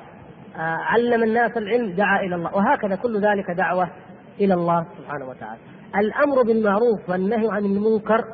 [0.55, 2.55] آه، علم الناس العلم دعا إلى الله.
[2.55, 3.89] وهكذا كل ذلك دعوة
[4.39, 5.59] إلى الله سبحانه وتعالى.
[5.95, 8.25] الأمر بالمعروف والنهي عن المنكر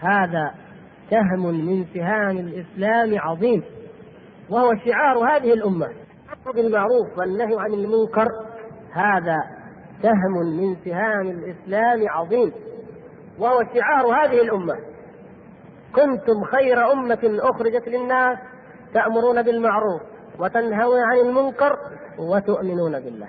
[0.00, 0.54] هذا
[1.10, 3.62] سهم من سهام الإسلام عظيم.
[4.50, 5.86] وهو شعار هذه الأمة.
[5.86, 8.26] الأمر بالمعروف والنهي عن المنكر
[8.92, 9.57] هذا
[10.02, 12.52] سهم من سهام الإسلام عظيم
[13.38, 14.74] وهو شعار هذه الأمة.
[15.94, 18.38] كنتم خير أمة أخرجت للناس
[18.94, 20.02] تأمرون بالمعروف
[20.38, 21.76] وتنهون عن المنكر
[22.18, 23.28] وتؤمنون بالله.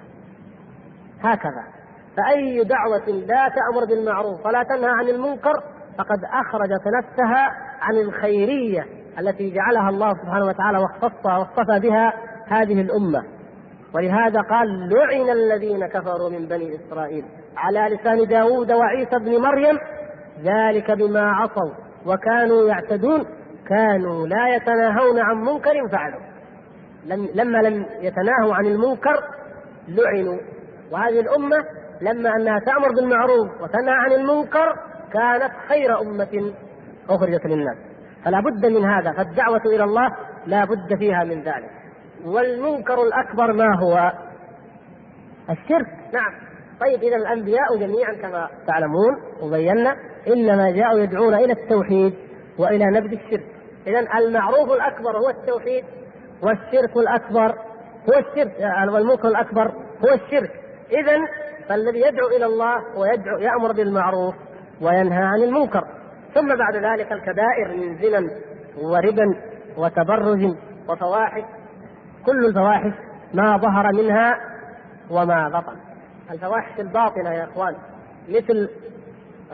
[1.22, 1.64] هكذا.
[2.18, 5.64] فأي دعوة لا تأمر بالمعروف ولا تنهى عن المنكر
[5.98, 7.50] فقد أخرجت نفسها
[7.82, 8.86] عن الخيرية
[9.20, 12.14] التي جعلها الله سبحانه وتعالى واختصها واصطفى بها
[12.48, 13.39] هذه الأمة.
[13.96, 17.26] ولهذا قال لعن الذين كفروا من بني إسرائيل
[17.58, 19.78] على لسان داود وعيسى بن مريم
[20.44, 21.74] ذلك بما عصوا
[22.06, 23.26] وكانوا يعتدون
[23.70, 26.22] كانوا لا يتناهون عن منكر فعلوا.
[27.06, 29.24] لم لما لم يتناهوا عن المنكر
[29.88, 30.40] لعنوا.
[30.92, 31.58] وهذه الأمة
[32.02, 34.76] لما أنها تأمر بالمعروف وتنهى عن المنكر
[35.14, 36.54] كانت خير أمة
[37.10, 37.78] أخرجت للناس.
[38.26, 40.10] فلا بد من هذا فالدعوة إلى الله
[40.46, 41.79] لا بد فيها من ذلك.
[42.26, 44.12] والمنكر الأكبر ما هو؟
[45.50, 45.88] الشرك.
[46.14, 46.34] نعم.
[46.80, 49.96] طيب إذا الأنبياء جميعا كما تعلمون وبينا
[50.28, 52.14] إنما جاءوا يدعون إلى التوحيد
[52.58, 53.46] وإلى نبذ الشرك.
[53.88, 55.86] إذا المعروف الأكبر هو التوحيد
[56.44, 57.56] والشرك الأكبر
[58.10, 58.52] هو الشرك
[58.94, 59.72] والمنكر الأكبر
[60.06, 60.52] هو الشرك.
[60.92, 61.18] إذا
[61.70, 64.36] فالذي يدعو إلى الله ويدعو يأمر بالمعروف
[64.82, 65.88] وينهى عن المنكر.
[66.34, 68.30] ثم بعد ذلك الكبائر من زنا
[68.82, 69.26] وربا
[69.78, 70.56] وتبرج
[70.90, 71.44] وفواحش
[72.30, 72.94] كل الفواحش
[73.34, 74.38] ما ظهر منها
[75.10, 75.76] وما بطن.
[76.32, 77.76] الفواحش الباطنة يا إخوان
[78.30, 78.70] مثل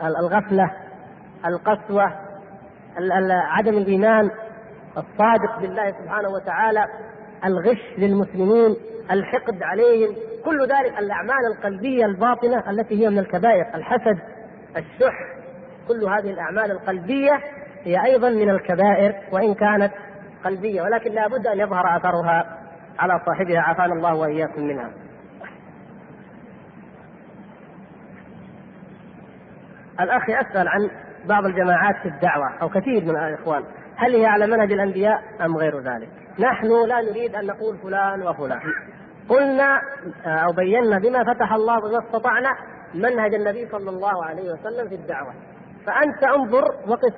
[0.04, 0.70] الغفلة
[1.46, 2.12] القسوة
[3.30, 4.30] عدم الإيمان
[4.96, 6.86] الصادق بالله سبحانه وتعالى
[7.44, 8.76] الغش للمسلمين
[9.10, 14.18] الحقد عليهم كل ذلك الأعمال القلبية الباطنة التي هي من الكبائر الحسد
[14.76, 15.14] الشح
[15.88, 17.40] كل هذه الأعمال القلبية
[17.84, 19.92] هي أيضا من الكبائر وإن كانت
[20.44, 22.55] قلبية ولكن لا بد أن يظهر أثرها.
[22.98, 24.90] على صاحبها عافانا الله وإياكم منها.
[30.00, 30.90] الأخ يسأل عن
[31.28, 33.64] بعض الجماعات في الدعوة أو كثير من الإخوان.
[33.96, 36.08] هل هي على منهج الأنبياء أم غير ذلك؟
[36.38, 38.60] نحن لا نريد أن نقول فلان وفلان.
[39.28, 39.80] قلنا
[40.26, 42.56] أو بينا بما فتح الله بما استطعنا
[42.94, 45.32] منهج النبي صلى الله عليه وسلم في الدعوة.
[45.86, 47.14] فأنت انظر وقف.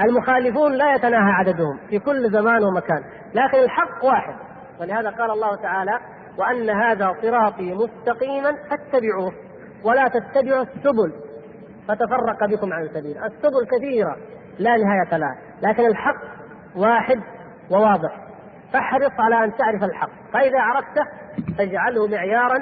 [0.00, 3.04] المخالفون لا يتناهى عددهم في كل زمان ومكان
[3.34, 4.34] لكن الحق واحد.
[4.80, 5.98] ولهذا قال الله تعالى
[6.38, 9.32] وأن هذا صراطي مستقيما فاتبعوه
[9.84, 11.12] ولا تتبعوا السبل.
[11.88, 13.18] فتفرق بكم عن سبيل.
[13.18, 14.16] السبل كثيرة
[14.58, 16.22] لا نهاية لها لكن الحق
[16.76, 17.20] واحد
[17.70, 18.16] وواضح.
[18.72, 21.04] فاحرص على أن تعرف الحق فإذا عرفته
[21.58, 22.58] فاجعله معيارا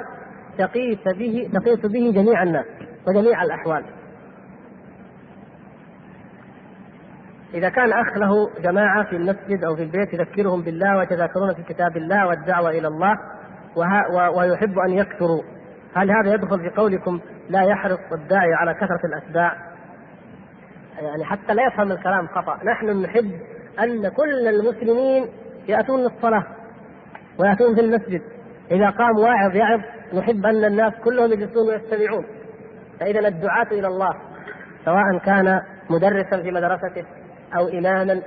[0.57, 2.65] تقيس به تقيس به جميع الناس
[3.07, 3.85] وجميع الأحوال.
[7.53, 11.97] إذا كان أخ له جماعة في المسجد أو في البيت يذكرهم بالله ويتذاكرون في كتاب
[11.97, 13.17] الله والدعوة إلى الله
[14.35, 15.41] ويحب أن يكثروا.
[15.95, 17.19] هل هذا يدخل في قولكم
[17.49, 19.57] لا يحرص الداعي على كثرة الأتباع؟
[21.01, 22.59] يعني حتى لا يفهم الكلام خطأ.
[22.65, 23.31] نحن نحب
[23.79, 25.25] أن كل المسلمين
[25.67, 26.43] يأتون للصلاة
[27.39, 28.21] ويأتون في المسجد.
[28.71, 29.81] إذا قام واعظ يعظ
[30.13, 32.25] نحب أن الناس كلهم يجلسون ويستمعون.
[32.99, 34.13] فإذا الدعاة إلى الله
[34.85, 37.05] سواء كان مدرسا في مدرسته
[37.57, 38.21] أو إماما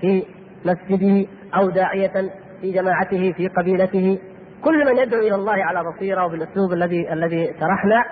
[0.00, 0.26] في
[0.64, 2.30] مسجده أو داعية
[2.60, 4.18] في جماعته في قبيلته.
[4.64, 8.04] كل من يدعو إلى الله على بصيرة وبالأسلوب الذي الذي شرحنا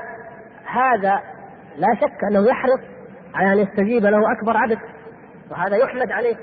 [0.65, 1.23] هذا
[1.77, 2.81] لا شك أنه يحرص
[3.35, 4.79] على أن يستجيب له أكبر عدد
[5.51, 6.37] وهذا يحمد عليه.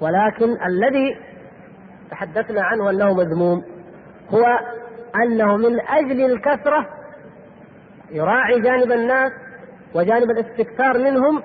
[0.00, 1.16] ولكن الذي
[2.10, 3.62] تحدثنا عنه أنه مذموم
[4.30, 4.44] هو
[5.24, 6.86] أنه من أجل الكثرة
[8.10, 9.32] يراعي جانب الناس
[9.94, 11.42] وجانب الاستكثار منهم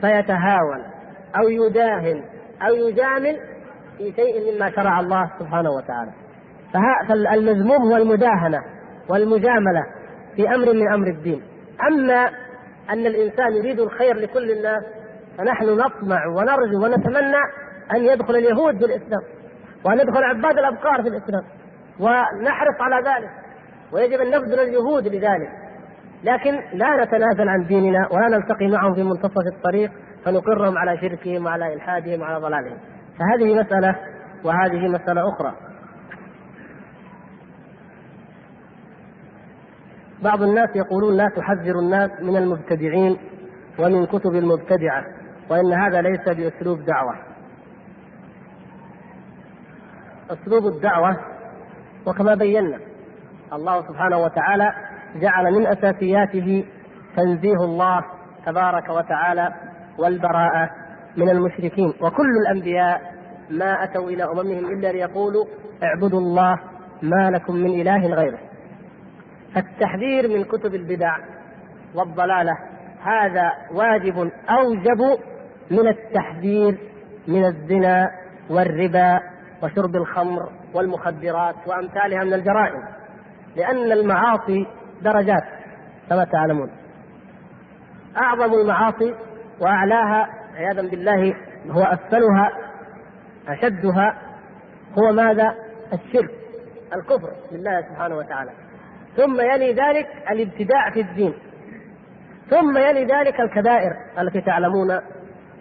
[0.00, 0.84] فيتهاون.
[1.36, 2.22] أو يداهن
[2.62, 3.36] أو يجامل
[3.98, 6.10] في شيء مما شرع الله سبحانه وتعالى.
[7.08, 8.62] فالمذموم هو المداهنة
[9.08, 9.86] والمجاملة
[10.36, 11.42] في أمر من أمر الدين.
[11.88, 12.30] أما
[12.90, 14.82] أن الإنسان يريد الخير لكل الناس
[15.38, 17.42] فنحن نطمع ونرجو ونتمنى
[17.94, 19.22] أن يدخل اليهود في الإسلام
[19.84, 21.42] وأن يدخل عباد الأبقار في الإسلام
[22.00, 23.30] ونحرص على ذلك
[23.92, 25.50] ويجب أن نبذل الجهود لذلك.
[26.24, 29.90] لكن لا نتنازل عن ديننا ولا نلتقي معهم في منتصف الطريق.
[30.28, 32.78] فنقرهم على شركهم وعلى إلحادهم وعلى ضلالهم.
[33.18, 33.96] فهذه مسألة
[34.44, 35.54] وهذه مسألة أخرى.
[40.22, 43.18] بعض الناس يقولون لا تحذر الناس من المبتدعين
[43.78, 45.04] ومن كتب المبتدعة
[45.50, 47.14] وإن هذا ليس بأسلوب دعوة.
[50.30, 51.16] أسلوب الدعوة
[52.06, 52.78] وكما بينا
[53.52, 54.72] الله سبحانه وتعالى
[55.16, 56.64] جعل من أساسياته
[57.16, 58.04] تنزيه الله
[58.46, 59.67] تبارك وتعالى
[59.98, 60.70] والبراءة
[61.16, 61.92] من المشركين.
[62.00, 63.14] وكل الأنبياء
[63.50, 65.44] ما أتوا إلى أممهم إلا ليقولوا
[65.82, 66.58] اعبدوا الله
[67.02, 68.38] ما لكم من إله غيره.
[69.56, 71.16] التحذير من كتب البدع
[71.94, 72.58] والضلالة
[73.02, 75.18] هذا واجب أوجب
[75.70, 76.78] من التحذير
[77.28, 78.10] من الزنا
[78.50, 79.20] والربا
[79.62, 82.82] وشرب الخمر والمخدرات وأمثالها من الجرائم
[83.56, 84.66] لأن المعاصي
[85.02, 85.44] درجات
[86.10, 86.70] كما تعلمون.
[88.16, 89.14] أعظم المعاصي
[89.60, 91.34] وأعلاها عياذا بالله
[91.70, 92.52] هو أسفلها
[93.48, 94.18] أشدها
[94.98, 95.54] هو ماذا؟
[95.92, 96.30] الشرك
[96.94, 98.50] الكفر بالله سبحانه وتعالى.
[99.16, 101.34] ثم يلي ذلك الابتداع في الدين.
[102.50, 105.00] ثم يلي ذلك الكبائر التي تعلمون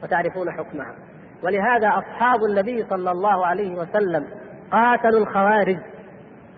[0.04, 0.96] وتعرفون حكمها.
[1.44, 4.28] ولهذا أصحاب النبي صلى الله عليه وسلم
[4.72, 5.78] قاتلوا الخوارج.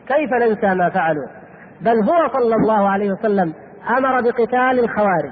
[0.08, 1.28] كيف ننسى ما فعلوا؟
[1.82, 3.54] بل هو صلى الله عليه وسلم
[3.98, 5.32] أمر بقتال الخوارج.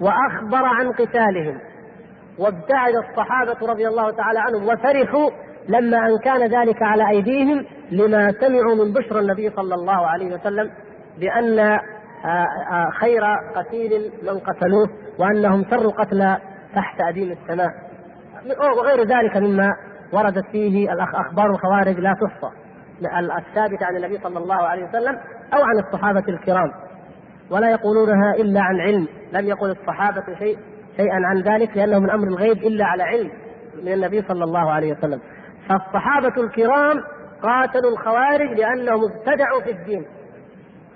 [0.00, 1.58] وأخبر عن قتالهم.
[2.38, 5.30] وابتعد الصحابة رضي الله تعالى عنهم وفرحوا
[5.68, 10.70] لما أن كان ذلك على أيديهم لما سمعوا من بشرى النبي صلى الله عليه وسلم
[11.18, 13.22] بأن آه، آه، خير
[13.54, 14.88] قتيل من قتلوه
[15.18, 16.38] وأنهم شر قتلى
[16.74, 17.70] تحت أديم السماء.
[18.76, 19.68] وغير ذلك مما
[20.12, 22.54] وردت فيه أخبار الخوارج لا تحصى
[23.38, 25.18] الثابتة عن النبي صلى الله عليه وسلم
[25.54, 26.72] أو عن الصحابة الكرام.
[27.50, 30.58] ولا يقولونها إلا عن علم لم يقل الصحابة شيء
[30.96, 33.30] شيئا عن ذلك لأنه من أمر الغيب إلا على علم
[33.82, 35.20] من النبي صلى الله عليه وسلم.
[35.68, 37.00] فالصحابة الكرام
[37.42, 40.04] قاتلوا الخوارج لأنهم ابتدعوا في الدين.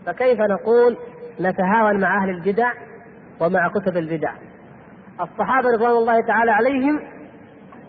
[0.06, 0.96] فكيف نقول
[1.40, 2.72] نتهاون مع أهل البدع
[3.40, 4.32] ومع كتب البدع؟
[5.20, 7.00] الصحابة رضوان الله تعالى عليهم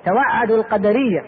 [0.06, 1.22] توعدوا القدرية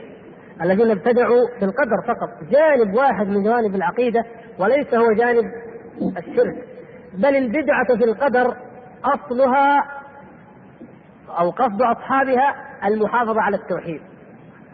[0.61, 4.25] الذين ابتدعوا في القدر فقط جانب واحد من جوانب العقيدة
[4.59, 5.45] وليس هو جانب
[6.17, 6.70] الشرك.
[7.13, 8.55] بل البدعة في القدر
[9.05, 9.83] أصلها
[11.39, 12.55] أو قصد أصحابها
[12.85, 14.01] المحافظة على التوحيد.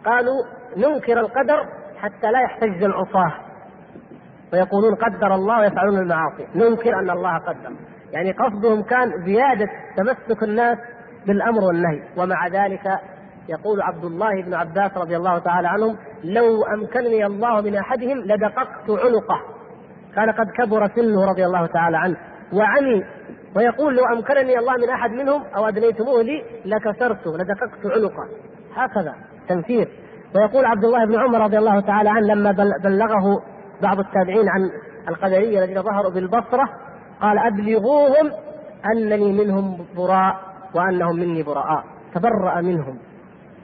[0.05, 0.43] قالوا
[0.77, 1.65] ننكر القدر
[1.97, 3.33] حتى لا يحتج العصاة.
[4.53, 6.47] ويقولون قدر الله ويفعلون المعاصي.
[6.55, 7.75] ننكر أن الله قدر.
[8.11, 10.77] يعني قصدهم كان زيادة تمسك الناس
[11.27, 12.03] بالأمر والنهي.
[12.17, 12.99] ومع ذلك
[13.49, 18.89] يقول عبد الله بن عباس رضي الله تعالى عنهم لو أمكنني الله من أحدهم لدققت
[18.89, 19.41] عنقه.
[20.15, 22.17] كان قد كبر سنه رضي الله تعالى عنه.
[22.53, 23.03] وعمي
[23.55, 28.27] ويقول لو أمكنني الله من أحد منهم أو أدنيتموه لي لكسرته لدققت عنقه.
[28.75, 29.15] هكذا
[29.49, 29.87] تنفير.
[30.35, 32.51] ويقول عبد الله بن عمر رضي الله تعالى عنه لما
[32.83, 33.43] بلغه
[33.81, 34.69] بعض التابعين عن
[35.09, 36.69] القدرية الذين ظهروا بالبصرة
[37.21, 38.31] قال أبلغوهم
[38.85, 40.35] أنني منهم براء
[40.75, 41.83] وأنهم مني براء.
[42.15, 42.97] تبرأ منهم.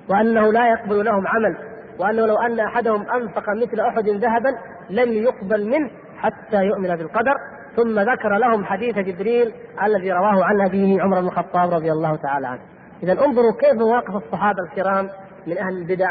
[0.09, 1.57] وأنه لا يقبل لهم عمل.
[1.99, 4.57] وأنه لو أن أحدهم أنفق مثل أحد ذهبا
[4.89, 7.35] لم يقبل منه حتى يؤمن بالقدر.
[7.75, 12.47] ثم ذكر لهم حديث جبريل الذي رواه عن أبيه عمر بن الخطاب رضي الله تعالى
[12.47, 12.61] عنه.
[13.03, 15.09] إذا انظروا كيف مواقف الصحابة الكرام
[15.47, 16.09] من أهل البدع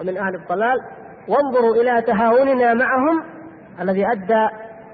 [0.00, 0.78] ومن أهل الضلال.
[1.28, 3.24] وانظروا إلى تهاوننا معهم
[3.80, 4.48] الذي أدى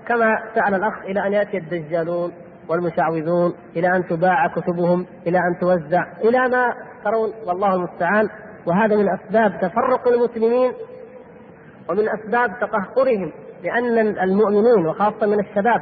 [0.06, 2.32] كما سأل الأخ إلى أن يأتي الدجالون
[2.68, 6.74] والمشعوذون إلى أن تباع كتبهم إلى أن توزع إلى ما
[7.04, 8.28] ترون والله المستعان.
[8.66, 10.72] وهذا من أسباب تفرق المسلمين
[11.88, 13.32] ومن أسباب تقهقرهم
[13.62, 15.80] لأن المؤمنين وخاصة من الشباب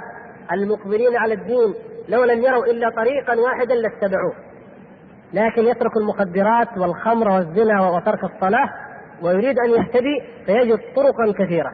[0.61, 1.75] المقبلين على الدين
[2.09, 4.35] لو لم يروا إلا طريقا واحدا لاتبعوه.
[5.33, 8.71] لكن يترك المخدرات والخمر والزنا وترك الصلاة
[9.23, 11.73] ويريد أن يهتدي فيجد طرقا كثيرة.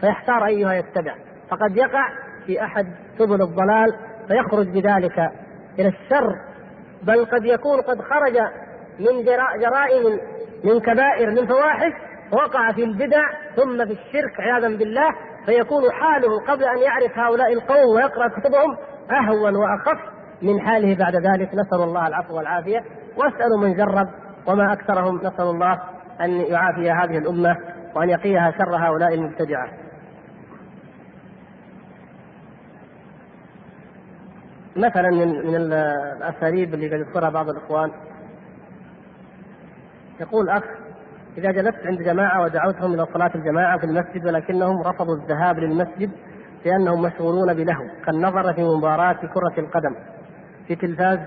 [0.00, 1.14] فيحتار أيها يتبع.
[1.50, 2.08] فقد يقع
[2.46, 2.86] في أحد
[3.18, 3.96] سبل الضلال
[4.28, 5.18] فيخرج بذلك
[5.78, 6.34] إلى الشر.
[7.02, 8.38] بل قد يكون قد خرج
[8.98, 9.24] من
[9.60, 10.20] جرائم
[10.64, 11.92] من كبائر من فواحش
[12.32, 13.22] وقع في البدع
[13.56, 15.08] ثم في الشرك عياذا بالله
[15.46, 18.76] فيكون حاله قبل أن يعرف هؤلاء القوم ويقرأ كتبهم
[19.10, 19.98] أهون وأخف
[20.42, 21.54] من حاله بعد ذلك.
[21.54, 22.80] نسأل الله العفو والعافية.
[23.16, 24.08] واسألوا من جرب
[24.46, 25.16] وما أكثرهم.
[25.16, 25.80] نسأل الله
[26.20, 27.56] أن يعافي هذه الأمة
[27.94, 29.68] وأن يقيها شر هؤلاء المبتدعة.
[34.76, 37.90] مثلا من من الأساليب اللي قد يذكرها بعض الإخوان.
[40.20, 40.62] يقول أخ
[41.38, 46.10] إذا جلست عند جماعة ودعوتهم إلى صلاة الجماعة في المسجد ولكنهم رفضوا الذهاب للمسجد
[46.64, 49.94] لأنهم مشغولون بلهو كالنظر في مباراة كرة القدم
[50.68, 51.18] في تلفاز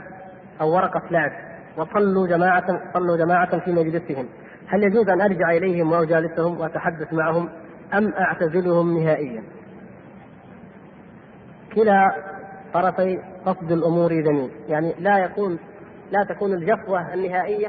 [0.62, 1.32] أو ورقة لعب.
[1.78, 4.26] وصلوا جماعة صلوا جماعة في مجلسهم.
[4.68, 7.50] هل يجوز أن أرجع إليهم واجالسهم وأتحدث معهم
[7.94, 9.44] أم أعتزلهم نهائيا؟
[11.76, 12.16] كلا
[12.74, 15.60] طرفي قصد الأمور ذميم، يعني لا يكون
[16.12, 17.68] لا تكون الجفوة النهائية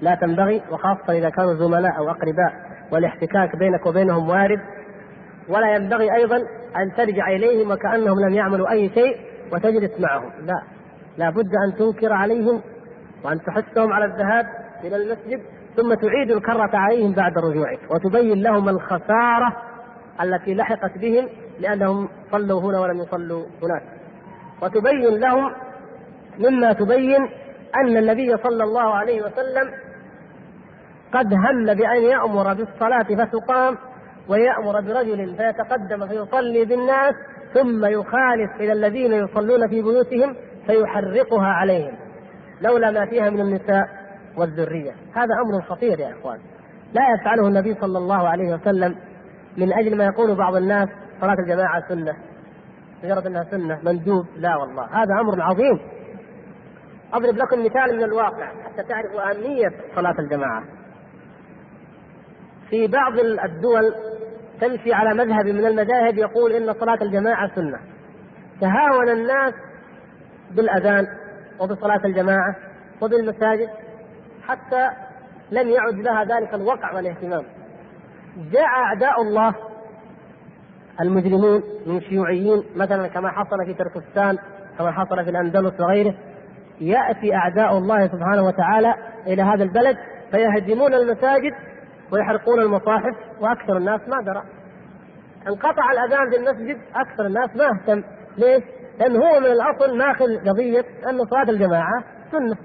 [0.00, 2.52] لا تنبغي وخاصة إذا كانوا زملاء أو أقرباء
[2.92, 4.60] والاحتكاك بينك وبينهم وارد.
[5.48, 6.36] ولا ينبغي أيضا
[6.76, 9.16] أن ترجع إليهم وكأنهم لم يعملوا أي شيء
[9.52, 10.30] وتجلس معهم.
[10.46, 10.62] لا
[11.18, 12.60] لا بد أن تنكر عليهم
[13.24, 14.46] وأن تحثهم على الذهاب
[14.84, 15.40] إلى المسجد
[15.76, 19.56] ثم تعيد الكرة عليهم بعد رجوعك وتبين لهم الخسارة
[20.22, 21.28] التي لحقت بهم
[21.60, 23.82] لأنهم صلوا هنا ولم يصلوا هناك.
[24.62, 25.52] وتبين لهم
[26.38, 27.28] مما تبين
[27.76, 29.70] أن النبي صلى الله عليه وسلم
[31.12, 33.76] قد هم بأن يأمر بالصلاة فتقام
[34.28, 37.14] ويأمر برجل فيتقدم فيصلي بالناس
[37.54, 40.36] ثم يخالف إلى الذين يصلون في بيوتهم
[40.66, 41.94] فيحرقها عليهم.
[42.60, 43.88] لولا ما فيها من النساء
[44.36, 44.92] والذرية.
[45.14, 46.38] هذا أمر خطير يا إخوان.
[46.92, 48.96] لا يفعله النبي صلى الله عليه وسلم
[49.56, 50.88] من أجل ما يقول بعض الناس
[51.20, 52.16] صلاة الجماعة سنة.
[53.04, 54.26] مجرد أنها سنة مندوب.
[54.36, 54.84] لا والله.
[54.84, 55.80] هذا أمر عظيم.
[57.12, 60.77] أضرب لكم مثال من الواقع حتى تعرفوا أهمية صلاة الجماعة.
[62.70, 63.94] في بعض الدول
[64.60, 67.78] تمشي على مذهب من المذاهب يقول إن صلاة الجماعة سنة.
[68.60, 69.54] تهاون الناس
[70.50, 71.06] بالأذان
[71.60, 72.56] وبصلاة الجماعة
[73.00, 73.68] وبالمساجد
[74.48, 74.88] حتى
[75.50, 77.44] لم يعد لها ذلك الوقع والاهتمام.
[78.52, 79.54] جاء أعداء الله
[81.00, 84.38] المجرمون من شيوعيين مثلا كما حصل في تركستان
[84.78, 86.14] كما حصل في الأندلس وغيره
[86.80, 88.94] يأتي أعداء الله سبحانه وتعالى
[89.26, 89.96] إلى هذا البلد
[90.30, 91.52] فيهدمون المساجد
[92.12, 94.42] ويحرقون المصاحف وأكثر الناس ما درى.
[95.48, 98.02] انقطع الأذان في المسجد أكثر الناس ما اهتم.
[98.38, 98.62] ليش؟
[99.00, 102.56] لأن هو من الأصل ماخذ قضية أن صلاة الجماعة سنة.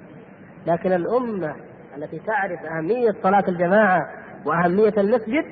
[0.68, 1.56] لكن الأمة
[1.98, 4.10] التي تعرف أهمية صلاة الجماعة
[4.46, 5.46] وأهمية المسجد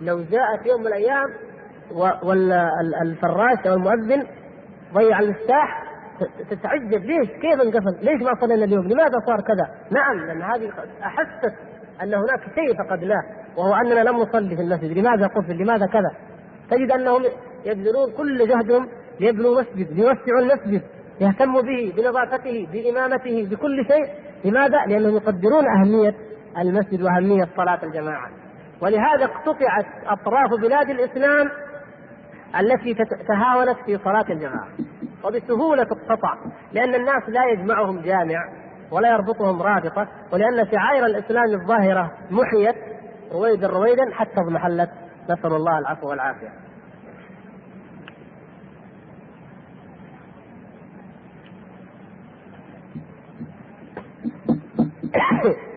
[0.00, 1.28] لو جاء في يوم من الأيام
[2.22, 4.26] والفراش أو المؤذن
[4.94, 5.82] ضيع المفتاح
[6.50, 7.04] تتعجب.
[7.04, 10.72] ليش؟ كيف انقفل؟ ليش ما صلينا اليوم؟ لماذا صار كذا؟ نعم لأن هذه
[11.02, 11.54] أحست
[12.02, 13.22] أن هناك شيء فقدناه
[13.56, 14.98] وهو أننا لم نصلي في المسجد.
[14.98, 16.10] لماذا قفل؟ لماذا كذا؟
[16.70, 17.22] تجد أنهم
[17.64, 18.88] يبذلون كل جهدهم
[19.20, 20.82] ليبنوا مسجد ليوسعوا المسجد
[21.20, 24.06] يهتموا به بنظافته بإمامته بكل شيء.
[24.44, 26.14] لماذا؟ لأنهم يقدرون أهمية
[26.58, 28.30] المسجد وأهمية صلاة الجماعة.
[28.80, 31.50] ولهذا اقتطعت أطراف بلاد الإسلام
[32.60, 32.94] التي
[33.28, 34.68] تهاونت في صلاة الجماعة
[35.24, 36.34] وبسهولة تقتطع
[36.72, 38.61] لأن الناس لا يجمعهم جامع.
[38.92, 42.76] ولا يربطهم رابطة ولأن شعائر الإسلام الظاهرة محيت
[43.32, 44.90] رويدا رويدا حتى اضمحلت
[45.30, 46.48] نسأل الله العفو والعافية.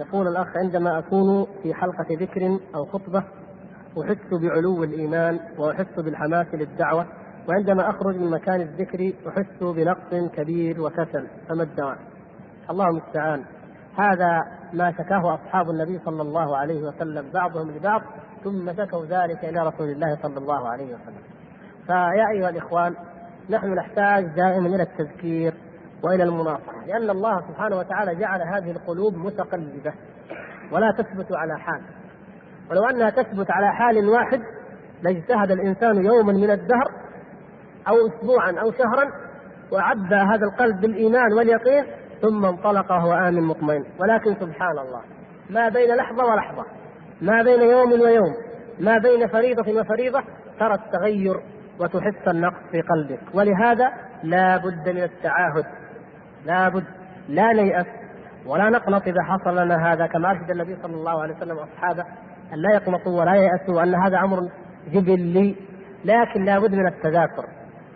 [0.00, 3.24] يقول الأخ عندما أكون في حلقة ذكر أو خطبة
[4.00, 7.06] أحس بعلو الإيمان وأحس بالحماس للدعوة
[7.48, 11.98] وعندما أخرج من مكان الذكر أحس بنقص كبير وكسل فما الدواء؟
[12.70, 13.44] الله المستعان.
[13.98, 14.42] هذا
[14.72, 18.02] ما شكاه أصحاب النبي صلى الله عليه وسلم بعضهم لبعض
[18.44, 21.22] ثم شكوا ذلك إلى رسول الله صلى الله عليه وسلم.
[21.86, 22.94] فيا أيها الإخوان
[23.50, 25.54] نحن نحتاج دائما إلى التذكير
[26.02, 29.92] وإلى المناصره لأن الله سبحانه وتعالى جعل هذه القلوب متقلبة
[30.72, 31.80] ولا تثبت على حال.
[32.70, 34.40] ولو أنها تثبت على حال واحد
[35.02, 37.02] لاجتهد الإنسان يوما من الدهر
[37.88, 39.12] أو اسبوعا أو شهرا
[39.72, 41.84] وعبى هذا القلب بالإيمان واليقين
[42.22, 43.84] ثم انطلق وهو آمن مطمئن.
[44.00, 45.00] ولكن سبحان الله
[45.50, 46.64] ما بين لحظة ولحظة
[47.22, 48.34] ما بين يوم ويوم
[48.80, 50.22] ما بين فريضة وفريضة
[50.60, 51.40] ترى التغير
[51.80, 53.20] وتحس النقص في قلبك.
[53.34, 53.92] ولهذا
[54.22, 55.64] لا بد من التعاهد.
[56.46, 56.84] لابد
[57.28, 57.86] لا نيأس
[58.46, 60.06] ولا نقنط إذا حصل لنا هذا.
[60.06, 62.04] كما أرشد النبي صلى الله عليه وسلم أصحابه
[62.52, 64.38] أن لا يقنطوا ولا ييأسوا وأن هذا أمر
[64.92, 65.56] جبلي.
[66.04, 67.44] لكن لابد من التذاكر.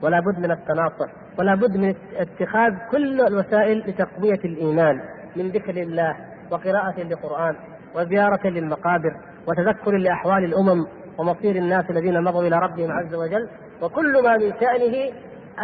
[0.03, 1.09] ولا بد من التناصر
[1.39, 5.01] ولا بد من اتخاذ كل الوسائل لتقوية الإيمان
[5.37, 6.17] من ذكر الله
[6.51, 7.57] وقراءة للقرآن
[7.95, 9.17] وزيارة للمقابر
[9.47, 10.87] وتذكر لأحوال الأمم
[11.19, 13.49] ومصير الناس الذين مضوا إلى ربهم عز وجل.
[13.83, 15.13] وكل ما من شأنه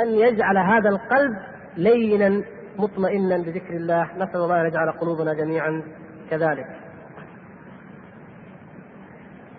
[0.02, 1.36] أن يجعل هذا القلب
[1.76, 2.42] لينا
[2.78, 4.08] مطمئنا بذكر الله.
[4.16, 5.82] نسأل الله أن يجعل قلوبنا جميعا
[6.30, 6.66] كذلك.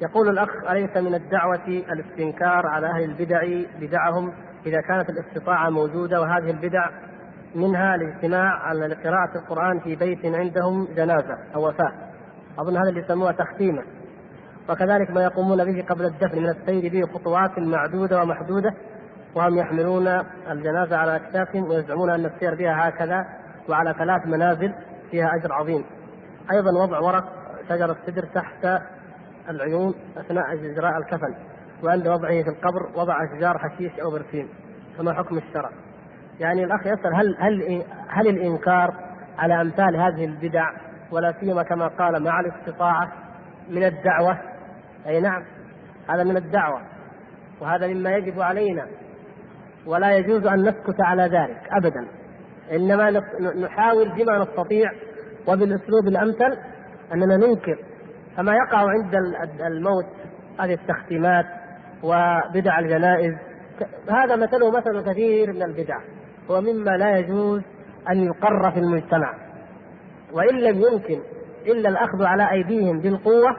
[0.01, 4.33] يقول الأخ أليس من الدعوة الاستنكار على أهل البدع بدعهم
[4.65, 6.89] إذا كانت الاستطاعة موجودة وهذه البدع
[7.55, 11.91] منها الاجتماع على قراءة القرآن في بيت عندهم جنازة أو وفاة.
[12.59, 13.83] أظن هذا اللي يسموها تختيمة.
[14.69, 18.73] وكذلك ما يقومون به قبل الدفن من السير به خطوات معدودة ومحدودة
[19.35, 20.07] وهم يحملون
[20.51, 23.25] الجنازة على أكتافهم ويزعمون أن السير بها هكذا
[23.69, 24.73] وعلى ثلاث منازل
[25.11, 25.85] فيها أجر عظيم.
[26.51, 27.23] أيضا وضع ورق
[27.69, 28.81] شجر السدر تحت
[29.49, 31.35] العيون أثناء إجراء الكفن.
[31.83, 34.49] وعند وضعه في القبر وضع أشجار حشيش أو برسيم
[34.97, 35.69] فما حكم الشرع؟
[36.39, 38.93] يعني الأخ يسأل هل هل هل الإنكار
[39.37, 40.69] على أمثال هذه البدع
[41.11, 43.11] ولا سيما كما قال مع الاستطاعة
[43.69, 44.37] من الدعوة
[45.07, 45.43] أي نعم
[46.09, 46.81] هذا من الدعوة
[47.61, 48.87] وهذا مما يجب علينا
[49.85, 52.07] ولا يجوز أن نسكت على ذلك ابدا
[52.71, 53.23] إنما
[53.55, 54.91] نحاول بما نستطيع
[55.47, 56.57] وبالأسلوب الأمثل
[57.13, 57.77] أننا ننكر
[58.37, 59.15] فما يقع عند
[59.61, 60.05] الموت
[60.59, 61.45] هذه التختيمات
[62.03, 63.33] وبدع الجنائز
[64.09, 65.99] هذا مثله مثل كثير من البدع
[66.51, 67.61] هو مما لا يجوز
[68.09, 69.33] أن يقر في المجتمع.
[70.33, 71.19] وإن لم يمكن
[71.65, 73.57] إلا الأخذ على أيديهم بالقوة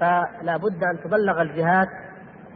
[0.00, 1.88] فلا بد أن تبلغ الجهات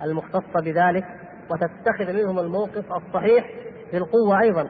[0.02, 1.04] المختصة بذلك
[1.50, 3.50] وتتخذ منهم الموقف الصحيح
[3.92, 4.68] بالقوة أيضا.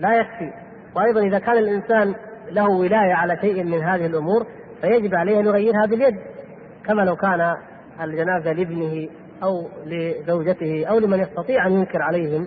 [0.00, 0.52] لا يكفي.
[0.96, 2.14] وأيضا إذا كان الإنسان
[2.50, 4.46] له ولاية على شيء من هذه الأمور
[4.80, 6.16] فيجب عليه أن يغيرها باليد
[6.84, 7.56] كما لو كان
[8.00, 9.08] الجنازة لابنه
[9.42, 12.46] أو لزوجته أو لمن يستطيع أن ينكر عليهم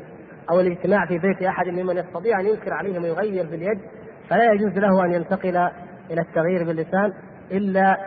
[0.52, 3.80] أو الاجتماع في بيت أحد ممن يستطيع أن ينكر عليهم ويغير باليد
[4.30, 5.58] فلا يجوز له أن ينتقل
[6.12, 7.14] إلى التغيير باللسان
[7.52, 7.98] إلا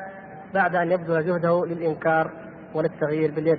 [0.55, 2.31] بعد أن يبذل جهده للإنكار
[2.75, 3.59] وللتغيير باليد.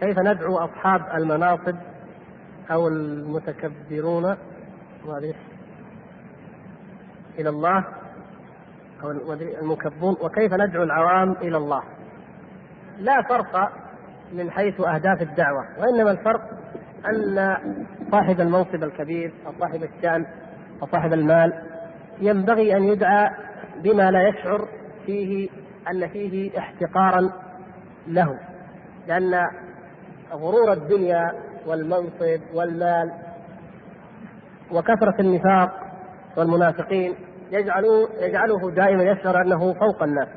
[0.00, 1.76] كيف ندعو أصحاب المناصب
[2.70, 4.36] أو المتكبرون؟
[7.38, 8.03] إلى الله.
[9.04, 9.32] أو
[9.62, 11.82] المكبون وكيف ندعو العوام إلى الله.
[12.98, 13.72] لا فرق
[14.32, 16.40] من حيث أهداف الدعوة وإنما الفرق
[17.06, 17.56] أن
[18.10, 20.26] صاحب المنصب الكبير أو صاحب الشأن
[20.82, 21.52] أو صاحب المال
[22.20, 23.30] ينبغي أن يدعى
[23.82, 24.68] بما لا يشعر
[25.06, 25.48] فيه
[25.90, 27.30] أن فيه احتقارا
[28.08, 28.38] له.
[29.08, 29.50] لأن
[30.32, 31.32] غرور الدنيا
[31.66, 33.12] والمنصب والمال
[34.72, 35.70] وكثرة النفاق
[36.36, 37.14] والمنافقين
[37.52, 40.28] يجعله يجعله دائما يشعر أنه فوق الناس.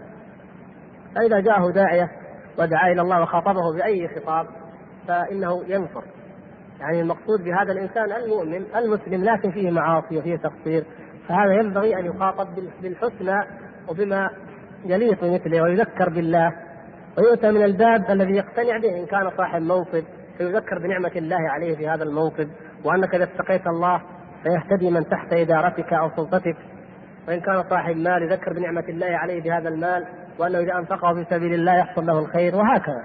[1.15, 2.11] فإذا جاءه داعية
[2.59, 4.47] ودعا إلى الله وخاطبه بأي خطاب
[5.07, 6.03] فإنه ينصر
[6.79, 10.83] يعني المقصود بهذا الإنسان المؤمن المسلم لكن فيه معاصي وفيه تقصير
[11.27, 12.47] فهذا ينبغي أن يخاطب
[12.81, 13.43] بالحسنى
[13.89, 14.29] وبما
[14.85, 16.53] يليق بمثله ويذكر بالله.
[17.17, 20.03] ويؤتى من الباب الذي يقتنع به إن كان صاحب منصب
[20.37, 22.47] فيذكر بنعمة الله عليه في هذا الموقف.
[22.83, 24.01] وأنك إذا اتقيت الله
[24.43, 26.55] فيهتدي من تحت إدارتك أو سلطتك.
[27.27, 30.05] وإن كان صاحب مال يذكر بنعمة الله عليه بهذا المال
[30.39, 33.03] وأنه إذا أنفقه في سبيل الله يحصل له الخير وهكذا.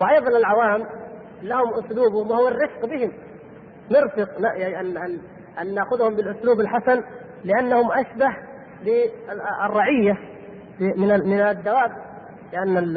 [0.00, 0.86] وأيضا العوام
[1.42, 3.12] لهم اسلوبهم وهو الرفق بهم.
[3.90, 5.18] نرفق يعني ان ان
[5.60, 7.02] أن نأخذهم بالأسلوب الحسن
[7.44, 8.36] لأنهم أشبه
[8.84, 10.18] بالرعيه
[10.80, 11.90] من من الدواب
[12.52, 12.96] لأن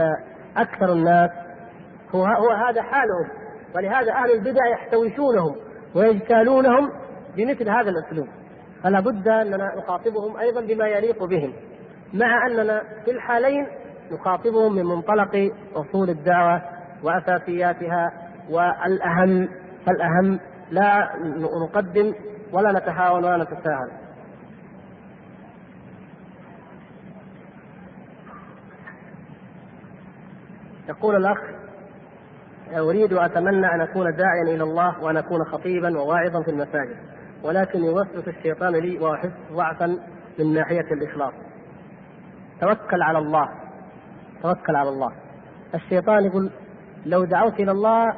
[0.58, 1.30] أكثر الناس
[2.16, 3.30] هو هو هذا حالهم
[3.76, 5.56] ولهذا أهل البدع يحتوشونهم
[5.96, 6.92] ويجتالونهم
[7.38, 8.28] بمثل هذا الأسلوب
[8.86, 11.54] فلا بد أننا نخاطبهم أيضا بما يليق بهم
[12.14, 13.68] مع أننا في الحالين
[14.12, 16.62] نخاطبهم من منطلق أصول الدعوة
[17.04, 18.12] وأساسياتها
[18.50, 19.50] والأهم
[19.86, 20.40] فالأهم
[20.72, 21.10] لا
[21.66, 22.14] نقدم
[22.52, 23.92] ولا نتهاون ولا نتساهل
[30.90, 31.38] يقول الأخ
[32.74, 37.15] أريد واتمنى أن أكون داعيا إلى الله وأن أكون خطيبا وواعظا في المساجد.
[37.46, 40.00] ولكن يوسوس الشيطان لي واحس ضعفا
[40.40, 41.34] من ناحية الإخلاص.
[42.62, 43.50] توكل على الله.
[44.44, 45.12] توكل على الله.
[45.76, 46.52] الشيطان يقول
[47.06, 48.14] لو دعوت إلى الله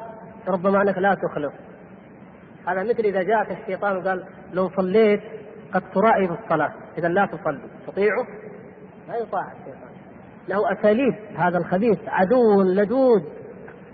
[0.48, 1.52] ربما أنك لا تخلص.
[2.66, 5.20] هذا مثل إذا جاءك الشيطان وقال لو صليت
[5.72, 7.60] قد ترائي بالصلاه إذا لا تصلي.
[7.86, 8.26] تطيعه؟
[9.08, 9.88] لا يطاع الشيطان.
[10.48, 11.14] له أساليب.
[11.36, 13.22] هذا الخبيث عدو لدود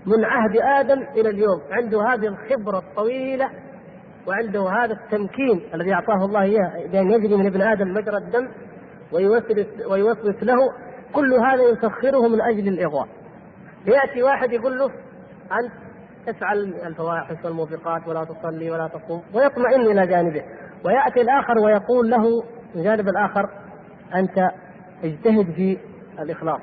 [0.05, 1.61] من عهد آدم إلى اليوم.
[1.71, 3.49] عنده هذه الخبرة الطويلة
[4.27, 8.47] وعنده هذا التمكين الذي أعطاه الله إياه بأن يجري من ابن آدم مجرى الدم
[9.11, 10.57] ويوسوس ويوسوس له
[11.13, 13.07] كل هذا يسخره من أجل الإغواء.
[13.87, 14.85] يأتي واحد يقول له
[15.51, 15.71] أنت
[16.27, 20.43] تفعل الفواحش والموبقات ولا تصلي ولا تصوم ويطمئن إلى جانبه.
[20.85, 22.43] ويأتي الآخر ويقول له
[22.75, 23.49] الجانب الآخر
[24.15, 24.49] أنت
[25.03, 25.77] اجتهد في
[26.19, 26.61] الإخلاص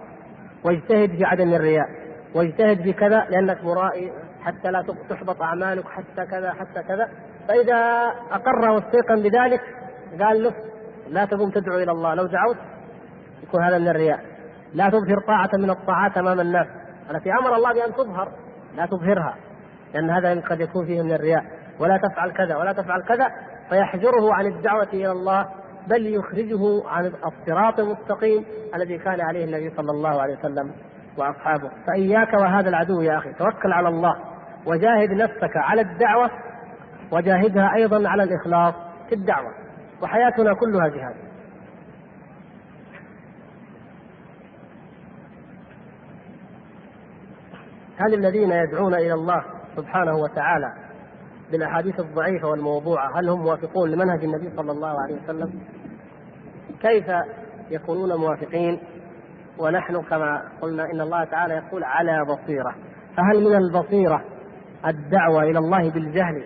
[0.64, 1.88] واجتهد في عدم الرياء
[2.34, 4.12] واجتهد في كذا لأنك مرائي
[4.42, 7.08] حتى لا تحبط أعمالك حتى كذا حتى كذا.
[7.48, 9.60] فإذا اقر واستيقن بذلك
[10.20, 10.52] قال له
[11.08, 12.56] لا تقوم تدعو إلى الله لو دعوت
[13.42, 14.20] يكون هذا من الرياء.
[14.74, 16.66] لا تظهر طاعة من الطاعات أمام الناس.
[17.10, 18.28] التي أمر الله بأن تظهر
[18.76, 19.36] لا تظهرها
[19.94, 21.44] لأن هذا قد يكون فيه من الرياء.
[21.80, 23.30] ولا تفعل كذا ولا تفعل كذا
[23.68, 25.48] فيحجره عن الدعوة إلى الله
[25.86, 28.44] بل يخرجه عن الصراط المستقيم
[28.74, 30.72] الذي كان عليه النبي صلى الله عليه وسلم
[31.18, 31.70] وأصحابه.
[31.86, 34.16] فإياك وهذا العدو يا أخي توكل على الله
[34.66, 36.30] وجاهد نفسك على الدعوة
[37.12, 38.74] وجاهدها أيضا على الإخلاص
[39.08, 39.54] في الدعوة.
[40.02, 41.14] وحياتنا كلها جهاد.
[47.98, 49.44] هل الذين يدعون إلى الله
[49.76, 50.72] سبحانه وتعالى
[51.52, 55.60] بالأحاديث الضعيفة والموضوعة هل هم موافقون لمنهج النبي صلى الله عليه وسلم؟
[56.80, 57.04] كيف
[57.70, 58.80] يكونون موافقين؟
[59.58, 62.74] ونحن كما قلنا إن الله تعالى يقول على بصيرة.
[63.16, 64.24] فهل من البصيرة
[64.86, 66.44] الدعوة إلى الله بالجهل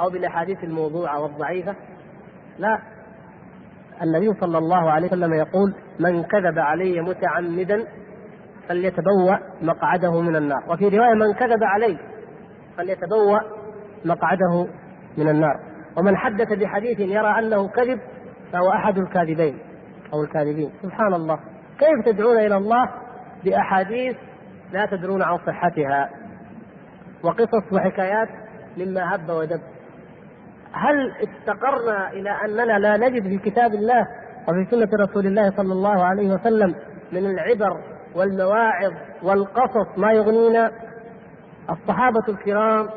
[0.00, 1.74] أو بالأحاديث الموضوعة والضعيفة؟
[2.58, 2.78] لا.
[4.02, 7.84] النبي صلى الله عليه وسلم يقول من كذب علي متعمدا
[8.68, 10.62] فليتبوأ مقعده من النار.
[10.68, 11.98] وفي رواية من كذب علي
[12.76, 13.38] فليتبوأ
[14.04, 14.66] مقعده
[15.18, 15.60] من النار.
[15.96, 18.00] ومن حدث بحديث يرى أنه كذب
[18.52, 19.58] فهو أحد الكاذبين
[20.12, 20.70] أو الكاذبين.
[20.82, 21.38] سبحان الله
[21.78, 22.88] كيف تدعون إلى الله
[23.44, 24.16] بأحاديث
[24.72, 26.10] لا تدرون عن صحتها؟
[27.22, 28.28] وقصص وحكايات
[28.76, 29.60] مما هب ودب.
[30.74, 34.06] هل استقرنا إلى أننا لا نجد في كتاب الله
[34.48, 36.74] وفي سنة رسول الله صلى الله عليه وسلم
[37.12, 37.80] من العبر
[38.14, 38.92] والمواعظ
[39.22, 40.70] والقصص ما يغنينا؟
[41.70, 42.88] الصحابة الكرام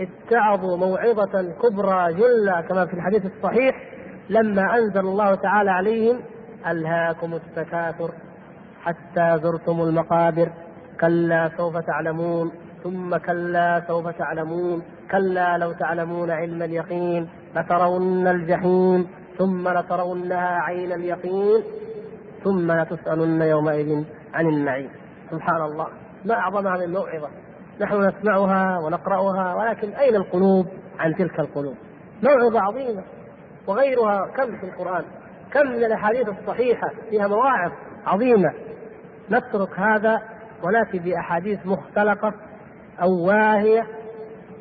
[0.00, 3.76] اتعظوا موعظة كبرى جلة كما في الحديث الصحيح
[4.28, 6.20] لما أنزل الله تعالى عليهم
[6.66, 8.10] ألهاكم التكاثر
[8.82, 10.48] حتى زرتم المقابر
[11.00, 12.52] كلا سوف تعلمون.
[12.84, 19.06] ثم كلا سوف تعلمون كلا لو تعلمون علم اليقين لترون الجحيم
[19.38, 21.62] ثم لترونها عين اليقين
[22.44, 24.04] ثم لتسألن يومئذ
[24.34, 24.90] عن النعيم.
[25.30, 25.86] سبحان الله.
[26.24, 27.28] ما أعظمها من موعظة
[27.80, 30.66] نحن نسمعها ونقرأها ولكن أين القلوب
[30.98, 31.74] عن تلك القلوب؟
[32.22, 33.02] موعظة عظيمة.
[33.66, 35.04] وغيرها كم في القرآن؟
[35.52, 37.72] كم من الأحاديث الصحيحة فيها مواعظ
[38.06, 38.52] عظيمة.
[39.30, 40.22] نترك هذا
[40.62, 42.34] وناتي بأحاديث مختلقة
[43.02, 43.86] أو واهية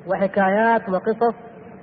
[0.08, 1.36] وحكايات وقصص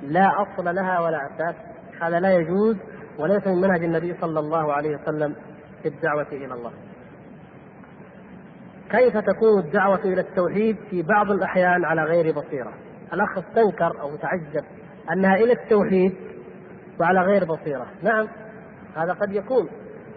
[0.02, 1.55] لا أصل لها ولا أساس.
[2.02, 2.77] هذا لا يجوز
[3.18, 5.35] وليس من منهج النبي صلى الله عليه وسلم
[5.82, 6.72] في الدعوة إلى الله.
[8.90, 12.72] كيف تكون الدعوة إلى التوحيد في بعض الأحيان على غير بصيرة؟
[13.12, 14.64] الأخ استنكر أو تعجب
[15.12, 16.14] أنها إلى التوحيد
[17.01, 17.86] وعلى غير بصيرة.
[18.02, 18.28] نعم
[18.97, 19.68] هذا قد يكون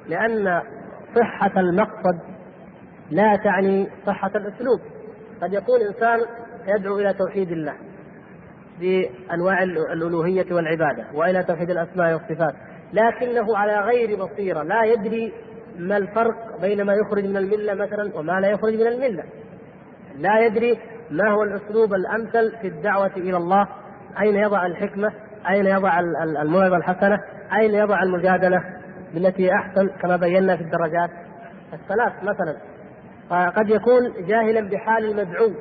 [0.08, 0.62] لأن
[1.16, 2.20] صحة المقصد
[3.12, 4.80] لا تعني صحة الأسلوب.
[5.42, 6.20] قد يكون إنسان
[6.68, 7.74] يدعو إلى توحيد الله
[8.80, 12.54] بأنواع الألوهية والعبادة وإلى توحيد الأسماء والصفات
[12.94, 15.34] لكنه على غير بصيرة لا يدري
[15.78, 19.24] ما الفرق بين ما يخرج من الملة مثلا وما لا يخرج من الملة.
[20.18, 20.80] لا يدري
[21.12, 23.68] ما هو الأسلوب الأمثل في الدعوة إلى الله
[24.22, 25.14] أين يضع الحكمة
[25.50, 26.00] أين يضع
[26.42, 27.20] الموعظة الحسنة
[27.60, 28.64] أين يضع المجادلة
[29.14, 31.10] بالتي أحسن كما بينا في الدرجات.
[31.74, 32.58] الثلاث مثلا.
[33.34, 35.52] قد يكون جاهلا بحال المدعو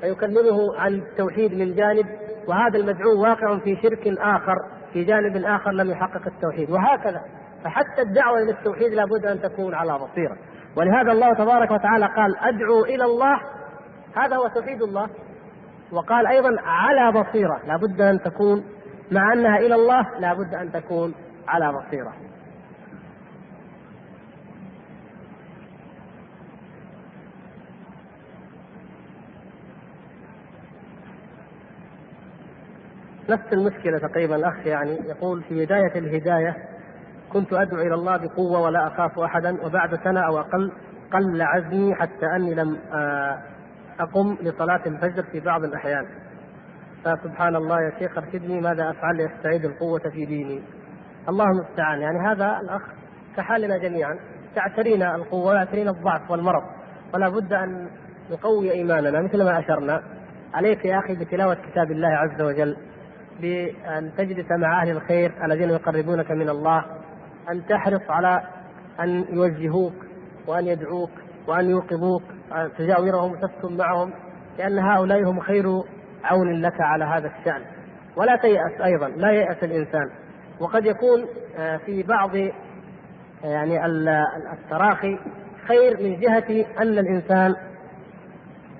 [0.00, 2.06] فيكلمه عن التوحيد من جانب
[2.48, 4.56] وهذا المدعو واقع في شرك آخر
[4.92, 7.22] في جانب آخر لم يحقق التوحيد وهكذا.
[7.64, 10.36] فحتى الدعوة إلى التوحيد لابد أن تكون على بصيرة.
[10.76, 13.40] ولهذا الله تبارك وتعالى قال أدعو إلى الله.
[14.16, 15.08] هذا هو توحيد الله.
[15.92, 17.60] وقال أيضا على بصيرة.
[17.66, 18.64] لابد أن تكون
[19.12, 21.14] مع أنها إلى الله لابد أن تكون
[21.48, 22.12] على بصيرة.
[33.30, 36.56] نفس المشكلة تقريبا الأخ يعني يقول في بداية الهداية
[37.32, 40.72] كنت أدعو إلى الله بقوة ولا أخاف أحدا وبعد سنة أو أقل
[41.12, 43.38] قل عزمي حتى أني لم آه،
[44.00, 46.06] أقم لصلاة الفجر في بعض الأحيان.
[47.04, 50.62] فسبحان الله يا شيخ ارشدني ماذا أفعل لأستعيد القوة في ديني.
[51.28, 52.82] الله المستعان يعني هذا الأخ
[53.36, 54.18] كحالنا جميعا.
[54.54, 56.62] تعترينا القوة ويعترينا الضعف والمرض.
[57.14, 57.88] ولا بد أن
[58.30, 60.02] نقوي إيماننا مثل ما أشرنا.
[60.54, 62.76] عليك يا أخي بتلاوة كتاب الله عز وجل.
[63.40, 66.84] بأن تجلس مع أهل الخير الذين يقربونك من الله
[67.50, 68.42] أن تحرص على
[69.00, 69.94] أن يوجهوك
[70.46, 71.10] وأن يدعوك
[71.46, 72.22] وأن يوقظوك
[72.78, 74.10] تجاورهم وتسكن معهم
[74.58, 75.64] لأن هؤلاء هم خير
[76.24, 77.62] عون لك على هذا الشأن.
[78.16, 80.10] ولا تيأس أيضا لا يأس الإنسان.
[80.60, 81.26] وقد يكون
[81.58, 82.52] آه، في بعض آه،
[83.42, 83.86] يعني
[84.52, 85.18] التراخي
[85.68, 87.54] خير من جهة أن الإنسان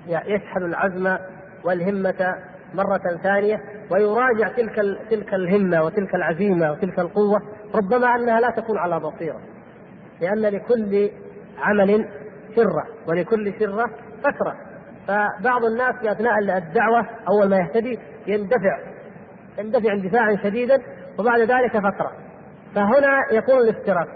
[0.09, 1.17] يشحن العزم
[1.65, 2.35] والهمة
[2.75, 3.61] مرة ثانية
[3.91, 4.75] ويراجع تلك
[5.11, 7.43] تلك الهمة وتلك العزيمة وتلك القوة
[7.75, 9.41] ربما أنها لا تكون على بصيرة.
[10.21, 11.11] لأن لكل
[11.59, 12.09] عمل
[12.57, 13.87] شرة ولكل شرة
[14.19, 14.57] فترة
[15.09, 18.79] فبعض الناس في أثناء الدعوة أول ما يهتدي يندفع
[19.59, 20.83] يندفع اندفاعا شديدا
[21.19, 22.13] وبعد ذلك فترة
[22.75, 24.09] فهنا يكون الافتراق.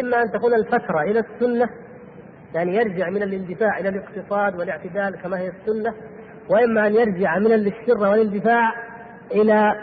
[0.00, 1.68] إما أن تكون الفترة إلى السنة
[2.54, 5.94] يعني يرجع من الاندفاع إلى الاقتصاد والاعتدال كما هي السنة
[6.48, 8.72] وإما أن يرجع من الشر والاندفاع
[9.32, 9.74] إلى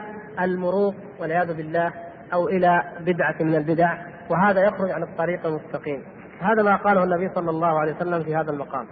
[0.41, 1.93] المروق والعياذ بالله
[2.33, 3.97] أو إلى بدعة من البدع
[4.29, 6.03] وهذا يخرج عن الطريق المستقيم.
[6.39, 8.85] هذا ما قاله النبي صلى الله عليه وسلم في هذا المقام.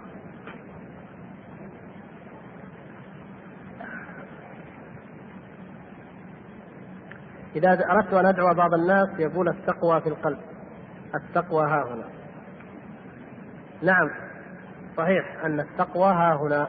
[7.56, 10.38] إذا أردت أن أدعو بعض الناس يقول التقوى في القلب.
[11.14, 12.04] التقوى ها هنا.
[13.82, 14.10] نعم
[14.96, 16.68] صحيح أن التقوى ها هنا.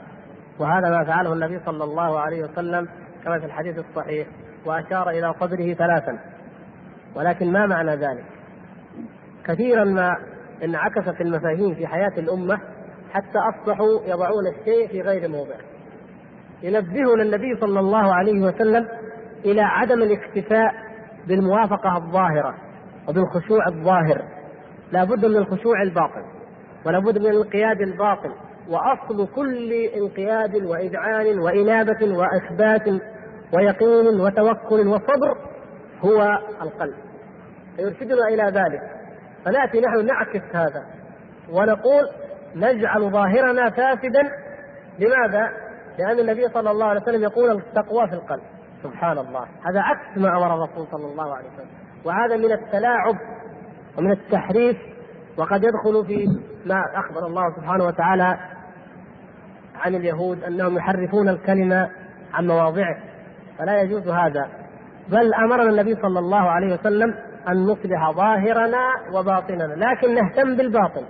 [0.60, 2.88] وهذا ما فعله النبي صلى الله عليه وسلم
[3.24, 4.28] كما في الحديث الصحيح
[4.66, 6.20] وأشار إلى صدره ثلاثا.
[7.16, 8.26] ولكن ما معنى ذلك؟
[9.46, 10.18] كثيرا ما
[10.64, 12.60] انعكست المفاهيم في حياة الأمة
[13.14, 15.60] حتى أصبحوا يضعون الشيء في غير موضعه
[16.64, 18.88] ينبهنا النبي صلى الله عليه وسلم
[19.46, 20.74] إلى عدم الاكتفاء
[21.28, 22.56] بالموافقة الظاهرة
[23.08, 24.22] وبالخشوع الظاهر.
[24.92, 26.24] لا بد من الخشوع الباطن
[26.86, 28.32] ولا بد من الانقياد الباطن
[28.70, 33.02] وأصل كل انقياد وإذعان وإنابة وإثبات
[33.54, 35.38] ويقين وتوكل وصبر
[36.02, 36.96] هو القلب.
[37.76, 38.82] فيرشدنا إلى ذلك.
[39.46, 40.86] فنأتي نحن نعكس هذا.
[41.52, 42.10] ونقول
[42.56, 44.32] نجعل ظاهرنا فاسدا.
[45.00, 45.50] لماذا؟
[46.00, 48.44] لأن النبي صلى الله عليه وسلم يقول التقوى في القلب.
[48.84, 49.46] سبحان الله.
[49.66, 51.70] هذا عكس ما أمر الرسول صلى الله عليه وسلم.
[52.06, 53.16] وهذا من التلاعب
[53.98, 54.78] ومن التحريف
[55.38, 56.28] وقد يدخل في
[56.66, 58.38] ما أخبر الله سبحانه وتعالى
[59.76, 61.90] عن اليهود أنهم يحرفون الكلمة
[62.34, 62.98] عن مواضعه
[63.58, 64.50] فلا يجوز هذا.
[65.10, 67.16] بل أمرنا النبي صلى الله عليه وسلم
[67.48, 68.84] أن نصلح ظاهرنا
[69.14, 71.06] وباطننا لكن نهتم بالباطن.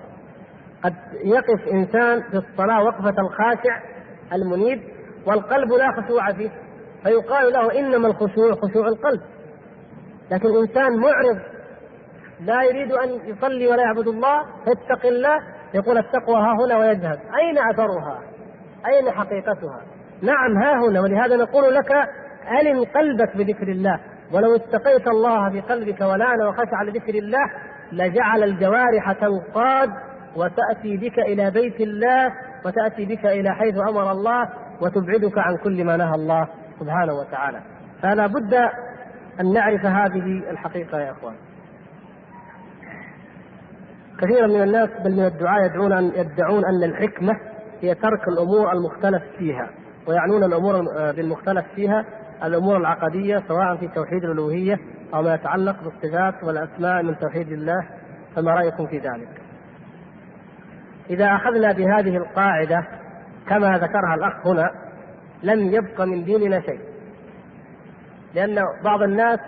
[0.83, 0.93] قد
[1.23, 3.81] يقف إنسان في الصلاة وقفة الخاشع
[4.33, 4.81] المنيب
[5.25, 6.49] والقلب لا خشوع فيه
[7.03, 9.21] فيقال له إنما الخشوع خشوع القلب.
[10.31, 11.39] لكن إنسان معرض
[12.39, 15.39] لا يريد أن يصلي ولا يعبد الله فيتقي الله.
[15.73, 17.19] يقول التقوى ها هنا ويذهب.
[17.41, 18.19] أين أثرها؟
[18.87, 19.81] أين حقيقتها؟
[20.21, 21.01] نعم ها هنا.
[21.01, 21.91] ولهذا نقول لك
[22.61, 23.99] ألن قلبك بذكر الله.
[24.33, 27.51] ولو اتقيت الله في قلبك ولان وخشع لذكر الله
[27.91, 29.89] لجعل الجوارح تنقاد
[30.35, 32.33] وتأتي بك إلى بيت الله
[32.65, 34.49] وتأتي بك إلى حيث أمر الله
[34.81, 36.47] وتبعدك عن كل ما نهى الله
[36.79, 37.61] سبحانه وتعالى.
[38.01, 38.53] فلا بد
[39.39, 41.35] أن نعرف هذه الحقيقة يا إخوان.
[44.21, 47.33] كثيرا من الناس بل من الدعاء يدعون أن يدعون أن الحكمة
[47.81, 49.69] هي ترك الأمور المختلف فيها
[50.07, 50.81] ويعنون الأمور
[51.11, 52.05] بالمختلف فيها
[52.43, 54.79] الأمور العقدية سواء في توحيد الألوهية
[55.13, 57.87] أو ما يتعلق بالصفات والأسماء من توحيد الله
[58.35, 59.29] فما رأيكم في ذلك؟
[61.09, 62.87] إذا أخذنا بهذه القاعدة
[63.47, 64.69] كما ذكرها الأخ هنا
[65.43, 66.79] لم يبق من ديننا شيء
[68.35, 69.39] لأن بعض الناس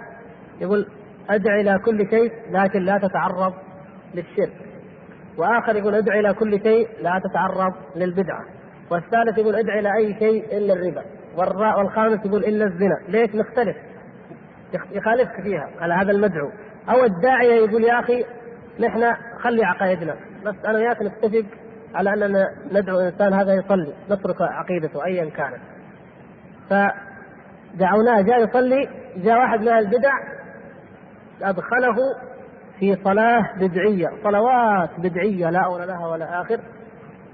[0.62, 0.88] يقول
[1.30, 3.54] ادع إلى كل شيء لكن لا تتعرض
[4.16, 4.54] للشرك.
[5.38, 8.46] وآخر يقول ادع إلى كل شيء لا تتعرض للبدعة.
[8.92, 11.04] والثالث يقول ادع إلى أي شيء إلا الربا.
[11.78, 13.00] والخامس يقول إلا الزنا.
[13.08, 13.78] ليش نختلف
[14.92, 15.70] يخالفك فيها.
[15.80, 16.52] على هذا المدعو.
[16.90, 18.26] أو الداعية يقول يا أخي
[18.80, 20.16] نحن خلي عقائدنا.
[20.46, 21.46] بس أنا وياك نتفق
[21.96, 25.62] على أننا ندعو إنسان هذا يصلي نترك عقيدته أيا كانت.
[26.70, 30.14] فدعوناه جاء يصلي جاء واحد من البدع
[31.42, 31.96] أدخله
[32.80, 34.08] في صلاة بدعية.
[34.24, 36.60] صلوات بدعية لا أول لها ولا آخر.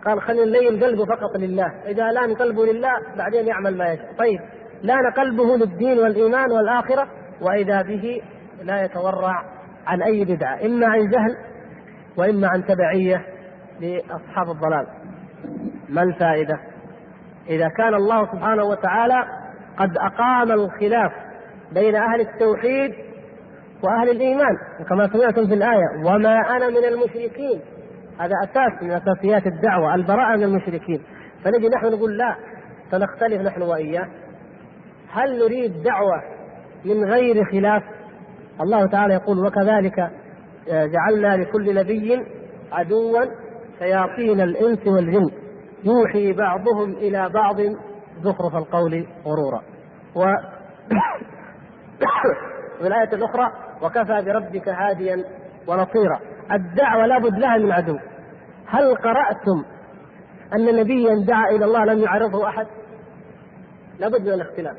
[0.05, 1.71] قال خلي نلين قلبه فقط لله.
[1.85, 4.13] إذا لأن قلبه لله بعدين يعمل ما يشاء.
[4.17, 4.39] طيب
[4.83, 7.07] لأن قلبه للدين والإيمان والآخرة
[7.41, 8.21] وإذا به
[8.63, 9.43] لا يتورع
[9.87, 10.65] عن أي بدعة.
[10.65, 11.37] إما عن جهل
[12.17, 13.25] وإما عن تبعية
[13.79, 14.87] لأصحاب الضلال.
[15.89, 16.59] ما الفائدة؟
[17.49, 19.23] إذا كان الله سبحانه وتعالى
[19.77, 21.11] قد أقام الخلاف
[21.71, 23.12] بين أهل التوحيد
[23.83, 27.61] وأهل الإيمان وكما سمعتم في الآية وما أنا من المشركين.
[28.19, 31.01] هذا أساس من أساسيات الدعوة البراءة من المشركين.
[31.43, 32.35] فنجي نحن نقول لا
[32.91, 34.07] سنختلف نحن وإياه.
[35.11, 36.23] هل نريد دعوة
[36.85, 37.83] من غير خلاف؟
[38.61, 39.99] الله تعالى يقول وكذلك
[40.71, 42.25] آه، جعلنا لكل نبي
[42.71, 43.25] عدوا
[43.79, 45.29] شياطين الإنس والجن.
[45.83, 47.55] يوحي بعضهم إلى بعض
[48.23, 49.61] زخرف القول غرورا.
[50.15, 50.23] و
[52.83, 53.51] في الآية الأخرى
[53.81, 55.23] وكفى بربك هاديا
[55.67, 56.19] ونصيرا.
[56.51, 57.97] الدعوة لابد لها من عدو.
[58.67, 59.63] هل قرأتم
[60.55, 62.67] أن نبيا دعا إلى الله لم يعرضه أحد؟
[63.99, 64.77] لابد من الاختلاف.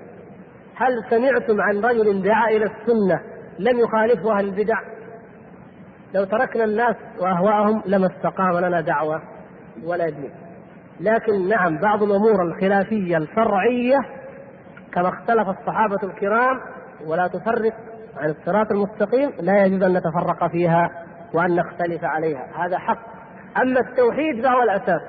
[0.77, 3.21] هل سمعتم عن رجل دعا إلى السنة
[3.59, 4.79] لم يخالفه أهل البدع؟
[6.15, 9.23] لو تركنا الناس وأهواءهم لما استقام لنا دعوة
[9.85, 10.31] ولا دين
[11.01, 13.99] لكن نعم بعض الأمور الخلافية الفرعية
[14.93, 16.61] كما اختلف الصحابة الكرام
[17.07, 17.75] ولا تفرق
[18.19, 20.91] عن الصراط المستقيم لا يجوز أن نتفرق فيها
[21.35, 22.47] وأن نختلف عليها.
[22.67, 22.99] هذا حق.
[23.63, 25.01] أما التوحيد فهو الأساس.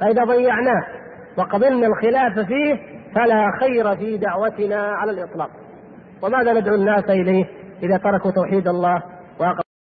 [0.00, 0.86] فإذا ضيعناه
[1.38, 2.74] وقبلنا الخلاف فيه
[3.14, 5.50] فلا خير في دعوتنا على الإطلاق.
[6.22, 7.44] وماذا ندعو الناس إليه
[7.82, 9.02] إذا تركوا توحيد الله